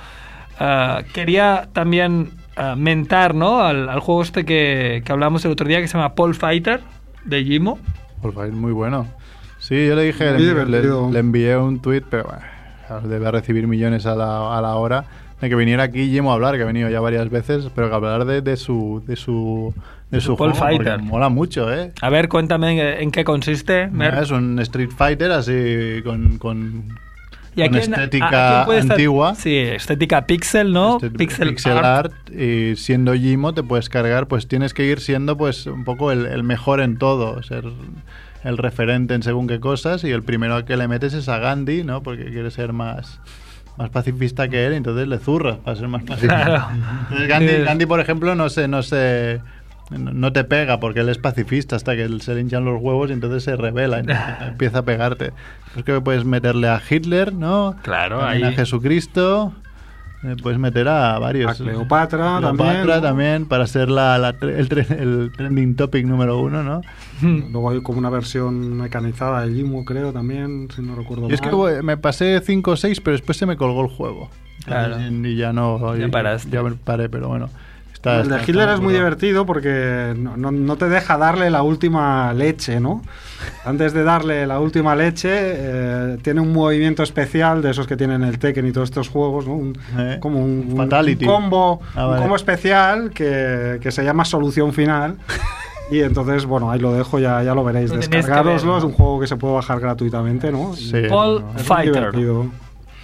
Ah, 0.60 1.02
quería 1.14 1.70
también 1.74 2.30
ah, 2.58 2.76
mentar 2.78 3.34
¿no? 3.34 3.62
al, 3.62 3.90
al 3.90 4.00
juego 4.02 4.22
este 4.22 4.46
que, 4.46 5.02
que 5.06 5.12
hablamos 5.12 5.44
el 5.46 5.52
otro 5.52 5.68
día 5.68 5.80
que 5.82 5.88
se 5.88 5.98
llama 5.98 6.14
Paul 6.14 6.36
Fighter 6.36 6.82
de 7.26 7.44
Jimo. 7.44 7.80
Por 8.22 8.34
favor, 8.34 8.52
muy 8.52 8.72
bueno. 8.72 9.08
Sí, 9.60 9.88
yo 9.88 9.96
le 9.96 10.04
dije, 10.04 10.32
le, 10.38 10.66
le- 10.66 10.82
le 11.12 11.20
envié 11.20 11.58
un 11.58 11.80
tuit, 11.82 12.04
pero 12.10 12.26
bueno, 12.26 12.42
debe 13.00 13.32
recibir 13.32 13.68
millones 13.68 14.06
a 14.06 14.16
la, 14.16 14.58
a 14.58 14.62
la 14.62 14.76
hora. 14.76 15.06
De 15.40 15.50
que 15.50 15.56
viniera 15.56 15.82
aquí 15.84 16.10
Jimo 16.12 16.30
a 16.32 16.36
hablar, 16.36 16.56
que 16.56 16.62
ha 16.62 16.68
venido 16.68 16.88
ya 16.90 17.00
varias 17.00 17.28
veces, 17.32 17.68
pero 17.74 17.90
que 17.90 17.96
hablar 17.96 18.26
de, 18.26 18.42
de 18.42 18.58
su 18.58 19.02
de 19.08 19.16
su 19.16 19.74
de 20.12 20.22
su 20.22 20.36
Paul 20.38 20.52
juego, 20.52 20.66
Fighter. 20.78 21.00
mola 21.02 21.30
mucho, 21.30 21.74
¿eh? 21.74 21.94
A 22.02 22.10
ver, 22.12 22.30
cuéntame 22.30 23.02
en, 23.02 23.10
qué 23.12 23.24
consiste. 23.24 23.88
Mer. 23.88 24.14
Es 24.16 24.30
un 24.30 24.60
Street 24.60 24.90
Fighter 24.96 25.32
así 25.32 26.02
con, 26.04 26.38
con, 26.38 26.90
¿Y 27.56 27.62
con 27.64 27.70
quién- 27.72 27.76
estética 27.76 28.64
puede 28.68 28.82
estar- 28.82 28.92
antigua. 28.98 29.34
Sí, 29.34 29.58
estética 29.58 30.28
pixel, 30.28 30.74
¿no? 30.74 30.98
Este- 30.98 31.10
pixel, 31.10 31.50
pixel 31.50 31.78
art. 31.78 32.12
art. 32.14 32.14
y 32.36 32.76
siendo 32.76 33.14
Jimo 33.16 33.54
te 33.56 33.64
puedes 33.64 33.90
cargar, 33.90 34.28
pues 34.28 34.48
tienes 34.48 34.76
que 34.76 34.86
ir 34.86 35.00
siendo 35.00 35.38
pues 35.38 35.66
un 35.66 35.86
poco 35.86 36.12
el, 36.12 36.28
el 36.28 36.44
mejor 36.44 36.82
en 36.82 36.98
todo, 37.00 37.42
ser 37.42 37.64
el 38.44 38.58
referente 38.58 39.14
en 39.14 39.24
según 39.24 39.48
qué 39.48 39.60
cosas 39.60 40.04
y 40.04 40.12
el 40.12 40.24
primero 40.24 40.64
que 40.66 40.78
le 40.78 40.88
metes 40.88 41.14
es 41.14 41.30
a 41.30 41.38
Gandhi, 41.40 41.84
¿no? 41.84 42.02
Porque 42.04 42.26
quiere 42.26 42.52
ser 42.52 42.74
más 42.74 43.20
más 43.78 43.90
pacifista 43.90 44.50
que 44.50 44.66
él, 44.68 44.74
entonces 44.74 45.08
le 45.08 45.18
zurras 45.18 45.58
para 45.60 45.78
ser 45.78 45.88
más 45.88 46.04
pacifista. 46.04 46.44
Claro. 46.46 46.68
Entonces 47.22 47.66
Gandhi, 47.66 47.86
por 47.86 48.00
ejemplo, 48.00 48.36
no 48.36 48.50
se 48.50 48.68
no 48.68 48.84
se 48.84 49.40
no 49.90 50.32
te 50.32 50.44
pega 50.46 50.80
porque 50.80 51.02
él 51.02 51.10
es 51.10 51.18
pacifista 51.18 51.76
hasta 51.76 51.96
que 51.98 52.08
se 52.20 52.34
le 52.34 52.42
hinchan 52.42 52.64
los 52.64 52.82
huevos 52.82 53.10
y 53.10 53.14
entonces 53.14 53.44
se 53.44 53.56
revela, 53.58 54.00
empieza 54.48 54.80
a 54.80 54.82
pegarte. 54.84 55.32
Pues 55.74 55.86
que 55.86 56.00
puedes 56.02 56.24
meterle 56.26 56.68
a 56.70 56.82
Hitler, 56.90 57.34
¿no? 57.34 57.76
Claro, 57.82 58.20
También 58.20 58.46
ahí- 58.46 58.54
a 58.54 58.56
Jesucristo. 58.56 59.54
Eh, 60.24 60.36
puedes 60.42 60.60
meter 60.60 60.88
a 60.88 61.18
varios. 61.20 61.52
A 61.52 61.56
Cleopatra 61.64 62.38
Cleopatra 62.38 62.42
también, 62.42 62.88
¿no? 62.88 63.02
también, 63.02 63.46
para 63.48 63.66
ser 63.68 63.90
la, 63.90 64.18
la 64.18 64.38
tre- 64.38 64.56
el, 64.58 65.00
el 65.00 65.32
trending 65.36 65.76
topic 65.76 66.06
número 66.06 66.40
uno, 66.40 66.64
¿no? 66.64 66.82
Luego 67.22 67.70
hay 67.72 67.82
como 67.82 68.00
una 68.00 68.10
versión 68.10 68.78
mecanizada 68.78 69.46
de 69.46 69.54
Jimo, 69.54 69.84
creo, 69.86 70.14
también, 70.14 70.68
si 70.76 70.82
no 70.82 70.96
recuerdo 70.96 71.30
Y 71.30 71.34
es 71.34 71.42
que 71.42 71.52
mal. 71.52 71.84
me 71.84 71.98
pasé 71.98 72.40
5 72.44 72.72
o 72.72 72.76
6, 72.78 73.02
pero 73.02 73.14
después 73.14 73.38
se 73.38 73.46
me 73.46 73.58
colgó 73.58 73.82
el 73.82 73.88
juego. 73.90 74.30
Claro. 74.66 74.98
Y, 75.02 75.28
y 75.28 75.36
ya 75.38 75.54
no. 75.54 75.96
Ya 75.98 76.06
y- 76.08 76.12
paraste. 76.12 76.50
Ya 76.52 76.62
paré, 76.84 77.10
pero 77.10 77.28
bueno. 77.30 77.50
Está, 78.02 78.22
el 78.22 78.30
de 78.30 78.36
está- 78.38 78.50
Hitler 78.50 78.64
está 78.64 78.74
es 78.74 78.82
muy 78.82 78.94
divertido 78.94 79.46
porque 79.46 80.16
no, 80.18 80.36
no- 80.36 80.52
no 80.52 80.76
te 80.76 80.90
deja 80.90 81.20
darle 81.20 81.52
la 81.52 81.62
última 81.62 82.34
leche, 82.34 82.80
¿no? 82.80 83.04
Antes 83.64 83.94
de 83.94 84.04
darle 84.04 84.48
la 84.48 84.60
última 84.60 84.96
leche, 84.96 85.30
eh, 85.32 86.18
tiene 86.24 86.42
un 86.42 86.52
movimiento 86.52 87.04
especial 87.04 87.62
de 87.62 87.70
esos 87.70 87.86
que 87.86 87.96
tienen 87.96 88.24
el 88.24 88.40
Tekken 88.40 88.66
y 88.68 88.72
todos 88.72 88.90
estos 88.90 89.08
juegos, 89.08 89.46
¿no? 89.46 89.54
Un- 89.54 89.78
Eh, 90.00 90.18
como 90.20 90.40
un, 90.44 90.70
un- 90.72 90.78
Fatality. 90.78 91.26
un 91.26 91.32
combo, 91.32 91.80
Ah, 91.94 92.06
un 92.06 92.10
vale. 92.14 92.22
combo 92.24 92.36
especial 92.38 93.12
que, 93.12 93.78
que 93.80 93.92
se 93.92 94.04
llama 94.04 94.26
Solución 94.26 94.74
Final. 94.74 95.18
Y 95.92 96.00
entonces, 96.00 96.46
bueno, 96.46 96.72
ahí 96.72 96.80
lo 96.80 96.94
dejo, 96.94 97.20
ya, 97.20 97.44
ya 97.44 97.54
lo 97.54 97.64
veréis. 97.64 97.90
Lo 97.92 97.96
tenéis 98.00 98.10
que 98.10 98.18
Descargároslo, 98.18 98.70
ver, 98.72 98.78
es 98.80 98.84
un 98.86 98.94
juego 98.94 99.20
que 99.20 99.28
se 99.28 99.36
puede 99.36 99.54
bajar 99.54 99.80
gratuitamente, 99.80 100.52
¿no? 100.52 100.74
Sí, 100.74 101.04
Paul 101.08 101.38
Es 101.50 101.54
muy 101.56 101.64
Fighter. 101.66 101.94
divertido. 101.94 102.46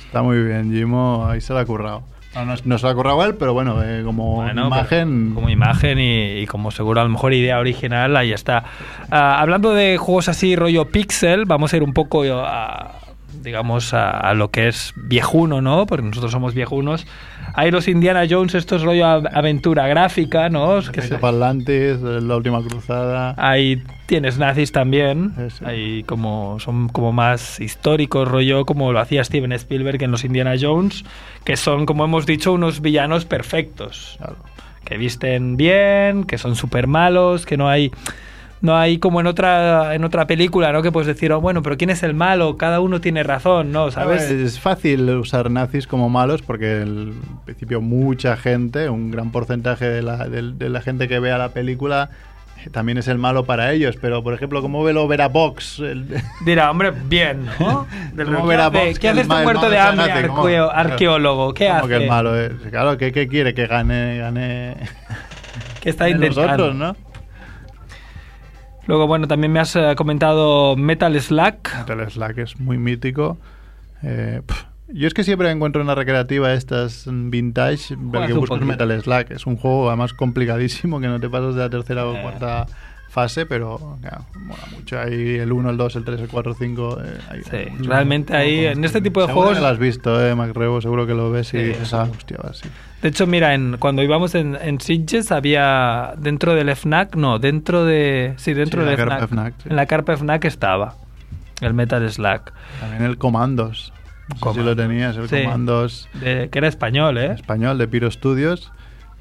Está 0.07 0.23
muy 0.23 0.41
bien, 0.41 0.71
Jimo, 0.71 1.27
ahí 1.29 1.39
se 1.41 1.53
lo 1.53 1.59
ha 1.59 1.65
currado. 1.65 2.01
No, 2.35 2.45
no, 2.45 2.53
no 2.63 2.77
se 2.77 2.83
lo 2.83 2.89
ha 2.89 3.25
él, 3.25 3.35
pero 3.35 3.53
bueno, 3.53 3.81
eh, 3.83 4.03
como 4.03 4.35
Bueno, 4.35 4.67
imagen. 4.67 5.33
como 5.33 5.49
imagen 5.49 5.99
y, 5.99 6.39
y 6.41 6.45
como 6.45 6.69
seguro 6.71 7.01
a 7.01 7.03
lo 7.03 7.09
mejor 7.09 7.33
idea 7.33 7.57
original, 7.59 8.15
ahí 8.15 8.31
está. 8.33 8.63
Ah, 9.09 9.39
hablando 9.39 9.73
de 9.73 9.97
juegos 9.97 10.29
así, 10.29 10.55
rollo 10.55 10.85
pixel, 10.85 11.45
vamos 11.45 11.73
a 11.73 11.77
ir 11.77 11.83
un 11.83 11.93
poco 11.93 12.23
a, 12.45 12.91
digamos, 13.43 13.93
a, 13.93 14.11
a 14.11 14.33
lo 14.33 14.51
que 14.51 14.67
es 14.67 14.93
viejuno, 14.95 15.61
¿no? 15.61 15.85
Porque 15.85 16.05
nosotros 16.05 16.31
somos 16.31 16.53
viejunos. 16.53 17.05
Hay 17.53 17.71
los 17.71 17.87
Indiana 17.87 18.23
Jones, 18.29 18.53
esto 18.55 18.75
es 18.75 18.81
rollo 18.83 19.05
av- 19.05 19.27
aventura 19.33 19.87
gráfica, 19.87 20.49
¿no? 20.49 20.79
Que 20.91 21.01
se- 21.01 21.15
Atlantis, 21.15 21.69
eh, 22.03 22.19
la 22.21 22.35
última 22.35 22.61
cruzada. 22.63 23.33
Ahí 23.37 23.83
tienes 24.05 24.37
nazis 24.37 24.71
también. 24.71 25.33
Eso. 25.37 25.65
Ahí 25.65 26.03
como 26.03 26.57
son 26.59 26.89
como 26.89 27.11
más 27.13 27.59
históricos, 27.59 28.27
rollo 28.27 28.65
como 28.65 28.91
lo 28.93 28.99
hacía 28.99 29.23
Steven 29.23 29.51
Spielberg 29.53 30.01
en 30.03 30.11
los 30.11 30.23
Indiana 30.23 30.53
Jones, 30.59 31.03
que 31.43 31.57
son, 31.57 31.85
como 31.85 32.05
hemos 32.05 32.25
dicho, 32.25 32.53
unos 32.53 32.81
villanos 32.81 33.25
perfectos. 33.25 34.15
Claro. 34.17 34.35
Que 34.85 34.97
visten 34.97 35.57
bien, 35.57 36.23
que 36.23 36.37
son 36.37 36.55
súper 36.55 36.87
malos, 36.87 37.45
que 37.45 37.57
no 37.57 37.67
hay. 37.69 37.91
No 38.59 38.75
hay 38.75 38.97
como 38.97 39.19
en 39.21 39.27
otra 39.27 39.93
en 39.93 40.03
otra 40.03 40.25
película, 40.25 40.71
¿no? 40.71 40.81
Que 40.81 40.91
puedes 40.91 41.07
decir, 41.07 41.31
oh, 41.31 41.39
bueno, 41.39 41.61
pero 41.61 41.77
¿quién 41.77 41.89
es 41.91 42.01
el 42.01 42.13
malo? 42.15 42.57
Cada 42.57 42.79
uno 42.79 42.99
tiene 43.01 43.21
razón, 43.23 43.71
¿no? 43.71 43.91
¿Sabes? 43.91 44.23
Es 44.31 44.59
fácil 44.59 45.07
usar 45.11 45.51
nazis 45.51 45.85
como 45.85 46.09
malos 46.09 46.41
porque 46.41 46.81
en 46.81 47.13
principio 47.45 47.81
mucha 47.81 48.35
gente, 48.35 48.89
un 48.89 49.11
gran 49.11 49.31
porcentaje 49.31 49.85
de 49.85 50.01
la, 50.01 50.27
de- 50.27 50.53
de 50.53 50.69
la 50.69 50.81
gente 50.81 51.07
que 51.07 51.19
vea 51.19 51.37
la 51.37 51.49
película 51.49 52.09
eh, 52.65 52.71
también 52.71 52.97
es 52.97 53.07
el 53.07 53.19
malo 53.19 53.45
para 53.45 53.71
ellos. 53.73 53.95
Pero, 54.01 54.23
por 54.23 54.33
ejemplo, 54.33 54.63
¿cómo 54.63 54.83
ve 54.83 54.91
lo 54.91 55.07
Vera 55.07 55.27
Box? 55.27 55.77
El- 55.79 56.07
Dirá, 56.45 56.71
hombre, 56.71 56.91
bien, 56.91 57.45
¿no? 57.59 57.85
¿Cómo 58.25 58.47
¿Qué 58.47 58.55
hace, 58.55 58.93
¿qué 58.99 59.09
hace 59.09 59.21
este 59.21 59.43
muerto 59.43 59.69
de 59.69 59.77
hambre 59.77 60.11
arqueólogo? 60.73 61.53
¿Qué 61.53 61.69
hace? 61.69 61.87
que 61.87 61.95
el 61.95 62.07
malo 62.09 62.35
es? 62.39 62.53
Claro, 62.71 62.97
¿qué, 62.97 63.11
qué 63.11 63.27
quiere? 63.27 63.53
Que 63.53 63.67
gane, 63.67 64.17
gane, 64.17 64.77
¿Qué 65.81 65.91
está 65.91 66.09
intentando? 66.09 66.73
¿no? 66.73 66.95
Luego, 68.87 69.05
bueno, 69.05 69.27
también 69.27 69.51
me 69.51 69.59
has 69.59 69.75
eh, 69.75 69.93
comentado 69.97 70.75
Metal 70.77 71.19
Slack. 71.19 71.77
Metal 71.79 72.09
Slack 72.09 72.37
es 72.37 72.59
muy 72.59 72.77
mítico. 72.77 73.37
Eh, 74.01 74.41
yo 74.87 75.07
es 75.07 75.13
que 75.13 75.25
siempre 75.25 75.51
encuentro 75.51 75.81
una 75.81 75.93
recreativa 75.93 76.53
estas 76.53 77.05
vintage, 77.09 77.95
ver 77.97 78.09
Juegas 78.09 78.27
que 78.27 78.33
un 78.33 78.39
busco. 78.39 78.57
Metal 78.57 79.01
Slack. 79.01 79.31
Es 79.31 79.45
un 79.45 79.57
juego 79.57 79.89
además 79.89 80.13
complicadísimo 80.13 81.01
que 81.01 81.07
no 81.07 81.19
te 81.19 81.29
pasas 81.29 81.55
de 81.55 81.61
la 81.61 81.69
tercera 81.69 82.07
o 82.07 82.13
Eh. 82.13 82.67
Fase, 83.09 83.45
pero 83.45 83.97
claro, 84.01 84.25
mola 84.35 84.63
mucho. 84.71 84.99
Hay 84.99 85.35
el 85.37 85.51
1, 85.51 85.69
el 85.69 85.77
2, 85.77 85.95
el 85.95 86.03
3, 86.05 86.21
el 86.21 86.27
4, 86.27 86.51
el 86.51 86.57
5. 86.57 86.97
eh, 87.03 87.17
hay 87.29 87.41
Sí, 87.43 87.71
mucho. 87.71 87.89
realmente 87.89 88.35
ahí, 88.35 88.65
en 88.65 88.83
este 88.83 89.01
tipo 89.01 89.21
de 89.21 89.27
Seguro 89.27 89.47
juegos... 89.47 89.57
que 89.57 89.61
lo 89.63 89.67
has 89.69 89.79
visto, 89.79 90.25
eh, 90.27 90.35
Macrebo, 90.35 90.81
seguro 90.81 91.07
que 91.07 91.13
lo 91.13 91.31
ves 91.31 91.53
y 91.53 91.57
Sí, 91.57 91.63
dices, 91.63 91.93
ah, 91.93 92.07
hostia, 92.11 92.37
va, 92.43 92.53
sí. 92.53 92.67
De 93.01 93.09
hecho, 93.09 93.27
mira, 93.27 93.53
en, 93.53 93.77
cuando 93.77 94.01
íbamos 94.03 94.35
en, 94.35 94.55
en 94.61 94.79
Sitges 94.81 95.31
había 95.31 96.13
dentro 96.17 96.55
del 96.55 96.69
FNAC, 96.75 97.15
no, 97.15 97.39
dentro 97.39 97.85
de... 97.85 98.33
Sí, 98.37 98.53
dentro 98.53 98.81
Sí, 98.83 98.87
del 98.89 98.97
FNAC. 98.97 99.27
FNAC, 99.29 99.53
sí. 99.63 99.69
En 99.69 99.75
la 99.75 99.85
carpa 99.85 100.17
FNAC 100.17 100.45
estaba 100.45 100.95
el 101.61 101.73
Metal 101.73 102.07
Slack, 102.11 102.51
También 102.79 103.03
el 103.03 103.17
Comandos. 103.17 103.93
No 104.43 104.51
sé 104.53 104.59
si 104.59 104.65
lo 104.65 104.75
tenías, 104.75 105.15
el 105.15 105.29
Sí. 105.29 105.43
Comandos 105.43 106.09
de- 106.19 106.49
que 106.51 106.57
era 106.59 106.67
español, 106.67 107.17
¿eh? 107.17 107.31
español 107.33 107.77
de 107.77 107.87
Piro 107.87 108.11
Studios, 108.11 108.71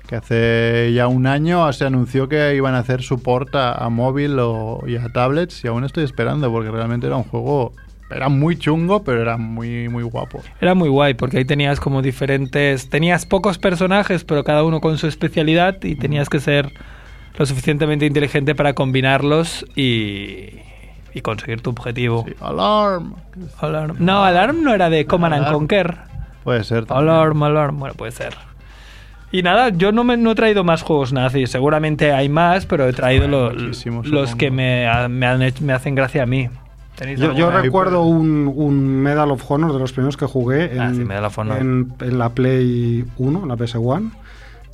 que 0.06 0.16
hace 0.16 0.92
ya 0.94 1.08
un 1.08 1.26
año 1.26 1.72
se 1.72 1.84
anunció 1.84 2.28
que 2.28 2.54
iban 2.54 2.74
a 2.74 2.78
hacer 2.78 3.02
support 3.02 3.54
a, 3.54 3.72
a 3.72 3.88
móvil 3.88 4.38
o, 4.38 4.82
y 4.86 4.96
a 4.96 5.08
tablets 5.12 5.64
y 5.64 5.68
aún 5.68 5.84
estoy 5.84 6.04
esperando 6.04 6.50
porque 6.50 6.70
realmente 6.70 7.06
era 7.06 7.16
un 7.16 7.24
juego, 7.24 7.72
era 8.10 8.28
muy 8.28 8.56
chungo, 8.56 9.02
pero 9.02 9.20
era 9.20 9.36
muy, 9.36 9.88
muy 9.88 10.04
guapo. 10.04 10.40
Era 10.60 10.74
muy 10.74 10.88
guay 10.88 11.14
porque 11.14 11.38
ahí 11.38 11.44
tenías 11.44 11.80
como 11.80 12.02
diferentes... 12.02 12.88
Tenías 12.88 13.26
pocos 13.26 13.58
personajes, 13.58 14.24
pero 14.24 14.44
cada 14.44 14.62
uno 14.62 14.80
con 14.80 14.96
su 14.98 15.06
especialidad 15.08 15.82
y 15.82 15.96
tenías 15.96 16.28
que 16.28 16.40
ser 16.40 16.72
lo 17.36 17.44
suficientemente 17.44 18.06
inteligente 18.06 18.54
para 18.54 18.74
combinarlos 18.74 19.66
y, 19.74 20.60
y 21.12 21.20
conseguir 21.22 21.60
tu 21.60 21.70
objetivo. 21.70 22.24
Sí, 22.26 22.34
Alarm. 22.40 23.14
Alarm. 23.58 23.96
No, 23.98 24.24
Alarm 24.24 24.62
no 24.62 24.72
era 24.72 24.88
de 24.88 25.06
Command 25.06 25.34
and. 25.34 25.52
Conquer. 25.52 25.96
Puede 26.44 26.62
ser. 26.64 26.86
también. 26.86 27.10
Alarm, 27.10 27.42
Alarm. 27.42 27.78
Bueno, 27.78 27.94
puede 27.94 28.12
ser. 28.12 28.34
Y 29.32 29.42
nada, 29.42 29.70
yo 29.70 29.92
no, 29.92 30.04
me, 30.04 30.16
no 30.16 30.30
he 30.30 30.34
traído 30.34 30.62
más 30.64 30.82
juegos 30.82 31.12
nazis. 31.12 31.50
Seguramente 31.50 32.12
hay 32.12 32.28
más, 32.28 32.64
pero 32.66 32.88
he 32.88 32.92
traído 32.92 33.26
lo- 33.28 33.50
los 34.12 34.34
que 34.36 34.50
me, 34.50 34.86
me, 35.08 35.26
han 35.26 35.42
hecho- 35.42 35.64
me 35.64 35.72
hacen 35.72 35.94
gracia 35.94 36.22
a 36.22 36.26
mí. 36.26 36.48
¿Tenéis 36.96 37.18
Yo, 37.20 37.32
recuerdo 37.64 38.02
un, 38.04 38.50
un 38.56 38.86
Medal 39.02 39.30
of 39.30 39.50
Honor 39.50 39.72
de 39.72 39.78
los 39.78 39.92
primeros 39.92 40.16
que 40.16 40.24
jugué 40.26 40.72
en, 40.76 40.80
Ah, 40.80 40.92
sí, 40.94 41.04
en- 41.60 41.92
en 42.00 42.18
la 42.18 42.30
Play 42.30 43.04
1, 43.18 43.42
en 43.42 43.48
la 43.48 43.56
PS1, 43.56 44.10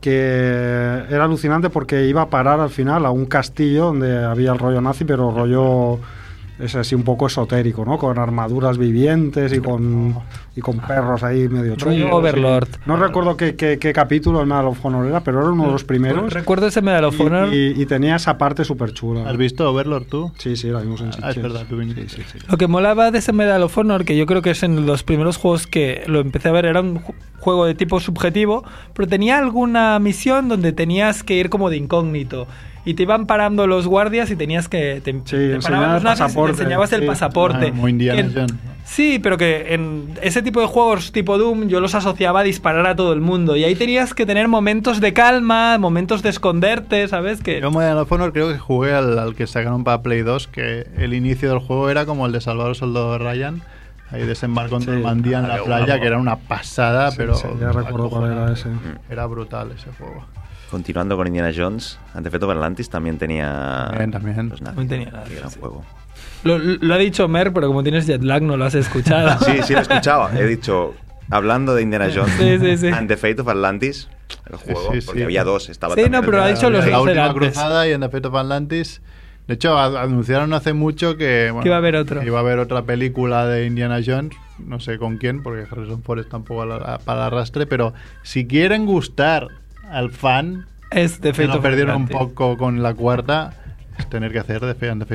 que 0.00 1.02
era 1.10 1.24
alucinante 1.24 1.70
porque 1.70 2.06
iba 2.06 2.22
a 2.22 2.26
parar 2.28 2.60
al 2.60 2.70
final 2.70 3.06
a 3.06 3.10
un 3.10 3.26
castillo 3.26 3.86
donde 3.86 4.24
había 4.24 4.52
el 4.52 4.58
rollo 4.58 4.80
nazi, 4.80 5.04
pero 5.04 5.30
rollo 5.32 5.98
es 6.58 6.74
así 6.76 6.94
un 6.94 7.02
poco 7.02 7.26
esotérico, 7.26 7.84
¿no? 7.84 7.98
Con 7.98 8.18
armaduras 8.18 8.78
vivientes 8.78 9.52
y 9.52 9.58
con, 9.58 10.14
y 10.54 10.60
con 10.60 10.78
perros 10.78 11.22
ahí 11.24 11.48
medio 11.48 11.74
chungos. 11.76 12.12
Overlord. 12.12 12.68
No 12.86 12.96
recuerdo 12.96 13.36
qué, 13.36 13.56
qué- 13.56 13.78
qué 13.78 13.92
capítulo 13.92 14.40
el 14.40 14.46
Medal 14.46 14.66
of 14.66 14.84
Honor 14.84 15.06
era, 15.06 15.20
pero 15.24 15.40
era 15.40 15.50
uno 15.50 15.66
de 15.66 15.72
los 15.72 15.84
primeros. 15.84 16.32
Recuerdo 16.32 16.66
ese 16.68 16.82
Medal 16.82 17.04
of 17.06 17.18
Y- 17.18 17.22
Honor. 17.22 17.52
Y, 17.52 17.80
y 17.82 17.86
tenía 17.86 18.16
esa 18.16 18.38
parte 18.38 18.64
súper 18.64 18.92
chula. 18.92 19.28
¿Has 19.28 19.36
visto 19.36 19.68
Overlord 19.70 20.04
tú? 20.06 20.32
Sí, 20.38 20.54
sí, 20.56 20.68
la 20.68 20.80
vimos 20.80 21.00
en 21.00 21.10
Ah, 21.22 21.30
es 21.30 21.42
verdad, 21.42 21.64
tú 21.68 21.76
viniste. 21.78 22.08
Sí, 22.08 22.22
sí, 22.30 22.38
sí. 22.38 22.46
Lo 22.48 22.56
que 22.56 22.66
molaba 22.68 23.10
de 23.10 23.18
ese 23.18 23.32
Medal 23.32 23.62
of 23.62 23.76
Honor, 23.78 24.04
que 24.04 24.16
yo 24.16 24.26
creo 24.26 24.42
que 24.42 24.50
es 24.50 24.62
en 24.62 24.86
los 24.86 25.02
primeros 25.02 25.38
juegos 25.38 25.66
que 25.66 26.04
lo 26.06 26.20
empecé 26.20 26.48
a 26.48 26.52
ver, 26.52 26.66
era 26.66 26.80
un 26.80 26.96
ju- 27.02 27.14
juego 27.40 27.64
de 27.66 27.74
tipo 27.74 27.98
subjetivo, 27.98 28.62
pero 28.94 29.08
tenía 29.08 29.38
alguna 29.38 29.98
misión 29.98 30.48
donde 30.48 30.72
tenías 30.72 31.22
que 31.24 31.34
ir 31.34 31.50
como 31.50 31.70
de 31.70 31.76
incógnito. 31.78 32.46
Y 32.84 32.94
te 32.94 33.04
iban 33.04 33.26
parando 33.26 33.66
los 33.68 33.86
guardias 33.86 34.30
y 34.32 34.36
tenías 34.36 34.68
que... 34.68 35.00
Te, 35.04 35.12
te 35.12 35.54
enseñar 35.54 35.60
paraban 35.62 35.88
el 35.90 35.94
los 35.94 36.02
nazis 36.04 36.32
y 36.34 36.36
te 36.42 36.50
enseñabas 36.50 36.92
el 36.92 37.00
sí. 37.02 37.06
pasaporte. 37.06 37.66
Ah, 37.68 37.70
como 37.70 37.88
Indiana 37.88 38.20
Que 38.20 38.26
en- 38.28 38.34
Jones. 38.34 38.54
Sí, 38.84 39.20
pero 39.22 39.38
que 39.38 39.72
en 39.72 40.12
ese 40.20 40.42
tipo 40.42 40.60
de 40.60 40.66
juegos 40.66 41.12
tipo 41.12 41.38
Doom 41.38 41.68
yo 41.68 41.80
los 41.80 41.94
asociaba 41.94 42.40
a 42.40 42.42
disparar 42.42 42.84
a 42.86 42.96
todo 42.96 43.12
el 43.12 43.20
mundo. 43.20 43.56
Y 43.56 43.62
ahí 43.64 43.76
tenías 43.76 44.12
que 44.12 44.26
tener 44.26 44.48
momentos 44.48 45.00
de 45.00 45.12
calma, 45.12 45.78
momentos 45.78 46.22
de 46.22 46.30
esconderte, 46.30 47.06
¿sabes? 47.08 47.40
Que... 47.40 47.60
Yo 47.60 47.70
Medal 47.70 47.98
of 47.98 48.10
Honor 48.10 48.32
creo 48.32 48.48
que 48.52 48.58
jugué 48.58 48.92
al, 48.92 49.18
al 49.18 49.34
que 49.36 49.46
sacaron 49.46 49.84
para 49.84 50.02
Play 50.02 50.22
2, 50.22 50.48
que 50.48 50.86
el 50.98 51.14
inicio 51.14 51.48
del 51.50 51.60
juego 51.60 51.88
era 51.88 52.04
como 52.04 52.26
el 52.26 52.32
de 52.32 52.40
Salvar 52.40 52.66
al 52.66 52.74
Soldado 52.74 53.16
Ryan. 53.18 53.62
Ahí 54.10 54.26
desembarcó 54.26 54.76
en 54.76 54.82
Sí. 54.82 54.90
Normandía 54.90 55.38
en 55.38 55.44
Ah, 55.46 55.56
la 55.58 55.62
playa, 55.64 56.00
que 56.00 56.06
era 56.08 56.18
una 56.18 56.36
pasada, 56.36 57.12
Sí, 57.12 57.16
pero... 57.16 57.34
sí, 57.36 57.46
ya 57.60 57.70
recuerdo 57.72 58.10
cuál 58.10 58.32
era 58.32 58.52
ese. 58.52 58.68
Era 59.08 59.24
brutal 59.26 59.70
ese 59.70 59.90
juego. 59.96 60.26
Continuando 60.72 61.16
con 61.18 61.26
Indiana 61.26 61.52
Jones, 61.54 61.98
Antefeto 62.14 62.50
Atlantis 62.50 62.88
también 62.88 63.18
tenía. 63.18 63.86
También, 63.90 64.10
también. 64.10 64.48
También 64.64 64.88
tenía 64.88 65.12
sí. 65.50 65.58
juego. 65.60 65.84
Lo, 66.44 66.58
lo 66.58 66.94
ha 66.94 66.98
dicho 66.98 67.28
Mer, 67.28 67.52
pero 67.52 67.68
como 67.68 67.82
tienes 67.82 68.06
jet 68.06 68.22
lag 68.24 68.42
no 68.42 68.56
lo 68.56 68.64
has 68.64 68.74
escuchado. 68.74 69.38
Sí, 69.44 69.58
sí, 69.64 69.74
lo 69.74 69.80
he 69.80 69.82
escuchado. 69.82 70.30
He 70.36 70.46
dicho, 70.46 70.94
hablando 71.30 71.74
de 71.74 71.82
Indiana 71.82 72.08
Jones, 72.12 72.32
Sí, 72.38 72.58
sí, 72.58 72.78
sí. 72.78 72.88
and 72.88 73.06
the 73.06 73.16
Fate 73.18 73.42
of 73.42 73.48
Atlantis, 73.48 74.08
el 74.50 74.56
juego, 74.56 74.92
sí, 74.94 75.00
sí. 75.02 75.06
porque 75.06 75.24
había 75.24 75.44
dos. 75.44 75.68
Estaba 75.68 75.94
Sí, 75.94 76.04
no, 76.10 76.22
pero 76.22 76.38
de- 76.38 76.44
ha 76.44 76.46
dicho 76.48 76.70
los 76.70 76.86
la 76.86 76.96
dos 76.96 77.06
última 77.06 77.26
antes. 77.26 77.38
cruzada 77.52 77.86
y 77.86 77.92
en 77.92 78.00
The 78.00 78.08
Fate 78.08 78.28
of 78.28 78.34
Atlantis. 78.34 79.02
De 79.46 79.54
hecho, 79.54 79.76
anunciaron 79.78 80.54
hace 80.54 80.72
mucho 80.72 81.16
que, 81.18 81.48
bueno, 81.50 81.62
Que 81.64 81.68
iba 81.68 81.76
a 81.76 81.78
haber 81.78 81.96
otro. 81.96 82.22
iba 82.22 82.38
a 82.38 82.40
haber 82.40 82.58
otra 82.60 82.82
película 82.84 83.44
de 83.46 83.66
Indiana 83.66 83.98
Jones, 84.04 84.34
no 84.58 84.80
sé 84.80 84.96
con 84.98 85.18
quién, 85.18 85.42
porque 85.42 85.66
Harrison 85.70 86.02
Ford 86.02 86.20
está 86.20 86.38
un 86.38 86.44
poco 86.44 86.62
a 86.62 86.66
la- 86.66 86.98
para 86.98 87.20
el 87.20 87.26
arrastre, 87.26 87.66
pero 87.66 87.92
si 88.22 88.46
quieren 88.46 88.86
gustar 88.86 89.48
al 89.90 90.10
fan, 90.10 90.66
Es 90.90 91.20
de 91.20 91.30
que 91.30 91.34
Fate 91.34 91.48
no 91.48 91.54
of 91.56 91.62
perdieron 91.62 91.96
un 91.96 92.08
poco 92.08 92.56
con 92.56 92.82
la 92.82 92.94
cuarta, 92.94 93.54
es 93.98 94.08
tener 94.08 94.32
que 94.32 94.38
hacer 94.38 94.60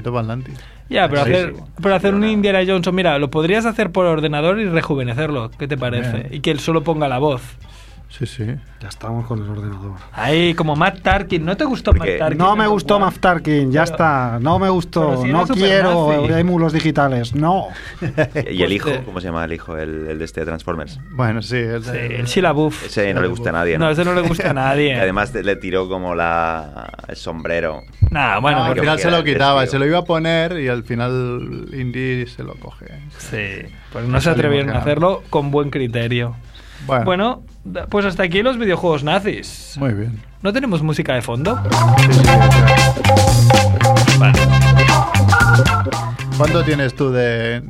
of 0.08 0.16
Atlantis. 0.16 0.60
Ya, 0.90 1.10
pero 1.10 1.26
Sí, 1.26 1.32
hacer, 1.34 1.54
sí. 1.56 1.62
pero 1.82 1.96
hacer 1.96 2.14
un. 2.16 2.24
Indiana 2.26 2.60
Jones, 2.66 2.92
mira, 2.94 3.20
lo 3.20 3.30
podrías 3.30 3.66
hacer 3.66 3.92
por 3.92 4.06
ordenador 4.06 4.60
y 4.60 4.66
rejuvenecerlo. 4.70 5.52
¿Qué 5.52 5.68
te 5.68 5.78
parece? 5.78 6.28
Y 6.32 6.40
que 6.40 6.52
él 6.52 6.60
solo 6.60 6.84
ponga 6.84 7.08
la 7.08 7.18
voz. 7.18 7.42
Sí, 8.18 8.26
sí. 8.26 8.46
Ya 8.82 8.88
estamos 8.90 9.28
con 9.28 9.44
el 9.44 9.50
ordenador. 9.50 9.92
Ahí, 10.12 10.54
como 10.56 10.76
Matt 10.76 11.02
Tarkin. 11.02 11.46
¿No 11.46 11.56
te 11.56 11.66
gustó 11.66 11.92
Porque 11.94 12.12
Matt 12.14 12.20
Tarkin? 12.20 12.38
No 12.40 12.56
me 12.56 12.66
gustó? 12.68 13.00
Matt 13.00 13.18
Tarkin, 13.20 13.72
ya 13.72 13.84
Pero- 13.84 13.94
está. 13.94 14.40
No 14.42 14.58
me 14.58 14.70
gustó. 14.70 15.22
si 15.24 15.32
no 15.32 15.46
quiero 15.46 16.22
nazi. 16.28 16.34
émulos 16.40 16.74
digitales. 16.74 17.36
No. 17.36 17.68
Y 18.52 18.64
el 18.64 18.72
hijo, 18.74 18.90
Pues, 18.90 19.00
eh, 19.00 19.04
¿cómo 19.06 19.20
se 19.22 19.28
llama 19.28 19.46
el 19.46 19.54
hijo? 19.54 19.78
El, 19.78 20.08
el 20.08 20.18
de 20.20 20.26
este 20.26 20.40
de 20.42 20.46
Transformers. 20.48 21.00
Bueno, 21.12 21.42
sí. 21.44 21.58
el- 21.58 21.84
Sí, 21.84 21.92
el 21.96 22.26
Sheila 22.26 22.52
Buff. 22.54 22.86
Ese 22.88 23.14
no 23.14 23.22
le 23.22 23.28
gusta 23.28 23.50
a 23.50 23.54
nadie. 23.54 23.78
No, 23.78 23.90
ese 23.90 24.04
no 24.04 24.14
le 24.16 24.22
gusta 24.22 24.48
a 24.48 24.52
Y 24.52 24.56
nadie. 24.56 24.96
además 25.00 25.34
le 25.34 25.56
tiró 25.58 25.88
como 25.88 26.16
la 26.16 26.92
el 27.08 27.16
sombrero. 27.16 27.82
Nah, 28.10 28.40
bueno, 28.40 28.60
No, 28.60 28.64
al 28.66 28.80
final 28.80 28.98
se 29.00 29.12
lo 29.12 29.18
el 29.18 29.24
quitaba, 29.26 29.66
se 29.68 29.78
lo 29.78 29.86
iba 29.86 30.00
a 30.00 30.04
poner 30.06 30.60
y 30.60 30.68
al 30.70 30.84
final 30.84 31.68
Indy 31.72 32.26
se 32.28 32.44
lo 32.44 32.56
coge. 32.56 32.86
sí. 33.18 33.68
Pues 33.92 34.06
no 34.06 34.20
se 34.22 34.30
atrevieron 34.30 34.72
a 34.76 34.80
hacerlo 34.80 35.24
con 35.30 35.50
buen 35.52 35.70
criterio. 35.70 36.36
Bueno, 36.86 37.06
Bueno, 37.06 37.44
pues 37.90 38.06
hasta 38.06 38.24
aquí 38.24 38.42
los 38.44 38.58
videojuegos 38.58 39.04
nazis. 39.04 39.76
muy 39.78 39.94
bien. 39.94 40.22
¿No 40.42 40.54
tenemos 40.54 40.82
música 40.84 41.14
de 41.16 41.22
fondo? 41.22 41.58
Sí, 42.00 42.14
sí, 42.14 42.22
Vale. 44.20 44.40
¿Cuánto 46.38 46.64
tienes 46.64 46.96
tú 46.96 47.12
de 47.12 47.64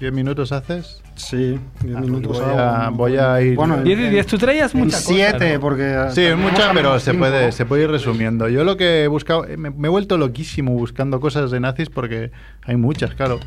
10 0.00 0.12
minutos 0.12 0.52
haces? 0.52 1.02
Sí, 1.16 1.58
10 1.82 2.00
minutos. 2.00 2.40
voy 2.40 2.56
a- 2.56 2.90
voy 2.90 3.16
a 3.16 3.40
ir- 3.40 3.56
Bueno, 3.56 3.78
10 3.82 3.98
y 3.98 4.08
10, 4.08 4.26
tú 4.26 4.38
traías 4.38 4.72
en 4.74 4.80
mucha 4.80 4.96
cosa, 4.96 5.08
7, 5.08 5.54
¿no? 5.54 5.60
porque. 5.60 6.06
Sí, 6.12 6.22
es 6.22 6.36
mucha, 6.36 6.72
pero 6.72 6.98
se 7.00 7.12
puede, 7.14 7.52
se 7.52 7.66
puede 7.66 7.84
ir 7.84 7.90
resumiendo. 7.90 8.48
Yo 8.48 8.64
lo 8.64 8.76
que 8.76 9.04
he 9.04 9.08
buscado, 9.08 9.44
eh, 9.44 9.56
me, 9.56 9.70
me 9.70 9.88
he 9.88 9.90
vuelto 9.90 10.16
loquísimo 10.16 10.72
buscando 10.72 11.20
cosas 11.20 11.50
de 11.50 11.60
nazis 11.60 11.90
porque 11.90 12.30
hay 12.64 12.76
muchas, 12.76 13.14
claro. 13.14 13.40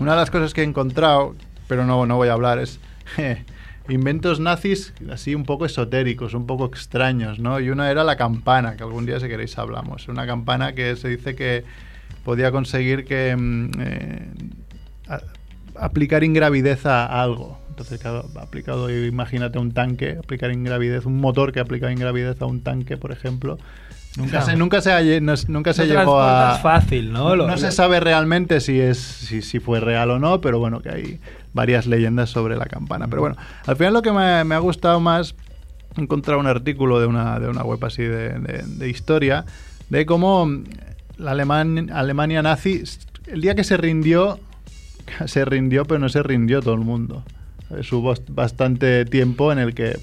Una 0.00 0.12
de 0.12 0.18
las 0.18 0.30
cosas 0.30 0.52
que 0.52 0.60
he 0.62 0.64
encontrado, 0.64 1.34
pero 1.68 1.84
no, 1.86 2.04
no 2.06 2.16
voy 2.16 2.28
a 2.28 2.32
hablar, 2.32 2.58
es 2.58 2.80
eh, 3.18 3.44
inventos 3.88 4.40
nazis 4.40 4.92
así 5.12 5.34
un 5.34 5.44
poco 5.44 5.66
esotéricos, 5.66 6.34
un 6.34 6.46
poco 6.46 6.66
extraños, 6.66 7.38
¿no? 7.38 7.60
Y 7.60 7.70
una 7.70 7.90
era 7.90 8.04
la 8.04 8.16
campana, 8.16 8.76
que 8.76 8.82
algún 8.82 9.06
día 9.06 9.20
si 9.20 9.28
queréis 9.28 9.56
hablamos. 9.58 10.08
Una 10.08 10.26
campana 10.26 10.72
que 10.74 10.96
se 10.96 11.08
dice 11.08 11.34
que 11.36 11.64
podía 12.24 12.50
conseguir 12.50 13.04
que 13.04 13.34
mm, 13.36 13.70
eh, 13.80 14.28
a- 15.08 15.20
aplicar 15.84 16.24
ingravidez 16.24 16.86
a 16.86 17.22
algo. 17.22 17.58
Entonces, 17.70 18.00
claro, 18.00 18.24
aplicado, 18.40 18.90
imagínate 18.90 19.58
un 19.58 19.72
tanque, 19.72 20.16
aplicar 20.18 20.50
ingravidez, 20.50 21.04
un 21.04 21.20
motor 21.20 21.52
que 21.52 21.60
aplica 21.60 21.92
ingravidez 21.92 22.40
a 22.40 22.46
un 22.46 22.62
tanque, 22.62 22.96
por 22.96 23.12
ejemplo. 23.12 23.58
Nunca 24.16 24.30
Claro. 24.30 24.46
se, 24.46 24.56
nunca 24.56 24.80
se, 24.80 25.20
no- 25.20 25.34
nunca 25.48 25.74
se 25.74 25.86
llegó 25.86 26.18
a... 26.22 26.54
transportas 26.56 26.62
fácil, 26.62 27.12
¿no? 27.12 27.36
Lo- 27.36 27.46
No 27.46 27.58
se 27.58 27.70
sabe 27.70 28.00
realmente 28.00 28.60
si 28.60 28.80
es 28.80 28.96
si, 28.96 29.42
si 29.42 29.60
fue 29.60 29.78
real 29.78 30.10
o 30.10 30.18
no, 30.18 30.40
pero 30.40 30.58
bueno, 30.58 30.80
que 30.80 30.88
hay 30.88 31.20
varias 31.56 31.86
leyendas 31.86 32.30
sobre 32.30 32.56
la 32.56 32.66
campana. 32.66 33.08
Pero 33.08 33.22
bueno, 33.22 33.36
al 33.66 33.74
final 33.76 33.92
lo 33.94 34.02
que 34.02 34.12
me, 34.12 34.54
ha 34.54 34.58
gustado 34.58 35.00
más 35.00 35.34
encontrar 35.96 36.36
un 36.36 36.46
artículo 36.46 37.00
de 37.00 37.06
una, 37.06 37.40
de 37.40 37.48
una 37.48 37.64
web 37.64 37.84
así 37.84 38.02
de, 38.02 38.28
de- 38.38 38.88
historia 38.88 39.44
de 39.88 40.06
cómo 40.06 40.48
la 41.16 41.32
Aleman- 41.32 41.90
Alemania 41.92 42.42
nazi, 42.42 42.84
el 43.26 43.40
día 43.40 43.54
que 43.56 43.64
se 43.64 43.76
rindió, 43.76 44.38
se 45.26 45.44
rindió, 45.44 45.84
pero 45.86 45.98
no 45.98 46.08
se 46.08 46.22
rindió 46.22 46.60
todo 46.60 46.74
el 46.74 46.80
mundo. 46.80 47.24
Hubo 47.90 48.14
bast- 48.14 48.28
bastante 48.28 49.04
tiempo 49.06 49.50
en 49.50 49.58
el 49.58 49.74
que 49.74 49.98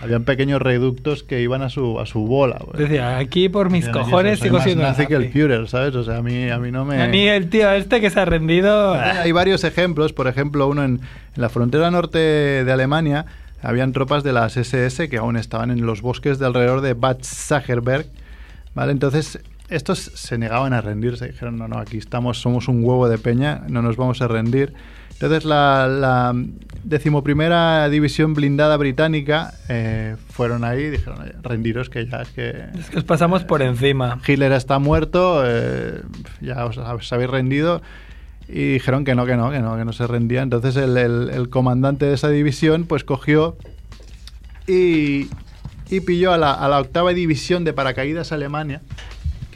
habían 0.00 0.24
pequeños 0.24 0.60
reductos 0.60 1.22
que 1.22 1.40
iban 1.40 1.62
a 1.62 1.70
su, 1.70 1.98
a 1.98 2.06
su 2.06 2.20
bola. 2.26 2.58
pues. 2.58 2.78
Decía, 2.78 3.18
aquí 3.18 3.48
por 3.48 3.70
mis 3.70 3.86
Decían, 3.86 4.04
cojones 4.04 4.38
"Yo 4.38 4.42
soy 4.42 4.48
sigo 4.48 4.60
siendo 4.62 4.82
nazi 4.84 5.06
que 5.06 5.14
el 5.14 5.22
nazi". 5.22 5.32
Führer, 5.32 5.68
¿sabes? 5.68 5.94
O 5.94 6.04
sea, 6.04 6.18
a 6.18 6.22
mí, 6.22 6.50
a 6.50 6.58
mí 6.58 6.70
no 6.70 6.84
me... 6.84 7.02
A 7.02 7.08
mí 7.08 7.26
el 7.26 7.48
tío 7.48 7.70
este 7.72 8.00
que 8.00 8.10
se 8.10 8.20
ha 8.20 8.24
rendido... 8.24 8.92
Hay 8.94 9.32
varios 9.32 9.64
ejemplos, 9.64 10.12
por 10.12 10.28
ejemplo, 10.28 10.68
uno 10.68 10.84
en, 10.84 11.00
en 11.34 11.42
la 11.42 11.48
frontera 11.48 11.90
norte 11.90 12.18
de 12.18 12.72
Alemania 12.72 13.26
habían 13.62 13.92
tropas 13.92 14.22
de 14.22 14.32
las 14.32 14.56
SS 14.56 15.08
que 15.08 15.16
aún 15.16 15.36
estaban 15.36 15.70
en 15.70 15.86
los 15.86 16.02
bosques 16.02 16.38
de 16.38 16.46
alrededor 16.46 16.82
de 16.82 16.94
Bad 16.94 17.18
Sacherberg, 17.22 18.06
¿vale? 18.74 18.92
Entonces, 18.92 19.40
estos 19.70 19.98
se 19.98 20.38
negaban 20.38 20.72
a 20.72 20.80
rendirse, 20.82 21.26
dijeron, 21.26 21.56
no, 21.58 21.66
no, 21.66 21.78
aquí 21.78 21.96
estamos, 21.96 22.38
somos 22.38 22.68
un 22.68 22.84
huevo 22.84 23.08
de 23.08 23.18
peña, 23.18 23.62
no 23.68 23.82
nos 23.82 23.96
vamos 23.96 24.20
a 24.20 24.28
rendir. 24.28 24.74
Entonces, 25.16 25.44
la, 25.44 25.86
la 25.88 26.34
decimoprimera 26.84 27.88
división 27.88 28.34
blindada 28.34 28.76
británica 28.76 29.54
eh, 29.68 30.16
fueron 30.30 30.62
ahí 30.64 30.82
y 30.84 30.90
dijeron, 30.90 31.20
"Oye, 31.22 31.32
rendiros 31.42 31.88
que 31.88 32.06
ya 32.06 32.22
es 32.22 32.28
que... 32.28 32.50
Es 32.78 32.90
que 32.90 32.98
os 32.98 33.04
pasamos 33.04 33.42
por 33.44 33.62
encima. 33.62 34.18
Hitler 34.26 34.52
está 34.52 34.78
muerto, 34.78 35.42
eh, 35.44 36.02
ya 36.40 36.64
os, 36.66 36.76
os 36.78 37.12
habéis 37.12 37.30
rendido. 37.30 37.80
Y 38.48 38.74
dijeron 38.74 39.04
que 39.04 39.14
no, 39.14 39.26
que 39.26 39.36
no, 39.36 39.50
que 39.50 39.58
no, 39.60 39.76
que 39.76 39.84
no 39.84 39.92
se 39.92 40.06
rendía. 40.06 40.42
Entonces 40.42 40.76
el, 40.76 40.96
el- 40.96 41.30
el 41.30 41.48
comandante 41.48 42.04
de 42.06 42.14
esa 42.14 42.28
división 42.28 42.84
pues 42.84 43.02
cogió 43.02 43.56
y 44.66 45.28
y 45.88 46.00
pilló 46.00 46.32
a 46.32 46.36
la, 46.38 46.52
a 46.52 46.68
la 46.68 46.80
octava 46.80 47.12
división 47.12 47.62
de 47.64 47.72
paracaídas 47.72 48.32
Alemania, 48.32 48.82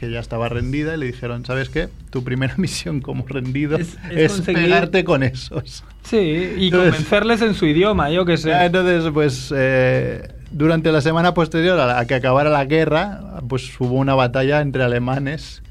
que 0.01 0.11
ya 0.11 0.19
estaba 0.19 0.49
rendida, 0.49 0.95
y 0.95 0.97
le 0.99 1.05
dijeron, 1.05 1.45
¿sabes 1.45 1.69
qué? 1.69 1.87
Tu 2.09 2.23
primera 2.23 2.55
misión 2.57 2.99
como 2.99 3.25
rendido 3.27 3.77
Es- 3.77 3.97
es, 4.09 4.17
es 4.17 4.31
conseguir- 4.41 4.63
pegarte 4.63 5.03
con 5.05 5.23
esos. 5.23 5.83
Sí, 6.03 6.17
y 6.17 6.65
Entonces- 6.65 6.91
convencerles 6.95 7.41
en 7.43 7.53
su 7.53 7.67
idioma, 7.67 8.09
yo 8.09 8.25
qué 8.25 8.35
sé. 8.37 8.49
Ya, 8.49 8.65
Entonces, 8.65 9.09
pues 9.13 9.53
eh, 9.55 10.27
durante 10.51 10.91
la 10.91 10.99
semana 11.01 11.33
posterior 11.33 11.79
a, 11.79 11.85
la- 11.85 11.99
a 11.99 12.05
que 12.07 12.15
acabara 12.15 12.49
la 12.49 12.65
guerra, 12.65 13.39
pues 13.47 13.71
hubo 13.79 13.93
una 13.93 14.15
batalla 14.15 14.59
entre 14.61 14.83
alemanes. 14.83 15.61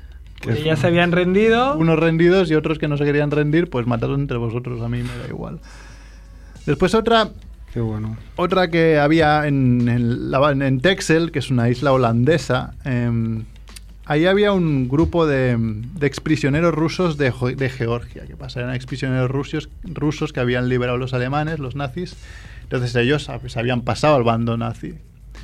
Que 0.40 0.62
ya 0.62 0.74
se 0.76 0.86
habían 0.86 1.12
rendido. 1.12 1.76
Unos 1.76 1.98
rendidos 1.98 2.50
y 2.50 2.54
otros 2.54 2.78
que 2.78 2.88
no 2.88 2.96
se 2.96 3.04
querían 3.04 3.30
rendir, 3.30 3.68
pues 3.68 3.86
mataron 3.86 4.20
entre 4.22 4.38
vosotros, 4.38 4.80
a 4.80 4.88
mí 4.88 4.98
me 5.02 5.08
da 5.18 5.26
igual. 5.28 5.58
Después 6.66 6.94
otra, 6.94 7.28
Qué 7.74 7.80
bueno. 7.80 8.16
otra 8.36 8.68
que 8.70 8.98
había 8.98 9.46
en, 9.46 9.88
en, 9.88 10.62
en 10.62 10.80
Texel, 10.80 11.30
que 11.32 11.40
es 11.40 11.50
una 11.50 11.68
isla 11.68 11.92
holandesa, 11.92 12.72
em, 12.84 13.44
ahí 14.10 14.26
había 14.26 14.52
un 14.52 14.88
grupo 14.88 15.26
de, 15.26 15.56
de 15.58 16.06
exprisioneros 16.06 16.74
rusos 16.74 17.16
de, 17.16 17.32
de 17.56 17.70
Georgia. 17.70 18.24
¿Qué 18.26 18.36
pasa? 18.36 18.60
Eran 18.60 18.74
exprisioneros 18.74 19.30
rusos, 19.30 19.68
rusos 19.84 20.32
que 20.32 20.40
habían 20.40 20.68
liberado 20.68 20.96
a 20.96 20.98
los 20.98 21.14
alemanes, 21.14 21.58
los 21.58 21.76
nazis. 21.76 22.16
Entonces 22.64 22.94
ellos 22.96 23.30
pues, 23.40 23.56
habían 23.56 23.82
pasado 23.82 24.16
al 24.16 24.24
bando 24.24 24.56
nazi. 24.56 24.94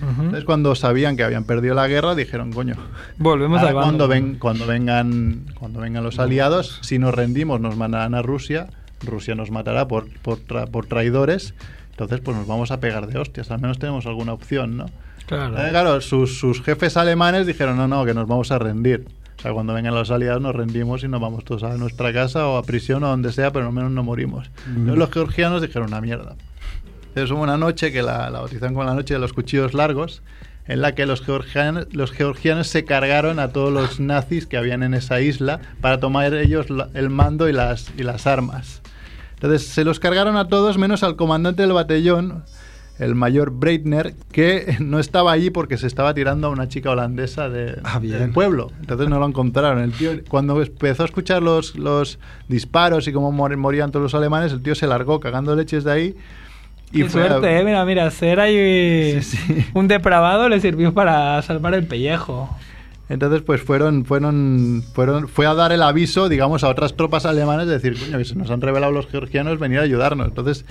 Entonces 0.01 0.45
cuando 0.45 0.75
sabían 0.75 1.17
que 1.17 1.23
habían 1.23 1.45
perdido 1.45 1.75
la 1.75 1.89
guerra, 1.89 2.15
dijeron, 2.15 2.53
coño, 2.53 2.75
Volvemos 3.19 3.61
al 3.63 3.75
bando. 3.75 3.81
cuando, 3.83 4.09
ven, 4.09 4.37
cuando, 4.39 4.67
vengan, 4.67 5.47
cuando 5.59 5.81
vengan 5.81 6.05
los 6.05 6.19
aliados, 6.19 6.79
si 6.83 6.99
nos 6.99 7.15
rendimos 7.15 7.61
nos 7.61 7.77
mandarán 7.77 8.15
a 8.15 8.21
Rusia, 8.21 8.67
Rusia 9.07 9.35
nos 9.35 9.51
matará 9.51 9.89
por, 9.89 10.09
por, 10.21 10.39
tra- 10.41 10.69
por 10.69 10.87
traidores, 10.87 11.55
entonces 11.93 12.21
pues 12.21 12.37
nos 12.37 12.47
vamos 12.47 12.71
a 12.73 12.81
pegar 12.81 13.07
de 13.07 13.19
hostias, 13.19 13.51
al 13.51 13.61
menos 13.61 13.79
tenemos 13.79 14.05
alguna 14.07 14.35
opción, 14.35 14.77
¿no? 14.77 14.87
Claro. 15.27 15.59
Eh, 15.59 15.71
claro, 15.71 16.01
sus, 16.01 16.39
sus 16.39 16.63
jefes 16.63 16.97
alemanes 16.97 17.47
dijeron, 17.47 17.77
no, 17.77 17.89
no, 17.89 18.05
que 18.05 18.15
nos 18.15 18.27
vamos 18.29 18.51
a 18.53 18.59
rendir. 18.59 19.07
O 19.39 19.43
sea, 19.43 19.53
cuando 19.53 19.75
vengan 19.75 19.95
los 19.95 20.11
aliados 20.11 20.41
nos 20.41 20.55
rendimos 20.57 21.05
y 21.05 21.09
nos 21.09 21.21
vamos 21.21 21.45
todos 21.45 21.63
a 21.63 21.77
nuestra 21.77 22.13
casa 22.13 22.47
o 22.49 22.57
a 22.57 22.63
prisión 22.63 23.05
o 23.05 23.09
donde 23.09 23.33
sea, 23.33 23.53
pero 23.53 23.67
al 23.67 23.73
menos 23.73 23.91
no 23.91 24.03
morimos. 24.03 24.51
Entonces 24.69 24.97
los 24.97 25.11
georgianos 25.11 25.61
dijeron, 25.63 25.89
una 25.89 26.01
mierda. 26.01 26.37
Entonces 27.09 27.31
hubo 27.31 27.43
una 27.43 27.57
noche 27.59 27.93
que 27.93 28.03
la, 28.03 28.31
la 28.31 28.41
bautizaron 28.41 28.75
con 28.75 28.87
la 28.87 28.95
noche 28.95 29.15
de 29.15 29.21
los 29.21 29.33
cuchillos 29.33 29.75
largos, 29.75 30.23
en 30.67 30.81
la 30.81 30.95
que 30.95 31.07
los 31.07 31.23
georgianos, 31.23 31.87
los 31.93 32.13
georgianos 32.13 32.67
se 32.69 32.85
cargaron 32.85 33.39
a 33.39 33.49
todos 33.53 33.73
los 33.73 34.01
nazis 34.01 34.47
que 34.47 34.57
habían 34.57 34.83
en 34.83 34.95
esa 34.95 35.21
isla 35.21 35.61
para 35.81 36.01
tomar 36.01 36.33
ellos 36.35 36.71
la- 36.71 36.89
el 36.95 37.09
mando 37.11 37.49
y 37.49 37.53
las, 37.53 37.93
y 37.97 38.03
las 38.05 38.27
armas. 38.27 38.83
Entonces 39.35 39.67
se 39.67 39.85
los 39.85 40.01
cargaron 40.01 40.37
a 40.39 40.49
todos 40.49 40.79
menos 40.79 41.03
al 41.03 41.15
comandante 41.17 41.63
del 41.63 41.73
batallón, 41.73 42.45
el 42.99 43.15
mayor 43.15 43.51
Breitner, 43.51 44.15
que 44.33 44.77
no 44.81 44.99
estaba 44.99 45.33
allí 45.33 45.51
porque 45.51 45.77
se 45.77 45.87
estaba 45.87 46.15
tirando 46.15 46.47
a 46.47 46.51
una 46.51 46.69
chica 46.69 46.91
holandesa 46.91 47.49
de- 47.49 47.79
Ah, 47.85 48.01
del 48.01 48.31
pueblo. 48.31 48.71
Entonces 48.81 49.09
no 49.09 49.19
lo 49.19 49.27
encontraron. 49.27 49.81
El 49.83 49.93
tío, 49.93 50.11
cuando 50.29 50.61
empezó 50.63 51.03
a 51.03 51.07
escuchar 51.07 51.43
los, 51.43 51.77
los 51.77 52.19
disparos 52.49 53.07
y 53.09 53.13
cómo 53.13 53.33
mor- 53.33 53.57
morían 53.57 53.91
todos 53.91 54.03
los 54.05 54.15
alemanes, 54.15 54.53
el 54.53 54.63
tío 54.63 54.75
se 54.75 54.87
largó 54.87 55.21
cagando 55.21 55.55
leches 55.55 55.85
de 55.85 55.93
ahí. 55.93 56.15
Y 56.93 57.03
Qué 57.03 57.09
fue 57.09 57.25
a- 57.25 57.29
suerte, 57.29 57.59
eh. 57.59 57.65
Mira, 57.65 57.85
mira, 57.85 58.11
ser 58.11 58.39
ahí 58.41 59.21
Sí, 59.21 59.37
sí. 59.37 59.67
un 59.75 59.89
depravado 59.89 60.49
le 60.49 60.61
sirvió 60.61 60.95
para 60.95 61.43
salvar 61.43 61.75
el 61.75 61.85
pellejo. 61.87 62.49
Entonces, 63.09 63.43
pues 63.43 63.61
fueron, 63.63 64.05
fueron, 64.05 64.83
fueron, 64.95 65.29
fue 65.29 65.47
a 65.47 65.55
dar 65.55 65.71
el 65.73 65.83
aviso, 65.83 66.29
digamos, 66.29 66.65
a 66.65 66.69
otras 66.69 66.97
tropas 66.97 67.25
alemanas 67.25 67.67
de 67.69 67.75
decir, 67.75 67.97
coño, 67.99 68.19
que 68.19 68.25
se 68.25 68.35
nos 68.35 68.51
han 68.51 68.61
revelado 68.61 68.91
los 68.93 69.07
georgianos, 69.07 69.59
venir 69.61 69.79
a 69.79 69.83
ayudarnos. 69.83 70.27
Entonces, 70.27 70.65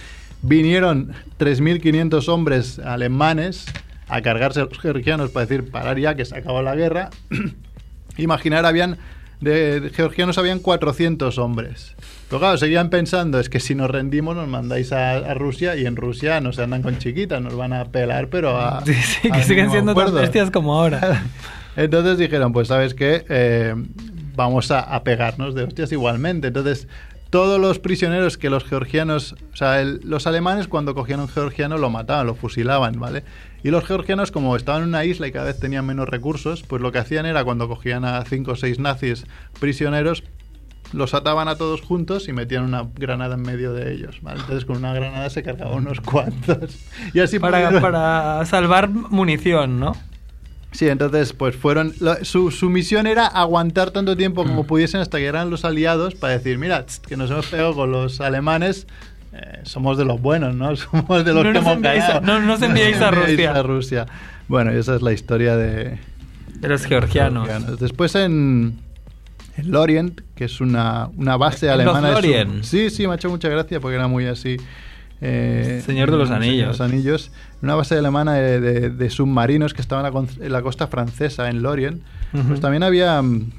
vinieron 0.47 1.13
3.500 1.39 2.27
hombres 2.29 2.79
alemanes 2.79 3.65
a 4.07 4.21
cargarse 4.21 4.61
a 4.61 4.65
los 4.65 4.79
georgianos 4.79 5.31
para 5.31 5.45
decir, 5.45 5.71
parar 5.71 5.99
ya, 5.99 6.15
que 6.15 6.25
se 6.25 6.37
acabó 6.37 6.61
la 6.61 6.75
guerra. 6.75 7.09
Imaginar, 8.17 8.65
habían, 8.65 8.97
de, 9.41 9.79
de 9.81 9.89
georgianos 9.89 10.37
habían 10.37 10.59
400 10.59 11.37
hombres. 11.37 11.95
Pero 12.29 12.39
claro, 12.39 12.57
seguían 12.57 12.89
pensando, 12.89 13.39
es 13.39 13.49
que 13.49 13.59
si 13.59 13.75
nos 13.75 13.89
rendimos 13.89 14.35
nos 14.35 14.47
mandáis 14.47 14.91
a, 14.91 15.17
a 15.17 15.33
Rusia 15.33 15.75
y 15.75 15.85
en 15.85 15.95
Rusia 15.95 16.39
no 16.41 16.53
se 16.53 16.63
andan 16.63 16.81
con 16.81 16.97
chiquitas, 16.97 17.41
nos 17.41 17.55
van 17.55 17.73
a 17.73 17.85
pelar, 17.85 18.27
pero 18.29 18.57
a... 18.59 18.81
Sí, 18.85 18.93
sí, 18.93 19.31
que 19.31 19.43
siguen 19.43 19.69
siendo 19.71 19.93
tan 19.93 20.01
acuerdo. 20.03 20.21
bestias 20.21 20.51
como 20.51 20.75
ahora. 20.75 21.23
Entonces 21.75 22.17
dijeron, 22.17 22.53
pues 22.53 22.67
sabes 22.69 22.93
qué, 22.93 23.25
Eh, 23.29 23.75
vamos 24.35 24.71
a, 24.71 24.79
a 24.81 25.03
pegarnos 25.03 25.55
de 25.55 25.63
hostias 25.63 25.91
igualmente. 25.91 26.47
Entonces, 26.47 26.87
todos 27.35 27.59
los 27.59 27.79
prisioneros 27.79 28.37
que 28.37 28.49
los 28.49 28.63
georgianos, 28.63 29.35
o 29.51 29.55
sea, 29.57 29.81
el- 29.81 29.99
los 30.05 30.25
alemanes 30.25 30.69
cuando 30.69 30.95
cogían 30.95 31.19
a 31.19 31.23
un 31.23 31.27
georgiano 31.27 31.77
lo 31.77 31.89
mataban, 31.89 32.25
lo 32.27 32.33
fusilaban, 32.35 32.97
¿vale? 32.97 33.25
Y 33.61 33.71
los 33.71 33.83
georgianos, 33.83 34.31
como 34.31 34.55
estaban 34.55 34.83
en 34.83 34.87
una 34.87 35.03
isla 35.03 35.27
y 35.27 35.33
cada 35.33 35.47
vez 35.47 35.59
tenían 35.59 35.85
menos 35.85 36.07
recursos, 36.07 36.63
pues 36.63 36.81
lo 36.81 36.93
que 36.93 36.99
hacían 36.99 37.25
era 37.25 37.43
cuando 37.43 37.67
cogían 37.67 38.05
a 38.05 38.23
cinco 38.23 38.51
o 38.51 38.55
seis 38.55 38.79
nazis 38.79 39.25
prisioneros, 39.59 40.23
los 40.93 41.13
ataban 41.13 41.49
a 41.49 41.57
todos 41.57 41.81
juntos 41.81 42.29
y 42.29 42.31
metían 42.31 42.63
una 42.63 42.87
granada 42.95 43.35
en 43.35 43.41
medio 43.41 43.73
de 43.73 43.91
ellos, 43.91 44.19
¿vale? 44.21 44.39
Entonces 44.39 44.63
con 44.63 44.77
una 44.77 44.93
granada 44.93 45.29
se 45.29 45.43
cargaban 45.43 45.79
unos 45.79 45.99
cuantos. 45.99 46.77
Y 47.13 47.19
así 47.19 47.37
Para, 47.39 47.57
pudieron- 47.69 47.81
para 47.81 48.45
salvar 48.45 48.87
munición, 48.89 49.77
¿no? 49.77 49.91
Sí, 50.75 50.87
entonces 50.89 51.33
pues 51.33 51.55
fueron... 51.55 51.93
lo- 51.99 52.23
su, 52.25 52.51
su 52.51 52.69
misión 52.69 53.07
era 53.07 53.25
aguantar 53.27 53.91
tanto 53.91 54.15
tiempo 54.17 54.43
como 54.43 54.63
Mm. 54.63 54.67
pudiesen 54.67 55.01
hasta 55.01 55.17
que 55.17 55.25
eran 55.25 55.49
los 55.49 55.63
aliados 55.65 56.15
para 56.15 56.33
decir, 56.37 56.57
mira, 56.57 56.85
que 57.07 57.15
nos 57.17 57.31
hemos 57.31 57.45
pegado 57.47 57.73
con 57.75 57.91
los 57.91 58.19
alemanes, 58.21 58.87
eh, 59.33 59.59
somos 59.63 59.97
de 59.97 60.05
los 60.05 60.21
buenos, 60.21 60.53
¿no? 60.55 60.75
Somos 60.75 61.23
de 61.25 61.33
los 61.33 61.43
No 61.45 61.51
que 61.53 61.57
hemos 61.59 61.77
a- 61.77 61.79
ganado. 61.79 62.21
no 62.21 62.39
nos 62.41 62.61
enviéis 62.61 62.99
a 63.01 63.11
Rusia. 63.11 63.51
a 63.51 63.63
Rusia. 63.63 64.05
Bueno, 64.47 64.73
y 64.73 64.77
esa 64.77 64.95
es 64.95 65.01
la 65.01 65.13
historia 65.13 65.55
de... 65.57 65.97
De 66.55 66.67
los 66.69 66.85
georgianos. 66.85 67.47
georgianos. 67.47 67.79
Después 67.79 68.15
en... 68.15 68.79
En 69.57 69.71
Lorient, 69.71 70.19
que 70.35 70.43
es 70.45 70.59
una, 70.59 71.07
una 71.15 71.37
base 71.37 71.67
¿En 71.67 71.77
los 71.85 71.87
alemana. 71.95 72.07
sub- 72.15 72.15
Lorient? 72.15 72.63
Sí, 72.63 72.89
sí, 72.89 73.07
me 73.07 73.13
ha 73.13 73.15
hecho 73.15 73.29
mucha 73.29 73.47
gracia 73.47 73.79
porque 73.79 73.95
era 73.95 74.07
muy 74.09 74.25
así. 74.25 74.57
Eh, 75.27 75.81
Señor 75.85 76.11
de 76.11 76.17
los 76.17 76.29
Anillos. 76.31 76.67
los 76.67 76.81
Anillos. 76.81 77.31
Una 77.61 77.75
base 77.75 77.97
alemana 77.97 78.33
de, 78.33 78.59
de- 78.59 78.89
de 78.89 79.09
submarinos 79.09 79.73
que 79.73 79.81
estaba 79.81 80.07
en 80.07 80.51
la, 80.51 80.61
costa 80.61 80.87
francesa, 80.87 81.49
en 81.49 81.61
Lorient. 81.63 82.01
Pues 82.47 82.59
también 82.59 82.83
había. 82.83 83.21
mm, 83.21 83.49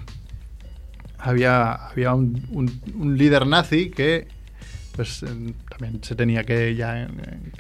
Había, 1.19 1.73
había 1.73 2.15
un, 2.15 2.41
un- 2.53 2.81
un 2.95 3.19
líder 3.19 3.47
nazi 3.47 3.91
que 3.91 4.29
pues 4.95 5.23
eh, 5.23 5.27
también 5.69 6.01
se 6.03 6.15
tenía 6.15 6.45
que 6.45 6.75
ya 6.77 7.03
eh, 7.05 7.09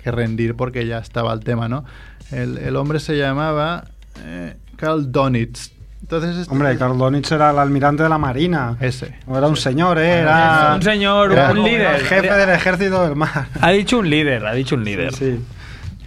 que 0.02 0.10
rendir 0.10 0.54
porque 0.54 0.86
ya 0.86 0.98
estaba 0.98 1.32
el 1.32 1.40
tema, 1.40 1.68
¿no? 1.68 1.84
El, 2.30 2.58
el 2.58 2.76
hombre 2.76 3.00
se 3.00 3.16
llamaba 3.18 3.84
eh, 4.24 4.54
Karl 4.76 5.10
Donitz. 5.10 5.72
Entonces 6.02 6.36
este- 6.36 6.52
Hombre, 6.52 6.76
Karl 6.78 6.96
Donitz 6.96 7.32
era 7.32 7.50
el 7.50 7.58
almirante 7.58 8.02
de 8.04 8.08
la 8.08 8.18
Marina. 8.18 8.76
Ese. 8.80 9.16
No 9.26 9.36
era 9.38 9.48
un 9.48 9.56
señor, 9.56 9.98
¿eh? 9.98 10.20
Era 10.20 10.74
Un 10.76 10.82
señor, 10.82 11.32
Era 11.32 11.50
un 11.50 11.62
líder. 11.64 11.96
el 11.96 12.02
jefe 12.02 12.32
del 12.32 12.50
ejército 12.50 13.02
del 13.02 13.16
mar. 13.16 13.48
Ha 13.60 13.70
dicho 13.72 13.98
un 13.98 14.08
líder, 14.08 14.46
ha 14.46 14.52
dicho 14.54 14.76
un 14.76 14.84
líder. 14.84 15.12
Sí. 15.12 15.40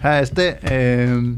Ah, 0.02 0.20
este. 0.20 0.58
eh, 0.62 1.34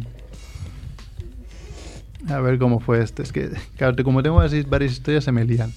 a 2.30 2.38
ver 2.38 2.59
cómo 2.59 2.78
fue 2.78 3.03
este. 3.03 3.22
Es 3.24 3.32
que, 3.32 3.50
claro, 3.76 3.96
como 4.05 4.22
tengo 4.22 4.40
así 4.40 4.62
varias 4.62 4.92
historias, 4.92 5.24
se 5.24 5.32
me 5.32 5.44
lían. 5.44 5.72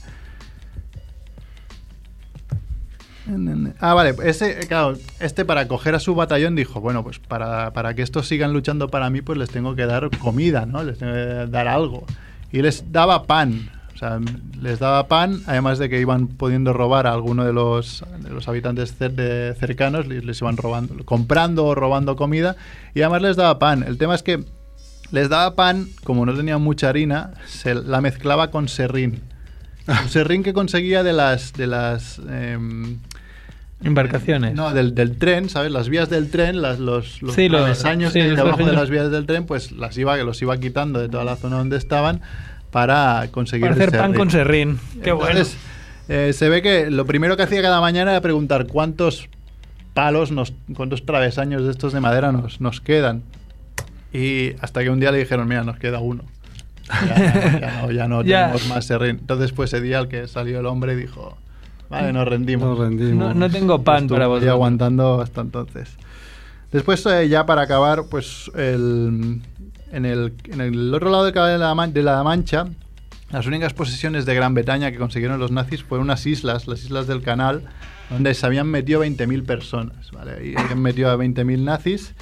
Ah, 3.79 3.95
vale, 3.95 4.13
ese, 4.23 4.67
claro, 4.67 4.95
este 5.19 5.45
para 5.45 5.67
coger 5.67 5.95
a 5.95 5.99
su 5.99 6.13
batallón 6.13 6.55
dijo, 6.55 6.79
bueno, 6.79 7.03
pues 7.03 7.17
para, 7.17 7.73
para 7.73 7.95
que 7.95 8.03
estos 8.03 8.27
sigan 8.27 8.53
luchando 8.53 8.89
para 8.89 9.09
mí, 9.09 9.21
pues 9.23 9.39
les 9.39 9.49
tengo 9.49 9.75
que 9.75 9.87
dar 9.87 10.07
comida, 10.19 10.67
¿no? 10.67 10.83
Les 10.83 10.99
tengo 10.99 11.11
que 11.13 11.47
dar 11.49 11.67
algo. 11.67 12.05
Y 12.55 12.61
les 12.61 12.91
daba 12.91 13.23
pan, 13.23 13.69
o 13.93 13.97
sea, 13.97 14.19
les 14.61 14.79
daba 14.79 15.07
pan, 15.07 15.41
además 15.45 15.77
de 15.77 15.89
que 15.89 15.99
iban 15.99 16.27
pudiendo 16.27 16.71
robar 16.73 17.05
a 17.05 17.11
alguno 17.13 17.43
de 17.43 17.51
los, 17.53 18.03
de 18.19 18.29
los 18.29 18.47
habitantes 18.47 18.97
cer- 18.99 19.11
de- 19.15 19.53
cercanos, 19.59 20.07
les, 20.07 20.23
les 20.23 20.39
iban 20.41 20.55
robando, 20.57 21.03
comprando 21.05 21.65
o 21.65 21.75
robando 21.75 22.15
comida, 22.15 22.55
y 22.93 23.01
además 23.01 23.21
les 23.21 23.35
daba 23.35 23.59
pan. 23.59 23.83
El 23.83 23.97
tema 23.97 24.15
es 24.15 24.23
que 24.23 24.43
les 25.11 25.29
daba 25.29 25.55
pan, 25.55 25.87
como 26.03 26.25
no 26.25 26.33
tenían 26.33 26.61
mucha 26.61 26.89
harina, 26.89 27.33
se 27.45 27.75
la 27.75 27.99
mezclaba 28.01 28.51
con 28.51 28.67
serrín. 28.69 29.21
Un 29.87 30.09
serrín 30.09 30.41
que 30.43 30.53
conseguía 30.53 31.03
de 31.03 31.13
las... 31.13 31.53
De 31.53 31.67
las 31.67 32.19
em, 32.29 32.99
Embarcaciones. 33.83 34.53
no, 34.55 34.73
del, 34.73 34.95
del 34.95 35.17
tren, 35.17 35.49
¿sabes? 35.49 35.71
Las 35.71 35.89
vías 35.89 36.09
del 36.09 36.29
tren, 36.29 36.61
las, 36.61 36.79
los, 36.79 37.21
los 37.21 37.35
Sí, 37.35 37.49
los- 37.49 37.61
travesaños 37.61 38.13
sí, 38.13 38.19
que 38.19 38.25
hay 38.29 38.35
debajo 38.35 38.65
de 38.65 38.73
las 38.73 38.89
vías 38.89 39.11
del 39.11 39.25
tren, 39.25 39.45
pues 39.45 39.71
las 39.71 39.97
iba, 39.97 40.15
los 40.17 40.41
iba 40.41 40.57
quitando 40.57 40.99
de 40.99 41.09
toda 41.09 41.23
la 41.25 41.35
zona 41.35 41.57
donde 41.57 41.77
estaban 41.77 42.21
para 42.71 43.27
conseguir 43.31 43.67
Para 43.69 43.75
hacer 43.75 43.91
pan 43.91 43.99
serrín. 44.01 44.15
con 44.17 44.31
serrín. 44.31 44.79
Qué 45.03 45.11
bueno. 45.11 45.31
Entonces, 45.31 45.57
eh, 46.07 46.31
se 46.33 46.49
ve 46.49 46.61
que 46.61 46.89
lo 46.89 47.05
primero 47.05 47.35
que 47.37 47.43
hacía 47.43 47.61
cada 47.61 47.81
mañana 47.81 48.11
era 48.11 48.21
preguntar 48.21 48.65
cuántos 48.67 49.27
palos, 49.93 50.31
nos, 50.31 50.53
cuántos 50.75 51.05
travesaños 51.05 51.63
de 51.65 51.71
estos 51.71 51.93
de 51.93 51.99
madera 51.99 52.31
nos, 52.31 52.61
nos 52.61 52.81
quedan. 52.81 53.23
Y 54.13 54.53
hasta 54.61 54.81
que 54.83 54.89
un 54.89 54.99
día 54.99 55.11
le 55.11 55.17
dijeron, 55.19 55.47
mira, 55.47 55.63
nos 55.63 55.77
queda 55.77 55.99
uno. 55.99 56.23
Ya, 56.87 57.15
ya- 57.15 57.59
ya 57.59 57.81
no, 57.81 57.91
ya 57.91 58.07
no 58.07 58.23
tenemos 58.23 58.67
más 58.67 58.85
serrín. 58.85 59.17
Entonces 59.19 59.51
fue 59.51 59.65
ese 59.65 59.81
día 59.81 59.99
el 59.99 60.07
que 60.07 60.27
salió 60.27 60.59
el 60.59 60.65
hombre 60.65 60.95
dijo, 60.95 61.37
vale, 61.89 62.13
nos 62.13 62.27
rendimos. 62.27 62.69
Nos 62.69 62.79
rendimos. 62.79 63.15
No, 63.29 63.33
no 63.33 63.49
tengo 63.49 63.83
pan 63.83 64.03
Estuvo 64.03 64.15
para 64.15 64.25
ahí 64.25 64.29
vosotros. 64.29 64.51
aguantando 64.51 65.21
hasta 65.21 65.41
entonces. 65.41 65.89
Después, 66.71 67.05
eh, 67.05 67.29
ya 67.29 67.45
para 67.45 67.61
acabar, 67.61 68.03
pues 68.09 68.51
el, 68.55 69.41
en, 69.91 70.05
el, 70.05 70.33
en 70.45 70.61
el 70.61 70.93
otro 70.93 71.09
lado 71.09 71.23
del 71.25 71.33
Canal 71.33 71.51
de 71.53 71.57
la, 71.59 71.87
de 71.87 72.03
la 72.03 72.23
Mancha, 72.23 72.65
las 73.31 73.45
únicas 73.47 73.73
posesiones 73.73 74.25
de 74.25 74.35
Gran 74.35 74.53
Bretaña 74.53 74.91
que 74.91 74.97
consiguieron 74.97 75.39
los 75.39 75.51
nazis 75.51 75.83
fueron 75.83 76.05
unas 76.05 76.25
islas, 76.25 76.67
las 76.67 76.83
islas 76.83 77.07
del 77.07 77.21
canal, 77.21 77.63
donde 78.09 78.33
se 78.33 78.45
habían 78.45 78.67
metido 78.67 79.03
20.000 79.05 79.45
personas. 79.45 80.11
¿vale? 80.11 80.47
Y 80.49 80.57
habían 80.59 80.81
metido 80.81 81.09
a 81.09 81.15
20.000 81.17 81.59
nazis. 81.63 82.13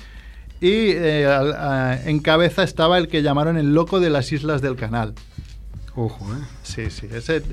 Y 0.61 0.91
eh, 0.91 1.26
al- 1.26 1.53
a- 1.53 1.99
en 2.05 2.20
cabeza 2.20 2.64
estaba 2.64 2.97
el 2.97 3.07
que 3.07 3.22
llamaron 3.22 3.57
el 3.57 3.74
loco 3.74 3.99
de 3.99 4.09
las 4.09 4.32
islas 4.32 4.61
del 4.61 4.76
canal. 4.76 5.14
Ojo, 5.95 6.26
¿eh? 6.34 6.39
Sí, 6.64 6.89
sí. 6.89 7.07
Ese, 7.11 7.43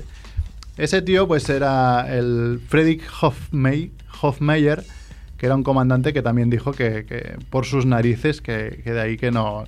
ese 0.77 1.01
tío, 1.01 1.27
pues 1.27 1.49
era 1.49 2.07
el 2.15 2.59
Friedrich 2.67 3.03
Hofmey- 3.21 3.91
Hofmeyer, 4.21 4.83
que 5.37 5.47
era 5.47 5.55
un 5.55 5.63
comandante 5.63 6.13
que 6.13 6.21
también 6.21 6.49
dijo 6.49 6.71
que, 6.71 7.37
por 7.49 7.65
sus 7.65 7.85
narices, 7.85 8.41
que, 8.41 8.81
de 8.85 9.01
ahí 9.01 9.17
que 9.17 9.31
no, 9.31 9.65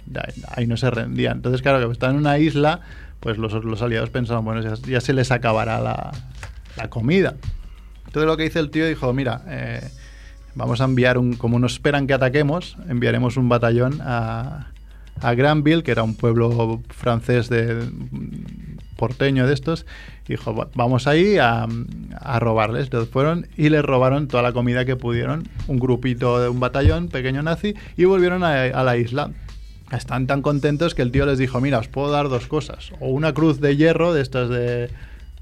ahí, 0.49 0.67
no 0.67 0.77
se 0.77 0.89
rendía. 0.91 1.31
Entonces, 1.31 1.61
claro, 1.61 1.85
que 1.87 1.91
está 1.91 2.09
en 2.09 2.17
una 2.17 2.37
isla, 2.37 2.81
pues 3.19 3.37
los, 3.37 3.53
los 3.53 3.81
aliados 3.81 4.09
pensaban, 4.11 4.45
bueno, 4.45 4.61
ya, 4.61 5.01
se 5.01 5.13
les 5.13 5.31
acabará 5.31 5.79
la, 5.79 6.11
comida. 6.89 7.35
Entonces 8.05 8.27
lo 8.27 8.37
que 8.37 8.45
hizo 8.45 8.59
el 8.59 8.69
tío 8.69 8.85
dijo, 8.87 9.11
mira, 9.13 9.41
eh, 9.47 9.81
vamos 10.53 10.79
a 10.81 10.83
enviar 10.83 11.17
un, 11.17 11.33
como 11.33 11.57
nos 11.57 11.73
esperan 11.73 12.05
que 12.05 12.13
ataquemos, 12.13 12.77
enviaremos 12.87 13.37
un 13.37 13.49
batallón 13.49 13.99
a, 14.01 14.67
a 15.21 15.33
Granville, 15.33 15.81
que 15.81 15.91
era 15.91 16.03
un 16.03 16.15
pueblo 16.15 16.81
francés 16.89 17.49
de 17.49 17.89
porteño 18.95 19.47
de 19.47 19.53
estos, 19.53 19.85
dijo, 20.28 20.55
"Va- 20.55 20.67
vamos 20.76 21.07
ahí 21.07 21.38
a, 21.38 21.65
a 22.19 22.39
robarles. 22.39 22.86
Entonces 22.86 23.09
fueron 23.11 23.47
y 23.57 23.69
les 23.69 23.84
robaron 23.84 24.28
toda 24.28 24.43
la 24.43 24.53
comida 24.53 24.86
que 24.86 24.95
pudieron, 24.95 25.47
un 25.67 25.78
grupito 25.80 26.39
de 26.39 26.49
un 26.49 26.59
batallón 26.59 27.09
pequeño 27.09 27.41
nazi, 27.43 27.74
y 27.97 28.05
volvieron 28.05 28.43
a, 28.43 28.63
a 28.63 28.84
la 28.84 28.97
isla. 28.97 29.32
Están 29.91 30.26
tan 30.28 30.41
contentos 30.41 30.95
que 30.95 31.01
el 31.03 31.11
tío 31.11 31.26
les 31.26 31.38
dijo, 31.38 31.61
mira, 31.61 31.78
os 31.80 31.88
puedo 31.88 32.09
dar 32.11 32.30
dos 32.30 32.47
cosas, 32.47 32.91
o 32.99 33.09
una 33.09 33.34
cruz 33.34 33.59
de 33.59 33.76
hierro 33.78 34.13
de 34.13 34.21
estas 34.21 34.49
de, 34.49 34.89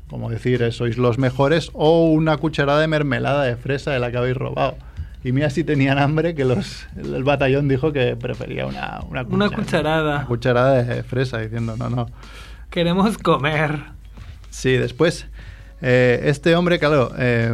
como 0.09 0.29
decir, 0.29 0.61
eh, 0.61 0.71
sois 0.73 0.97
los 0.97 1.17
mejores, 1.17 1.69
o 1.73 2.09
una 2.11 2.35
cucharada 2.37 2.81
de 2.81 2.87
mermelada 2.87 3.43
de 3.43 3.55
fresa 3.55 3.91
de 3.91 3.99
la 3.99 4.11
que 4.11 4.17
habéis 4.17 4.35
robado. 4.35 4.75
Y 5.23 5.31
mira 5.31 5.51
si 5.51 5.63
tenían 5.63 5.99
hambre, 5.99 6.33
que 6.35 6.43
los, 6.43 6.87
el, 6.97 7.23
batallón 7.23 7.67
dijo 7.69 7.93
que 7.93 8.15
prefería 8.17 8.65
una, 8.65 8.99
una, 9.07 9.21
Una 9.21 9.45
cuchara- 9.47 9.55
cucharada. 9.55 10.15
una 10.17 10.25
cucharada 10.25 10.83
de 10.83 11.03
fresa, 11.03 11.37
diciendo, 11.37 11.77
no, 11.77 11.89
no. 11.89 12.07
Queremos 12.71 13.17
comer. 13.19 13.79
Sí, 14.51 14.73
después, 14.73 15.25
eh, 15.81 16.21
este 16.25 16.55
hombre, 16.55 16.77
claro, 16.77 17.11
eh, 17.17 17.51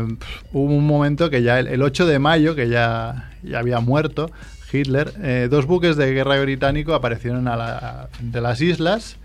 hubo 0.51 0.73
un 0.75 0.85
momento 0.85 1.29
que 1.29 1.41
ya 1.43 1.59
el, 1.59 1.67
el 1.67 1.81
8 1.81 2.05
de 2.05 2.19
mayo, 2.19 2.55
que 2.55 2.67
ya, 2.67 3.31
ya 3.41 3.59
había 3.59 3.79
muerto 3.79 4.29
Hitler, 4.73 5.13
eh, 5.23 5.47
dos 5.49 5.65
buques 5.65 5.95
de 5.95 6.11
guerra 6.13 6.41
británico 6.41 6.93
aparecieron 6.93 7.47
a 7.47 7.55
la, 7.55 8.09
de 8.19 8.41
las 8.41 8.59
islas 8.59 9.15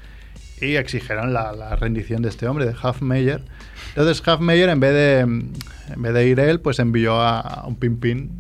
y 0.61 0.77
exigieron 0.77 1.33
la, 1.33 1.53
la 1.53 1.75
rendición 1.75 2.23
de 2.23 2.29
este 2.29 2.47
hombre, 2.47 2.65
de 2.67 2.75
Hofmeyer. 2.81 3.43
Entonces 3.89 4.23
Hofmeyer, 4.25 4.69
en 4.69 4.79
vez 4.79 4.93
de, 4.93 5.19
en 5.21 6.03
vez 6.03 6.15
de 6.15 6.29
ir 6.29 6.39
él, 6.39 6.61
pues 6.61 6.79
envió 6.79 7.21
a, 7.21 7.41
a 7.41 7.67
un 7.67 7.75
pimpín, 7.75 8.31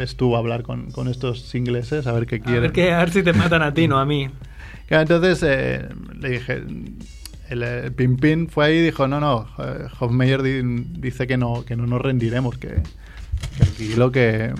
estuvo 0.00 0.34
a 0.34 0.40
hablar 0.40 0.64
con, 0.64 0.90
con 0.90 1.06
estos 1.06 1.54
ingleses, 1.54 2.08
a 2.08 2.12
ver 2.12 2.26
qué 2.26 2.36
A 2.36 2.40
quieren. 2.40 2.62
ver, 2.62 2.72
que, 2.72 2.92
a 2.92 2.98
ver 2.98 3.10
si 3.10 3.22
te 3.22 3.32
matan 3.32 3.62
a 3.62 3.72
ti, 3.72 3.86
no 3.86 3.98
a 4.00 4.04
mí. 4.06 4.28
Entonces 4.88 5.40
eh, 5.46 5.88
le 6.18 6.30
dije, 6.30 6.64
el, 7.50 7.62
el 7.62 7.92
Pimpín 7.92 8.48
fue 8.48 8.66
ahí 8.66 8.76
y 8.78 8.82
dijo, 8.82 9.06
no, 9.08 9.20
no, 9.20 9.46
eh, 9.58 9.86
Hofmeyer 9.98 10.42
di- 10.42 10.62
dice 11.00 11.26
que 11.26 11.36
no, 11.36 11.64
que 11.64 11.76
no 11.76 11.86
nos 11.86 12.00
rendiremos, 12.00 12.56
que, 12.58 12.82
aquí 13.62 13.94
lo 13.96 14.10
que, 14.12 14.52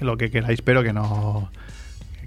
lo 0.00 0.16
que 0.16 0.30
queráis, 0.30 0.62
pero 0.62 0.82
que 0.82 0.92
no, 0.92 1.50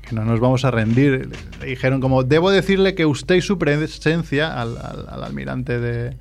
que 0.07 0.15
no 0.15 0.25
nos 0.25 0.39
vamos 0.39 0.65
a 0.65 0.71
rendir. 0.71 1.29
Le 1.59 1.65
dijeron 1.67 2.01
como, 2.01 2.23
debo 2.23 2.51
decirle 2.51 2.95
que 2.95 3.05
usted 3.05 3.35
y 3.35 3.41
su 3.41 3.57
presencia 3.57 4.59
al, 4.61 4.77
al- 4.77 5.07
al 5.09 5.23
almirante 5.23 5.79
de 5.79 6.15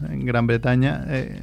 Gran 0.00 0.46
Bretaña, 0.46 1.04
eh, 1.08 1.42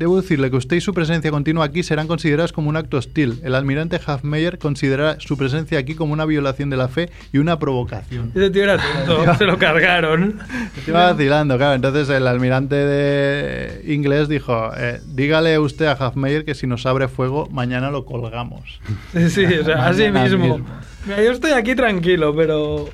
Debo 0.00 0.18
decirle 0.18 0.50
que 0.50 0.56
usted 0.56 0.78
y 0.78 0.80
su 0.80 0.94
presencia 0.94 1.30
continua 1.30 1.66
aquí 1.66 1.82
serán 1.82 2.06
consideradas 2.06 2.52
como 2.54 2.70
un 2.70 2.76
acto 2.78 2.96
hostil. 2.96 3.38
El 3.44 3.54
almirante 3.54 4.00
Hafmeyer 4.02 4.56
considera 4.58 5.20
su 5.20 5.36
presencia 5.36 5.78
aquí 5.78 5.94
como 5.94 6.14
una 6.14 6.24
violación 6.24 6.70
de 6.70 6.78
la 6.78 6.88
fe 6.88 7.10
y 7.34 7.36
una 7.36 7.58
provocación. 7.58 8.32
Ese 8.34 8.48
tío 8.48 8.62
era 8.62 8.78
tonto, 8.78 9.34
se 9.38 9.44
lo 9.44 9.58
cargaron. 9.58 10.40
Estaba 10.74 11.12
vacilando, 11.12 11.58
claro. 11.58 11.74
Entonces 11.74 12.08
el 12.08 12.26
almirante 12.26 12.76
de 12.76 13.92
inglés 13.92 14.30
dijo, 14.30 14.70
eh, 14.74 15.02
dígale 15.04 15.58
usted 15.58 15.84
a 15.84 15.92
Hafmeyer 15.92 16.46
que 16.46 16.54
si 16.54 16.66
nos 16.66 16.86
abre 16.86 17.06
fuego, 17.06 17.46
mañana 17.50 17.90
lo 17.90 18.06
colgamos. 18.06 18.80
Sí, 19.12 19.44
o 19.44 19.64
sea, 19.66 19.86
así 19.86 20.10
mismo. 20.10 20.62
Mira, 21.04 21.22
yo 21.22 21.30
estoy 21.32 21.50
aquí 21.50 21.74
tranquilo, 21.74 22.34
pero 22.34 22.88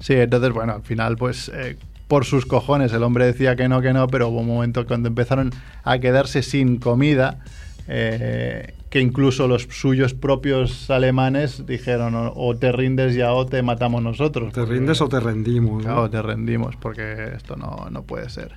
Sí, 0.00 0.14
entonces, 0.14 0.52
bueno, 0.52 0.74
al 0.74 0.82
final, 0.82 1.16
pues, 1.16 1.50
eh, 1.54 1.76
por 2.08 2.24
sus 2.24 2.46
cojones, 2.46 2.92
el 2.92 3.02
hombre 3.02 3.26
decía 3.26 3.56
que 3.56 3.68
no, 3.68 3.80
que 3.80 3.92
no, 3.92 4.06
pero 4.06 4.28
hubo 4.28 4.40
un 4.40 4.46
momento 4.46 4.86
cuando 4.86 5.08
empezaron 5.08 5.50
a 5.82 5.98
quedarse 5.98 6.42
sin 6.42 6.76
comida, 6.78 7.40
eh, 7.88 8.74
que 8.90 9.00
incluso 9.00 9.48
los 9.48 9.64
suyos 9.70 10.14
propios 10.14 10.88
alemanes 10.90 11.66
dijeron, 11.66 12.14
o, 12.14 12.32
o 12.36 12.56
te 12.56 12.70
rindes 12.72 13.14
ya 13.14 13.32
o 13.32 13.46
te 13.46 13.62
matamos 13.62 14.02
nosotros. 14.02 14.52
¿Te 14.52 14.60
Porque- 14.60 14.74
rindes 14.74 15.00
o 15.00 15.08
te 15.08 15.18
rendimos? 15.20 15.84
¿no? 15.84 16.08
Te 16.08 16.22
rendimos, 16.22 16.76
porque 16.76 17.32
esto 17.36 17.56
no, 17.56 17.88
no 17.90 18.02
puede 18.02 18.28
ser. 18.30 18.52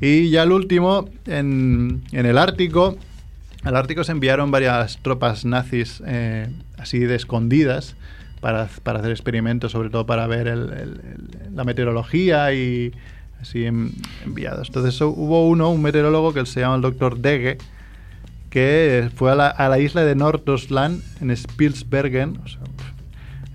Y 0.00 0.30
ya 0.30 0.42
el 0.44 0.52
último, 0.52 1.08
en, 1.26 2.02
en 2.12 2.26
el 2.26 2.38
Ártico, 2.38 2.96
al 3.62 3.76
Ártico 3.76 4.04
se 4.04 4.12
enviaron 4.12 4.50
varias 4.50 4.98
tropas 5.02 5.44
nazis 5.44 6.02
eh, 6.06 6.48
así 6.78 6.98
de 7.00 7.14
escondidas 7.16 7.96
para, 8.44 8.68
para 8.82 8.98
hacer 8.98 9.10
experimentos, 9.10 9.72
sobre 9.72 9.88
todo 9.88 10.04
para 10.04 10.26
ver 10.26 10.48
el- 10.70 11.28
la 11.54 11.64
meteorología 11.64 12.52
y 12.52 12.92
así 13.40 13.64
en- 13.64 13.92
enviados. 14.22 14.68
Entonces 14.68 15.00
hubo 15.00 15.48
uno, 15.48 15.70
un 15.70 15.80
meteorólogo 15.80 16.34
que 16.34 16.44
se 16.44 16.60
llama 16.60 16.74
el 16.74 16.82
doctor 16.82 17.16
Dege, 17.16 17.56
que 18.50 19.08
fue 19.16 19.32
a 19.32 19.34
la, 19.34 19.48
a 19.48 19.70
la 19.70 19.78
isla 19.78 20.04
de 20.04 20.14
Nordostland, 20.14 21.00
en 21.22 21.30
sea, 22.48 22.60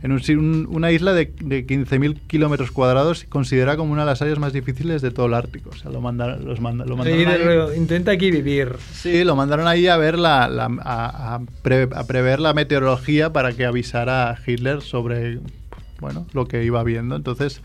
en 0.02 0.12
un 0.12 0.68
una 0.70 0.92
isla 0.92 1.14
de, 1.14 1.32
de 1.42 1.66
15.000 1.68 2.20
kilómetros 2.28 2.72
cuadrados, 2.72 3.26
considerada 3.28 3.78
como 3.78 3.92
una 3.94 4.02
de 4.04 4.08
las 4.08 4.22
áreas 4.22 4.40
más 4.40 4.54
difíciles 4.54 5.02
de 5.02 5.12
todo 5.12 5.26
el 5.26 5.34
Ártico. 5.34 5.70
O 5.72 5.76
sea, 5.76 5.92
lo 5.92 6.02
mandaron, 6.02 6.46
los 6.46 6.62
manda- 6.62 6.86
lo 6.86 6.96
mandaron 6.98 7.20
Sí, 7.20 7.72
ahí- 7.74 7.78
intenta 7.78 8.12
aquí 8.12 8.32
vivir. 8.32 8.74
Sí, 8.94 9.24
lo 9.24 9.36
mandaron 9.36 9.68
ahí 9.68 9.88
a 9.88 9.98
ver 9.98 10.18
la, 10.18 10.48
la- 10.48 10.70
a, 10.84 11.36
a 11.36 11.42
pre- 11.62 11.90
a 11.94 12.04
prever 12.06 12.40
la 12.40 12.54
meteorología 12.54 13.34
para 13.34 13.54
que 13.54 13.66
avisara 13.66 14.30
a 14.32 14.38
Hitler 14.46 14.82
sobre 14.82 15.40
bueno 16.00 16.26
lo 16.34 16.48
que 16.48 16.64
iba 16.64 16.84
viendo. 16.84 17.16
Entonces, 17.16 17.62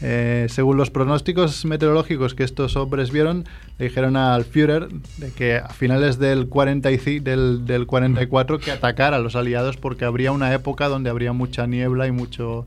eh, 0.00 0.46
según 0.48 0.76
los 0.76 0.90
pronósticos 0.90 1.64
meteorológicos 1.64 2.34
que 2.34 2.44
estos 2.44 2.76
hombres 2.76 3.10
vieron, 3.10 3.44
le 3.78 3.86
dijeron 3.88 4.16
al 4.16 4.44
Führer 4.44 4.88
de 5.18 5.32
que 5.32 5.56
a 5.56 5.68
finales 5.68 6.18
del, 6.18 6.48
45 6.48 7.24
del, 7.24 7.66
del 7.66 7.86
44 7.86 8.58
que 8.58 8.70
atacara 8.70 9.16
a 9.16 9.20
los 9.20 9.36
aliados 9.36 9.76
porque 9.76 10.04
habría 10.04 10.32
una 10.32 10.52
época 10.54 10.88
donde 10.88 11.10
habría 11.10 11.32
mucha 11.32 11.66
niebla 11.66 12.06
y 12.06 12.12
mucho 12.12 12.66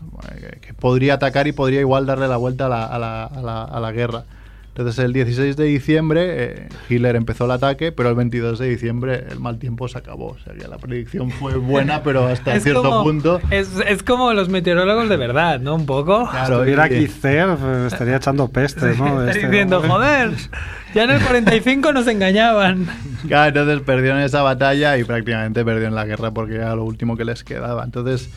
bueno, 0.00 0.30
que- 0.40 0.60
que 0.60 0.74
podría 0.74 1.14
atacar 1.14 1.46
y 1.46 1.52
podría 1.52 1.80
igual 1.80 2.06
darle 2.06 2.28
la 2.28 2.36
vuelta 2.36 2.66
a 2.66 2.68
la, 2.68 2.84
a 2.86 2.98
la- 2.98 3.24
a 3.24 3.40
la- 3.42 3.64
a 3.64 3.80
la 3.80 3.92
guerra. 3.92 4.24
Entonces 4.76 5.04
el 5.04 5.12
16 5.12 5.56
de 5.56 5.64
diciembre 5.66 6.22
eh, 6.26 6.68
Hitler 6.88 7.14
empezó 7.14 7.44
el 7.44 7.52
ataque, 7.52 7.92
pero 7.92 8.08
el 8.08 8.16
22 8.16 8.58
de 8.58 8.68
diciembre 8.70 9.24
el 9.30 9.38
mal 9.38 9.58
tiempo 9.60 9.86
se 9.86 9.98
acabó. 9.98 10.30
O 10.32 10.38
sea 10.40 10.52
que 10.54 10.66
la 10.66 10.78
predicción 10.78 11.30
fue 11.30 11.54
buena, 11.56 12.02
pero 12.02 12.26
hasta 12.26 12.56
Es 12.56 12.64
cierto 12.64 12.82
como- 12.82 13.04
punto. 13.04 13.40
Es, 13.50 13.70
es 13.86 14.02
como 14.02 14.32
los 14.32 14.48
meteorólogos 14.48 15.08
de 15.08 15.16
verdad, 15.16 15.60
¿no? 15.60 15.76
Un 15.76 15.86
poco. 15.86 16.24
Si 16.26 16.30
Claro, 16.32 16.54
estuviera 16.56 16.88
y- 16.90 16.96
aquí 16.96 17.06
Cer, 17.06 17.56
pues, 17.56 17.92
estaría 17.92 18.16
echando 18.16 18.48
pestes, 18.48 18.98
¿no? 18.98 19.20
Está 19.20 19.30
este 19.30 19.46
diciendo, 19.46 19.76
hombre. 19.76 19.92
joder, 19.92 20.30
ya 20.92 21.04
en 21.04 21.10
el 21.10 21.20
45 21.22 21.92
nos 21.92 22.08
engañaban. 22.08 22.86
Claro, 23.28 23.48
entonces 23.60 23.80
perdieron 23.86 24.18
esa 24.18 24.42
batalla 24.42 24.98
y 24.98 25.04
prácticamente 25.04 25.64
perdieron 25.64 25.94
la 25.94 26.04
guerra 26.04 26.32
porque 26.32 26.56
era 26.56 26.74
lo 26.74 26.82
último 26.84 27.16
que 27.16 27.24
les 27.24 27.44
quedaba. 27.44 27.84
Entonces, 27.84 28.28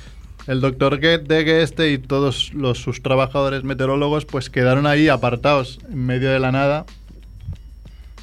el 0.48 0.62
doctor 0.62 1.00
Dege 1.00 1.62
este 1.62 1.92
y 1.92 1.98
todos 1.98 2.54
los, 2.54 2.80
sus 2.80 3.02
trabajadores 3.02 3.64
meteorólogos 3.64 4.26
pues 4.26 4.50
quedaron 4.50 4.88
ahí 4.88 5.10
apartados 5.10 5.80
en 5.92 6.06
medio 6.06 6.32
de 6.32 6.40
la 6.40 6.52
nada. 6.52 6.86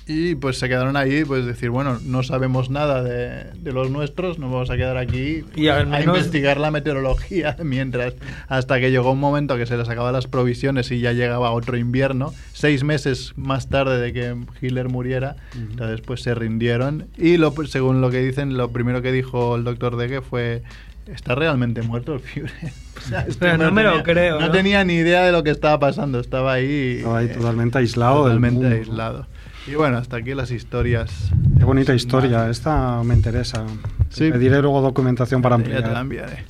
Y 0.07 0.35
pues 0.35 0.59
se 0.59 0.69
quedaron 0.69 0.99
ahí 0.99 1.25
pues 1.25 1.47
decir, 1.47 1.71
bueno, 1.71 1.99
no 2.05 2.23
sabemos 2.23 2.69
nada 2.69 3.03
de, 3.03 3.45
de 3.55 3.73
los 3.73 3.91
nuestros, 3.91 4.39
nos 4.39 4.53
vamos 4.53 4.69
a 4.69 4.77
quedar 4.77 4.99
aquí 4.99 5.45
Y 5.57 5.69
al 5.69 5.95
a 5.95 6.03
investigar 6.03 6.59
la 6.59 6.71
meteorología 6.71 7.57
mientras 7.65 8.15
hasta 8.49 8.81
que 8.81 8.91
llegó 8.91 9.13
un 9.13 9.21
momento 9.21 9.57
que 9.57 9.65
se 9.65 9.79
les 9.79 9.89
acababan 9.89 10.13
las 10.13 10.27
provisiones 10.27 10.91
y 10.91 11.01
ya 11.01 11.13
llegaba 11.13 11.53
otro 11.53 11.79
invierno, 11.79 12.35
seis 12.53 12.85
meses 12.85 13.33
más 13.37 13.71
tarde 13.71 13.99
de 13.99 14.13
que 14.13 14.37
Hitler 14.61 14.91
muriera, 14.91 15.37
entonces 15.55 16.03
pues 16.03 16.21
se 16.21 16.35
rindieron. 16.35 17.07
Y 17.17 17.39
lo, 17.39 17.55
según 17.67 18.03
lo 18.03 18.11
que 18.11 18.19
dicen, 18.19 18.59
lo 18.59 18.73
primero 18.73 19.01
que 19.01 19.11
dijo 19.11 19.57
el 19.57 19.65
doctor 19.65 19.97
Dege 19.97 20.21
fue 20.21 20.63
¿Está 21.07 21.35
realmente 21.35 21.83
muerto 21.83 22.15
el 22.15 22.21
Führer? 22.21 22.53
O 22.97 23.07
sea, 23.09 23.21
este 23.23 23.35
Pero 23.41 23.59
no 23.59 23.73
me 23.73 23.83
lo 23.83 23.91
tenía- 23.91 24.03
creo, 24.05 24.41
No 24.41 24.47
¿no? 24.47 24.53
tenía 24.53 24.85
ni 24.85 24.95
idea 24.95 25.25
de 25.25 25.33
lo 25.33 25.43
que 25.43 25.51
estaba 25.51 25.79
pasando, 25.79 26.21
estaba 26.21 26.53
ahí... 26.55 26.97
Estaba 26.99 27.19
ahí 27.19 27.27
eh, 27.27 27.35
totalmente 27.37 27.77
aislado 27.79 28.25
del 28.29 28.37
Totalmente 28.37 28.61
mundo. 28.61 28.77
aislado. 28.77 29.27
Y 29.67 29.75
bueno, 29.75 29.99
hasta 29.99 30.17
aquí 30.19 30.33
las 30.35 30.51
historias. 30.51 31.11
Qué 31.59 31.65
bonita 31.65 31.93
historia, 31.95 32.39
más. 32.39 32.51
esta 32.51 33.03
me 33.03 33.15
interesa. 33.15 33.65
Sí. 34.11 34.27
Te 34.27 34.33
pediré 34.33 34.61
luego 34.63 34.81
documentación 34.81 35.43
para 35.43 35.57
Ya 35.59 35.65
te 35.65 35.71
la 35.71 35.99
ampliar. 36.01 36.01
enviaré. 36.29 36.45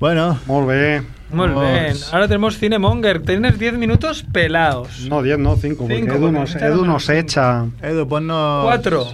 Bueno, 0.00 0.38
Molt 0.46 0.68
bé. 0.68 1.02
Muy 1.32 1.48
bien. 1.48 1.94
Ahora 2.12 2.26
tenemos 2.28 2.58
Cinemonger. 2.58 3.22
Tienes 3.22 3.58
10 3.58 3.74
minutos 3.74 4.24
pelados. 4.32 5.06
No, 5.08 5.22
10, 5.22 5.38
no, 5.38 5.56
5, 5.56 5.76
porque 5.78 5.96
Cinco, 5.96 6.14
Edu 6.14 6.30
nos, 6.32 6.54
Edu 6.56 6.84
nos 6.84 7.08
echa. 7.08 7.66
Edu, 7.82 8.06
ponnos... 8.06 8.64
4. 8.64 9.06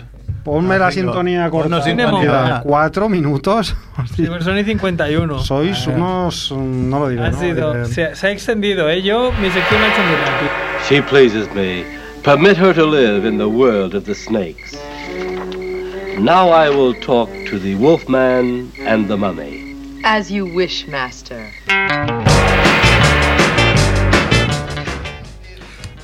Ponme 0.45 0.77
Ah, 0.77 0.79
la 0.79 0.91
sintonía 0.91 1.51
corta. 1.51 1.65
Ponnos 1.69 1.85
sintonía. 1.85 2.61
¿Cuatro 2.65 3.09
minutos? 3.09 3.75
Son 4.41 4.59
y 4.59 4.65
51. 4.65 5.39
Sois 5.41 5.87
unos... 5.87 6.53
mm, 6.53 6.89
No 6.91 7.01
lo 7.01 7.09
diré, 7.09 7.25
Ha 7.25 7.31
¿no? 7.31 7.39
sido, 7.41 7.75
Diré- 7.75 7.85
se, 7.87 8.15
se 8.17 8.27
ha 8.27 8.31
extendido, 8.31 8.89
¿eh? 8.89 9.03
Yo, 9.03 9.31
mi 9.41 9.51
sección 9.51 9.81
hecho 9.83 10.03
muy 10.03 10.17
rápido. 10.17 10.51
She 10.89 11.03
pleases 11.03 11.53
me. 11.55 11.85
Permit 12.23 12.57
her 12.57 12.75
to 12.75 12.87
live 12.87 13.27
in 13.29 13.37
the 13.39 13.47
world 13.49 13.95
of 13.95 14.05
the 14.05 14.15
snakes. 14.15 14.77
Now 16.19 16.51
I 16.51 16.69
will 16.71 16.95
talk 17.01 17.29
to 17.51 17.59
the 17.59 17.75
wolfman 17.77 18.71
and 18.87 19.07
the 19.09 19.17
mummy. 19.17 19.75
As 20.05 20.31
you 20.31 20.47
wish, 20.47 20.87
Master. 20.89 21.51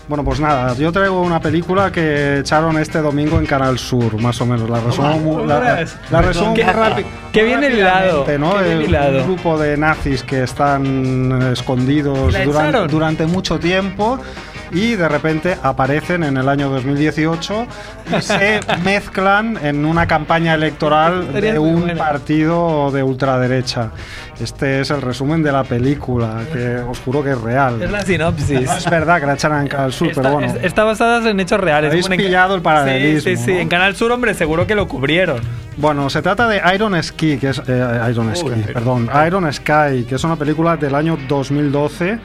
Bueno, 0.06 0.22
pues 0.22 0.38
nada, 0.38 0.74
yo 0.74 0.92
traigo 0.92 1.22
una 1.22 1.40
película 1.40 1.90
que 1.90 2.40
echaron 2.40 2.78
este 2.78 2.98
domingo 3.00 3.38
en 3.38 3.46
Canal 3.46 3.78
Sur, 3.78 4.20
más 4.20 4.38
o 4.42 4.44
menos. 4.44 4.68
La 4.68 4.78
resumo 4.80 5.46
la, 5.46 5.58
la- 5.60 5.86
la 6.10 6.20
resumo 6.22 6.52
Qué- 6.52 6.62
rápido. 6.64 7.08
qué 7.32 7.42
bien 7.42 7.64
hilado, 7.64 8.26
¿no? 8.38 8.54
qué 8.58 8.62
bien 8.64 8.82
hilado. 8.82 9.20
Un 9.20 9.24
grupo 9.24 9.58
de 9.58 9.78
nazis 9.78 10.22
que 10.22 10.42
están 10.42 11.40
escondidos 11.52 12.34
durante 12.90 13.24
mucho 13.26 13.58
tiempo 13.58 14.18
y 14.74 14.96
de 14.96 15.08
repente 15.08 15.56
aparecen 15.62 16.24
en 16.24 16.36
el 16.36 16.48
año 16.48 16.68
2018 16.68 17.66
y 18.18 18.20
se 18.22 18.60
mezclan 18.84 19.58
en 19.62 19.84
una 19.86 20.06
campaña 20.06 20.54
electoral 20.54 21.32
de 21.32 21.58
un 21.58 21.82
buena. 21.82 21.94
partido 21.96 22.90
de 22.90 23.02
ultraderecha. 23.02 23.90
Este 24.40 24.80
es 24.80 24.90
el 24.90 25.00
resumen 25.00 25.44
de 25.44 25.52
la 25.52 25.62
película, 25.62 26.40
que 26.52 26.78
os 26.78 26.98
juro 26.98 27.22
que 27.22 27.30
es 27.30 27.40
real. 27.40 27.80
Es 27.80 27.90
la 27.90 28.02
sinopsis. 28.02 28.68
Es 28.68 28.90
verdad 28.90 29.20
que 29.20 29.26
la 29.26 29.34
echan 29.34 29.60
en 29.62 29.68
Canal 29.68 29.92
Sur, 29.92 30.08
Está, 30.08 30.22
pero 30.22 30.34
bueno. 30.34 30.52
es- 30.52 30.64
está 30.64 30.82
basada 30.82 31.30
en 31.30 31.38
hechos 31.38 31.60
reales. 31.60 31.90
Habéis 31.90 32.08
Bueno, 32.08 32.20
en- 32.20 32.26
pillado 32.28 32.54
el 32.56 32.60
paralelismo, 32.62 33.20
Sí, 33.30 33.36
sí, 33.36 33.44
sí. 33.44 33.52
¿no? 33.54 33.58
En 33.60 33.68
Canal 33.68 33.94
Sur, 33.94 34.10
hombre, 34.10 34.34
seguro 34.34 34.66
que 34.66 34.74
lo 34.74 34.88
cubrieron. 34.88 35.40
Bueno, 35.76 36.10
se 36.10 36.20
trata 36.20 36.48
de 36.48 36.60
Iron 36.74 37.00
Ski, 37.00 37.38
que 37.38 37.50
es 37.50 37.62
eh, 37.68 38.00
Iron 38.10 38.34
Ski, 38.34 38.46
Iron 38.48 38.62
perdón, 38.62 39.10
Iron 39.26 39.52
Sky, 39.52 40.04
que 40.08 40.16
es 40.16 40.24
una 40.24 40.34
película 40.36 40.76
del 40.76 40.96
año 40.96 41.16
2012. 41.28 42.18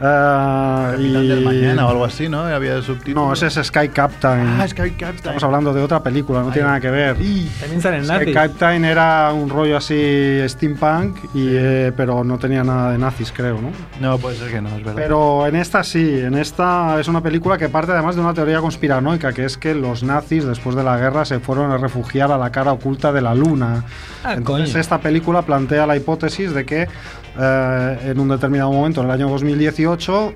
Eh, 0.00 0.90
Capitán 0.92 1.28
del 1.28 1.40
y- 1.40 1.44
Mañana 1.44 1.86
o 1.86 1.90
algo 1.90 2.04
así, 2.04 2.28
¿no? 2.28 2.40
Había 2.44 2.80
subtítulos. 2.82 3.26
No, 3.26 3.32
ese 3.32 3.46
es 3.60 3.66
Sky 3.66 3.88
Captain. 3.88 4.46
Ah, 4.60 4.66
Sky 4.68 4.90
Captain. 4.90 5.14
Estamos 5.16 5.44
hablando 5.44 5.72
de 5.72 5.82
otra 5.82 6.02
película, 6.02 6.40
no 6.42 6.50
tiene 6.50 6.66
nada 6.68 6.80
que 6.80 6.90
ver. 6.90 7.14
También 7.16 7.80
salen 7.80 8.04
Sky 8.04 8.12
nazis. 8.12 8.34
Captain 8.34 8.84
era 8.84 9.32
un 9.32 9.48
rollo 9.48 9.76
así 9.76 10.38
steampunk, 10.48 11.16
y, 11.34 11.48
eh, 11.52 11.92
pero 11.96 12.24
no 12.24 12.38
tenía 12.38 12.64
nada 12.64 12.90
de 12.92 12.98
nazis, 12.98 13.32
creo, 13.32 13.60
¿no? 13.60 13.70
No, 14.00 14.18
puede 14.18 14.36
ser 14.36 14.50
que 14.50 14.60
no, 14.60 14.68
es 14.70 14.76
verdad. 14.84 14.94
Pero 14.96 15.46
en 15.46 15.56
esta 15.56 15.82
sí, 15.84 16.20
en 16.20 16.34
esta 16.34 16.98
es 17.00 17.08
una 17.08 17.20
película 17.20 17.56
que 17.58 17.68
parte 17.68 17.92
además 17.92 18.14
de 18.16 18.20
una 18.22 18.34
teoría 18.34 18.60
conspiranoica, 18.60 19.32
que 19.32 19.44
es 19.44 19.56
que 19.56 19.74
los 19.74 20.02
nazis 20.02 20.44
después 20.44 20.76
de 20.76 20.82
la 20.82 20.96
guerra 20.98 21.24
se 21.24 21.40
fueron 21.40 21.70
a 21.70 21.76
refugiar 21.78 22.32
a 22.32 22.38
la 22.38 22.50
cara 22.50 22.72
oculta 22.72 23.12
de 23.12 23.20
la 23.22 23.34
luna. 23.34 23.84
Ah, 24.24 24.34
Entonces 24.34 24.70
coño. 24.70 24.80
esta 24.80 24.98
película 24.98 25.42
plantea 25.42 25.86
la 25.86 25.96
hipótesis 25.96 26.52
de 26.52 26.64
que 26.64 26.88
eh, 27.36 27.98
en 28.04 28.20
un 28.20 28.28
determinado 28.28 28.70
momento, 28.72 29.00
en 29.00 29.06
el 29.08 29.12
año 29.12 29.28
2018, 29.28 29.83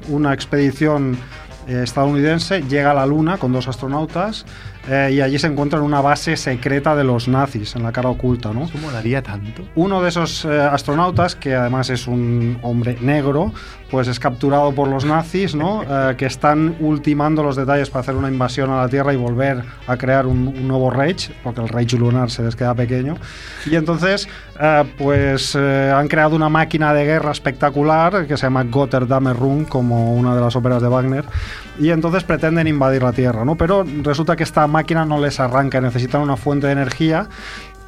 una 0.09 0.35
expedición 0.35 1.17
eh, 1.67 1.83
estadounidense 1.83 2.63
llega 2.63 2.91
a 2.91 2.95
la 2.95 3.07
Luna 3.07 3.39
con 3.39 3.53
dos 3.53 3.69
astronautas 3.69 4.45
eh, 4.89 5.11
y 5.13 5.21
allí 5.21 5.39
se 5.39 5.47
encuentran 5.47 5.83
una 5.83 6.01
base 6.01 6.37
secreta 6.37 6.97
de 6.97 7.05
los 7.05 7.29
nazis 7.29 7.77
en 7.77 7.83
la 7.83 7.93
cara 7.93 8.09
oculta, 8.09 8.53
¿no? 8.53 8.65
¿Eso 8.65 8.79
molaría 8.79 9.23
tanto? 9.23 9.63
Uno 9.75 10.03
de 10.03 10.09
esos 10.09 10.45
eh, 10.45 10.61
astronautas, 10.61 11.37
que 11.37 11.55
además 11.55 11.91
es 11.91 12.07
un 12.07 12.59
hombre 12.63 12.97
negro, 13.01 13.53
pues 13.91 14.09
es 14.09 14.19
capturado 14.19 14.73
por 14.73 14.89
los 14.89 15.05
nazis, 15.05 15.55
¿no? 15.55 15.83
Eh, 15.89 16.15
que 16.17 16.27
están 16.27 16.77
ultimando 16.81 17.43
los 17.43 17.57
detalles 17.57 17.89
para 17.89 18.03
hacer 18.03 18.15
una 18.15 18.29
invasión 18.29 18.71
a 18.71 18.83
la 18.83 18.89
Tierra 18.89 19.13
y 19.13 19.17
volver 19.17 19.65
a 19.87 19.97
crear 19.97 20.27
un, 20.27 20.49
un 20.49 20.69
nuevo 20.69 20.91
Reich, 20.91 21.31
porque 21.43 21.61
el 21.61 21.69
Reich 21.69 21.95
lunar 21.95 22.31
se 22.31 22.43
les 22.43 22.55
queda 22.55 22.75
pequeño. 22.75 23.17
Y 23.67 23.77
entonces, 23.77 24.29
eh, 24.61 24.85
pues 24.97 25.57
eh, 25.59 25.93
han 25.95 26.09
creado 26.09 26.35
una 26.35 26.49
máquina 26.49 26.93
de 26.93 27.05
guerra 27.05 27.31
espectacular 27.31 28.27
que 28.27 28.37
se 28.37 28.47
llama 28.47 28.65
Gotterdammerung, 28.65 29.67
como 29.67 30.15
una 30.15 30.35
de 30.35 30.41
las 30.41 30.57
óperas 30.57 30.83
de 30.83 30.89
Wagner. 30.89 31.25
Y 31.79 31.91
entonces 31.91 32.25
pretenden 32.25 32.67
invadir 32.67 33.03
la 33.03 33.13
Tierra, 33.13 33.45
¿no? 33.45 33.57
Pero 33.57 33.85
resulta 34.03 34.35
que 34.35 34.43
esta 34.43 34.67
máquina 34.67 35.05
no 35.05 35.21
les 35.21 35.39
arranca, 35.39 35.81
necesitan 35.81 36.21
una 36.21 36.37
fuente 36.37 36.67
de 36.67 36.73
energía 36.73 37.29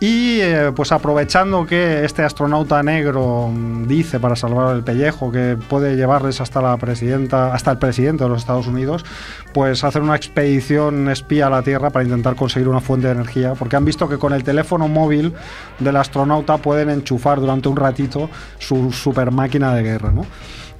y 0.03 0.41
eh, 0.41 0.73
pues 0.75 0.93
aprovechando 0.93 1.67
que 1.67 2.07
este 2.07 2.23
astronauta 2.23 2.83
negro 2.83 3.51
mm, 3.53 3.87
dice 3.87 4.19
para 4.19 4.35
salvar 4.35 4.75
el 4.75 4.83
pellejo 4.83 5.31
que 5.31 5.59
puede 5.69 5.95
llevarles 5.95 6.41
hasta 6.41 6.63
la 6.63 6.75
presidenta, 6.79 7.53
hasta 7.53 7.71
el 7.73 7.77
presidente 7.79 8.25
de 8.25 8.31
los 8.31 8.39
Estados 8.39 8.67
Unidos, 8.67 9.05
pues 9.53 9.85
hacen 9.85 10.03
una 10.03 10.17
expedición 10.17 11.11
espía 11.11 11.49
a 11.49 11.51
la 11.51 11.63
Tierra 11.63 11.91
para 11.91 12.03
intentar 12.03 12.35
conseguir 12.35 12.69
una 12.69 12.81
fuente 12.81 13.09
de 13.09 13.13
energía, 13.13 13.53
porque 13.53 13.77
han 13.77 13.85
visto 13.85 14.09
que 14.09 14.17
con 14.17 14.33
el 14.33 14.43
teléfono 14.43 14.89
móvil 14.89 15.35
del 15.79 15.97
astronauta 15.97 16.57
pueden 16.57 16.89
enchufar 16.89 17.39
durante 17.39 17.69
un 17.69 17.77
ratito 17.77 18.31
su 18.59 18.93
super 18.93 19.31
máquina 19.31 19.75
de 19.75 19.83
guerra, 19.83 20.13
¿no? 20.13 20.25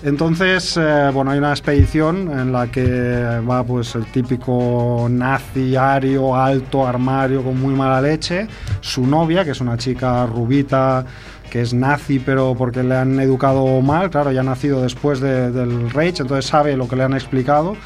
Entonces, 0.03 0.79
eh, 0.81 1.11
bueno, 1.13 1.31
hay 1.31 1.39
una 1.39 1.51
expedición 1.51 2.31
en 2.33 2.53
la 2.53 2.69
que 2.69 3.41
va 3.49 3.63
pues 3.65 3.95
el 3.95 4.07
típico 4.07 5.07
nazi 5.11 5.77
ario, 5.77 6.35
alto, 6.35 6.87
armario, 6.87 7.43
con 7.43 7.61
muy 7.61 7.75
mala 7.75 8.01
leche, 8.01 8.47
su 8.81 9.07
novia, 9.07 9.45
que 9.45 9.51
es 9.51 9.61
una 9.61 9.77
chica 9.77 10.25
rubita, 10.25 11.05
que 11.51 11.61
es 11.61 11.75
nazi, 11.75 12.19
pero 12.19 12.55
porque 12.57 12.83
le 12.83 12.97
han 12.97 13.21
educado 13.21 13.83
mal, 13.83 14.09
claro, 14.09 14.33
ya 14.33 14.41
ha 14.41 14.45
nacido 14.45 14.81
después 14.81 15.21
de- 15.21 15.51
del 15.51 15.91
Reich, 15.91 16.21
entonces 16.21 16.47
sabe 16.47 16.77
lo 16.79 16.89
que 16.89 16.97
le 16.97 17.03
han 17.03 17.13
explicado, 17.13 17.77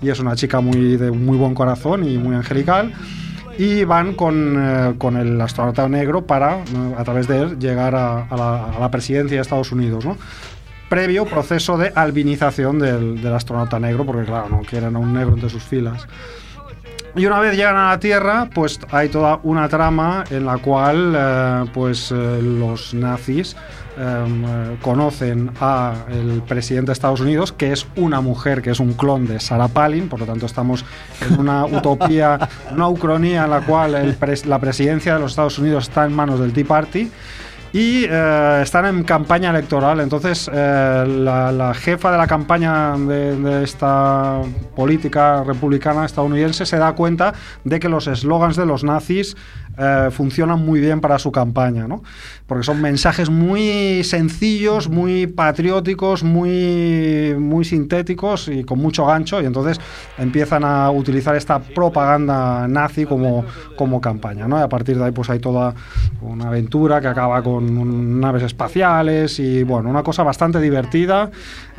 y 0.00 0.10
es 0.10 0.20
una 0.20 0.36
chica 0.36 0.60
muy 0.60 0.96
de 0.96 1.10
muy 1.10 1.36
buen 1.36 1.54
corazón 1.54 2.08
y 2.08 2.18
muy 2.18 2.36
angelical. 2.36 2.92
Y 3.56 3.84
van 3.84 4.14
con, 4.14 4.56
eh, 4.58 4.94
con 4.98 5.16
el 5.16 5.40
astronauta 5.40 5.88
negro 5.88 6.26
para, 6.26 6.58
a 6.98 7.04
través 7.04 7.28
de 7.28 7.38
él, 7.40 7.58
llegar 7.60 7.94
a, 7.94 8.24
a 8.26 8.36
la, 8.36 8.64
a 8.66 8.80
la 8.80 8.90
presidencia 8.90 9.36
de 9.36 9.42
Estados 9.42 9.70
Unidos, 9.70 10.04
¿no? 10.04 10.16
Previo 10.88 11.24
proceso 11.24 11.76
de 11.78 11.92
albinización 11.94 12.78
del, 12.78 13.20
del 13.22 13.32
astronauta 13.34 13.78
negro, 13.80 14.04
porque 14.04 14.24
claro, 14.24 14.48
no 14.48 14.60
quieren 14.60 14.96
a 14.96 14.98
un 14.98 15.12
negro 15.14 15.34
entre 15.34 15.50
sus 15.50 15.62
filas. 15.62 16.06
Y 17.16 17.26
una 17.26 17.38
vez 17.38 17.56
llegan 17.56 17.76
a 17.76 17.90
la 17.90 18.00
Tierra, 18.00 18.48
pues 18.52 18.80
hay 18.90 19.08
toda 19.08 19.38
una 19.44 19.68
trama 19.68 20.24
en 20.30 20.44
la 20.46 20.58
cual 20.58 21.14
eh, 21.16 21.64
pues 21.72 22.10
eh, 22.10 22.40
los 22.42 22.92
nazis 22.92 23.54
em, 23.96 24.44
eh, 24.44 24.76
conocen 24.82 25.52
a 25.60 25.94
el 26.10 26.42
presidente 26.42 26.86
de 26.88 26.94
Estados 26.94 27.20
Unidos, 27.20 27.52
que 27.52 27.70
es 27.70 27.86
una 27.94 28.20
mujer, 28.20 28.62
que 28.62 28.70
es 28.70 28.80
un 28.80 28.94
clon 28.94 29.28
de 29.28 29.38
Sarah 29.38 29.68
Palin, 29.68 30.08
por 30.08 30.18
lo 30.18 30.26
tanto 30.26 30.46
estamos 30.46 30.84
en 31.20 31.38
una 31.38 31.64
utopía, 31.66 32.48
una 32.72 32.88
ucronía 32.88 33.44
en 33.44 33.50
la 33.50 33.60
cual 33.60 33.94
el 33.94 34.18
pres- 34.18 34.44
la 34.44 34.58
presidencia 34.58 35.14
de 35.14 35.20
los 35.20 35.30
Estados 35.30 35.56
Unidos 35.60 35.84
está 35.88 36.04
en 36.06 36.12
manos 36.16 36.40
del 36.40 36.52
Tea 36.52 36.64
Party 36.64 37.12
y 37.74 38.06
eh, 38.08 38.60
están 38.62 38.86
en 38.86 39.02
campaña 39.02 39.50
electoral. 39.50 39.98
Entonces, 39.98 40.48
eh, 40.50 41.04
la, 41.08 41.50
la 41.50 41.74
jefa 41.74 42.12
de 42.12 42.18
la 42.18 42.28
campaña 42.28 42.96
de, 42.96 43.36
de 43.36 43.64
esta 43.64 44.42
política 44.76 45.42
republicana 45.42 46.04
estadounidense 46.04 46.66
se 46.66 46.78
da 46.78 46.92
cuenta 46.92 47.34
de 47.64 47.80
que 47.80 47.88
los 47.88 48.06
eslogans 48.06 48.54
de 48.54 48.64
los 48.64 48.84
nazis 48.84 49.36
eh, 49.76 50.08
funcionan 50.12 50.64
muy 50.64 50.80
bien 50.80 51.00
para 51.00 51.18
su 51.18 51.32
campaña, 51.32 51.88
¿no? 51.88 52.02
Porque 52.46 52.62
son 52.62 52.80
mensajes 52.80 53.28
muy 53.28 54.04
sencillos, 54.04 54.88
muy 54.88 55.26
patrióticos, 55.26 56.22
muy, 56.22 57.34
muy 57.38 57.64
sintéticos 57.64 58.48
y 58.48 58.62
con 58.64 58.78
mucho 58.78 59.06
gancho. 59.06 59.42
Y 59.42 59.46
entonces 59.46 59.80
empiezan 60.16 60.64
a 60.64 60.90
utilizar 60.90 61.34
esta 61.34 61.58
propaganda 61.58 62.68
nazi 62.68 63.04
como, 63.04 63.44
como 63.76 64.00
campaña, 64.00 64.46
¿no? 64.46 64.58
Y 64.58 64.62
a 64.62 64.68
partir 64.68 64.96
de 64.96 65.04
ahí, 65.06 65.12
pues 65.12 65.28
hay 65.30 65.40
toda 65.40 65.74
una 66.20 66.48
aventura 66.48 67.00
que 67.00 67.08
acaba 67.08 67.42
con 67.42 68.20
naves 68.20 68.44
espaciales 68.44 69.38
y 69.40 69.64
bueno, 69.64 69.90
una 69.90 70.02
cosa 70.02 70.22
bastante 70.22 70.60
divertida, 70.60 71.30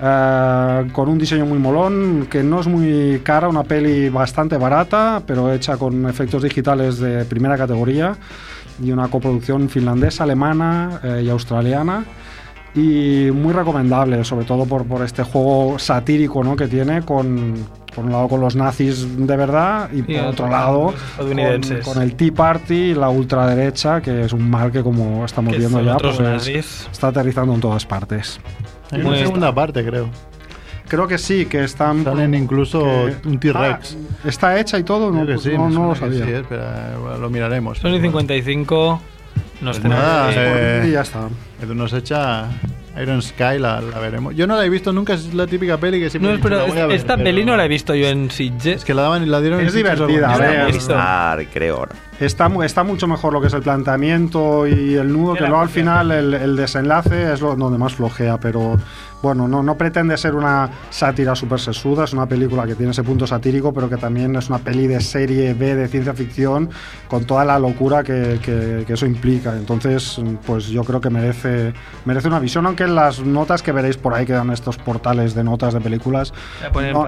eh, 0.01 0.89
con 0.91 1.07
un 1.07 1.17
diseño 1.17 1.45
muy 1.45 1.59
molón, 1.59 2.27
que 2.29 2.43
no 2.43 2.59
es 2.59 2.67
muy 2.67 3.21
cara, 3.23 3.47
una 3.47 3.63
peli 3.63 4.09
bastante 4.09 4.57
barata, 4.57 5.21
pero 5.25 5.53
hecha 5.53 5.77
con 5.77 6.07
efectos 6.09 6.43
digitales 6.43 6.99
de 6.99 7.23
primera 7.25 7.57
categoría 7.57 7.84
y 8.81 8.91
una 8.91 9.07
coproducción 9.07 9.69
finlandesa, 9.69 10.23
alemana 10.23 10.99
eh, 11.03 11.23
y 11.25 11.29
australiana. 11.29 12.03
Y 12.75 13.31
muy 13.31 13.53
recomendable, 13.53 14.23
sobre 14.25 14.45
todo 14.45 14.65
por, 14.65 14.85
por 14.85 15.01
este 15.01 15.23
juego 15.23 15.79
satírico 15.79 16.43
¿no? 16.43 16.57
que 16.57 16.67
tiene 16.67 17.03
con, 17.03 17.55
por 17.95 18.03
un 18.03 18.11
lado 18.11 18.27
con 18.27 18.41
los 18.41 18.53
nazis 18.57 19.07
de 19.25 19.37
verdad 19.37 19.89
y 19.93 20.01
por 20.01 20.11
Y 20.11 20.17
otro 20.17 20.29
otro 20.29 20.49
lado 20.49 20.93
con, 21.15 21.81
con 21.85 22.01
el 22.03 22.15
Tea 22.15 22.33
Party 22.33 22.73
y 22.73 22.93
la 22.93 23.07
ultraderecha, 23.07 24.01
que 24.01 24.25
es 24.25 24.33
un 24.33 24.49
mal 24.49 24.73
que 24.73 24.83
como 24.83 25.23
estamos 25.23 25.53
Que 25.53 25.59
viendo 25.59 25.81
ya, 25.81 25.95
pues, 25.95 26.19
nazis. 26.19 26.89
está 26.91 27.07
aterrizando 27.07 27.53
en 27.53 27.61
todas 27.61 27.85
partes. 27.85 28.41
Hay 28.91 29.01
una 29.01 29.17
segunda 29.19 29.55
parte, 29.55 29.85
creo. 29.85 30.09
Creo 30.87 31.07
que 31.07 31.17
sí, 31.17 31.45
que 31.47 31.63
están... 31.63 32.03
Salen 32.03 32.33
incluso 32.35 32.79
que- 33.21 33.27
un 33.27 33.39
T-Rex. 33.39 33.97
Ah, 34.23 34.27
¿Está 34.27 34.59
hecha 34.59 34.77
y 34.77 34.83
todo? 34.83 35.11
No, 35.11 35.25
pues 35.25 35.41
sí, 35.41 35.51
no, 35.55 35.69
no 35.69 35.87
lo 35.89 35.95
sabía. 35.95 36.25
sí, 36.25 36.31
espera, 36.31 36.95
bueno, 37.01 37.17
lo 37.17 37.29
miraremos. 37.29 37.79
Son 37.79 37.93
y 37.93 37.99
55. 38.01 39.01
Nos 39.61 39.79
Pues 39.79 39.89
nada, 39.89 40.31
eh, 40.35 40.85
Y 40.87 40.91
ya 40.91 41.01
está. 41.01 41.29
Edu 41.61 41.73
nos 41.73 41.93
echa 41.93 42.45
Iron 43.01 43.21
Sky 43.21 43.57
la, 43.57 43.81
la 43.81 43.99
veremos. 43.99 44.35
Yo 44.35 44.45
no 44.47 44.55
la 44.57 44.65
he 44.65 44.69
visto 44.69 44.91
nunca, 44.93 45.13
es 45.13 45.33
la 45.33 45.47
típica 45.47 45.77
peli 45.77 45.99
que 45.99 46.09
siempre 46.09 46.33
No, 46.33 46.39
pero 46.41 46.57
la 46.57 46.63
voy 46.65 46.77
a 46.77 46.85
ver, 46.87 46.95
esta 46.97 47.15
pero- 47.15 47.25
peli 47.25 47.45
no 47.45 47.55
la 47.57 47.65
he 47.65 47.67
visto 47.69 47.95
yo 47.95 48.07
en 48.07 48.29
Sitges. 48.29 48.77
Es 48.77 48.85
que 48.85 48.93
la 48.93 49.03
daban 49.03 49.23
y 49.23 49.25
la 49.27 49.39
dieron 49.41 49.61
en 49.61 49.67
Es 49.67 49.73
sitios 49.73 49.97
divertida, 49.97 50.33
a 50.33 51.35
ver. 51.35 51.47
Creo. 51.53 51.87
Está, 52.19 52.49
está 52.63 52.83
mucho 52.83 53.07
mejor 53.07 53.33
lo 53.33 53.41
que 53.41 53.47
es 53.47 53.53
el 53.53 53.61
planteamiento 53.61 54.67
y 54.67 54.95
el 54.95 55.11
nudo, 55.11 55.33
que 55.35 55.41
luego 55.41 55.59
al 55.59 55.69
final 55.69 56.11
el, 56.11 56.33
el 56.33 56.55
desenlace 56.55 57.33
es 57.33 57.41
lo 57.41 57.55
donde 57.55 57.77
más 57.77 57.93
flojea, 57.95 58.37
pero 58.39 58.77
bueno, 59.25 59.47
no, 59.47 59.61
no 59.63 59.75
pretende 59.77 60.15
ser 60.17 60.35
una 60.35 60.69
sátira 60.89 61.35
súper 61.35 61.59
sesuda, 61.59 62.03
es 62.05 62.13
una 62.13 62.25
película 62.27 62.65
que 62.65 62.75
tiene 62.75 62.91
ese 62.91 63.03
punto 63.03 63.25
satírico, 63.27 63.73
pero 63.73 63.89
que 63.89 63.97
también 63.97 64.35
es 64.35 64.49
una 64.49 64.59
peli 64.59 64.87
de 64.87 65.01
serie 65.01 65.53
B 65.53 65.75
de 65.75 65.87
ciencia 65.87 66.13
ficción 66.13 66.69
con 67.07 67.25
toda 67.25 67.43
la 67.45 67.57
locura 67.59 68.03
que, 68.03 68.39
que- 68.41 68.83
que 68.85 68.93
eso 68.93 69.05
implica. 69.05 69.55
Entonces, 69.55 70.21
pues 70.45 70.67
yo 70.67 70.83
creo 70.83 71.01
que 71.01 71.09
merece, 71.09 71.73
merece 72.05 72.27
una 72.27 72.39
visión, 72.39 72.65
aunque 72.65 72.87
las 72.87 73.19
notas 73.21 73.61
que 73.63 73.71
veréis 73.71 73.97
por 73.97 74.13
ahí 74.13 74.25
que 74.25 74.33
dan 74.33 74.51
estos 74.51 74.77
portales 74.77 75.33
de 75.35 75.43
notas 75.43 75.73
de 75.73 75.81
películas, 75.81 76.33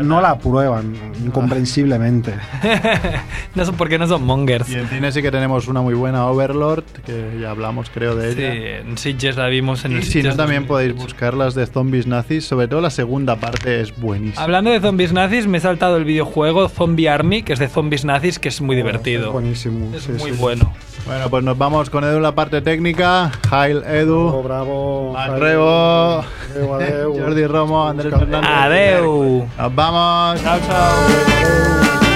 no, 0.02 0.22
la 0.22 0.32
aprueban, 0.32 0.94
incomprensiblemente. 1.24 2.34
no 3.56 3.66
sé 3.66 3.74
por 3.74 3.90
qué 3.90 3.98
no 3.98 4.08
son 4.08 4.24
mongers. 4.26 4.70
Y 4.70 4.76
en 4.76 4.88
cine 4.88 5.12
sí 5.12 5.22
que 5.22 5.32
tenemos 5.32 5.68
una 5.68 5.82
muy 5.82 5.94
buena, 5.94 6.26
Overlord, 6.28 6.84
que 7.06 7.38
ya 7.40 7.52
hablamos 7.52 7.90
creo 7.94 8.16
de 8.16 8.34
Sí, 8.34 8.42
ella. 8.44 8.78
en 8.80 8.98
Sitges 8.98 9.38
la 9.38 9.48
vimos 9.48 9.86
en 9.86 9.92
Y 9.94 9.96
el 9.96 10.04
si 10.04 10.24
no, 10.24 10.36
también 10.36 10.64
2018. 10.64 10.68
podéis 10.68 10.96
buscar 10.96 11.34
las 11.34 11.54
de 11.56 11.66
zombies 11.68 12.07
nazis, 12.08 12.46
sobre 12.46 12.68
todo 12.68 12.82
la 12.82 12.90
segunda 12.90 13.36
parte 13.36 13.82
es 13.82 13.96
buenísima. 14.00 14.42
Hablando 14.42 14.72
de 14.72 14.80
zombies 14.80 15.14
nazis, 15.14 15.48
me 15.48 15.58
he 15.58 15.62
saltado 15.62 15.98
el 15.98 16.06
videojuego 16.06 16.70
Zombie 16.70 17.08
Army, 17.08 17.44
que 17.44 17.54
es 17.54 17.60
de 17.60 17.68
zombies 17.68 18.06
nazis, 18.06 18.40
que 18.40 18.50
es 18.50 18.62
muy 18.62 18.76
divertido. 18.76 19.28
Es 19.28 19.34
buenísimo. 19.34 19.96
Es 19.96 20.04
sí, 20.04 20.12
muy 20.14 20.32
sí. 20.32 20.38
bueno. 20.40 20.74
Bueno, 21.06 21.30
pues 21.30 21.44
nos 21.44 21.58
vamos 21.58 21.90
con 21.90 22.04
Edu 22.04 22.18
en 22.18 22.24
la 22.24 22.34
parte 22.36 22.62
técnica. 22.62 23.32
Jail, 23.50 23.82
Edu, 23.86 24.42
Bravo, 24.44 25.14
bravo. 25.14 25.38
Rebo, 25.38 26.24
Adeu, 26.52 26.74
adeu. 26.74 27.14
Jordi 27.18 27.46
Romo, 27.48 27.88
Andrés 27.88 28.14
Fernández. 28.14 28.50
Adeu. 28.50 29.48
Nos 29.58 29.76
vamos. 29.76 30.42
Chao, 30.44 30.60
chao. 30.68 32.07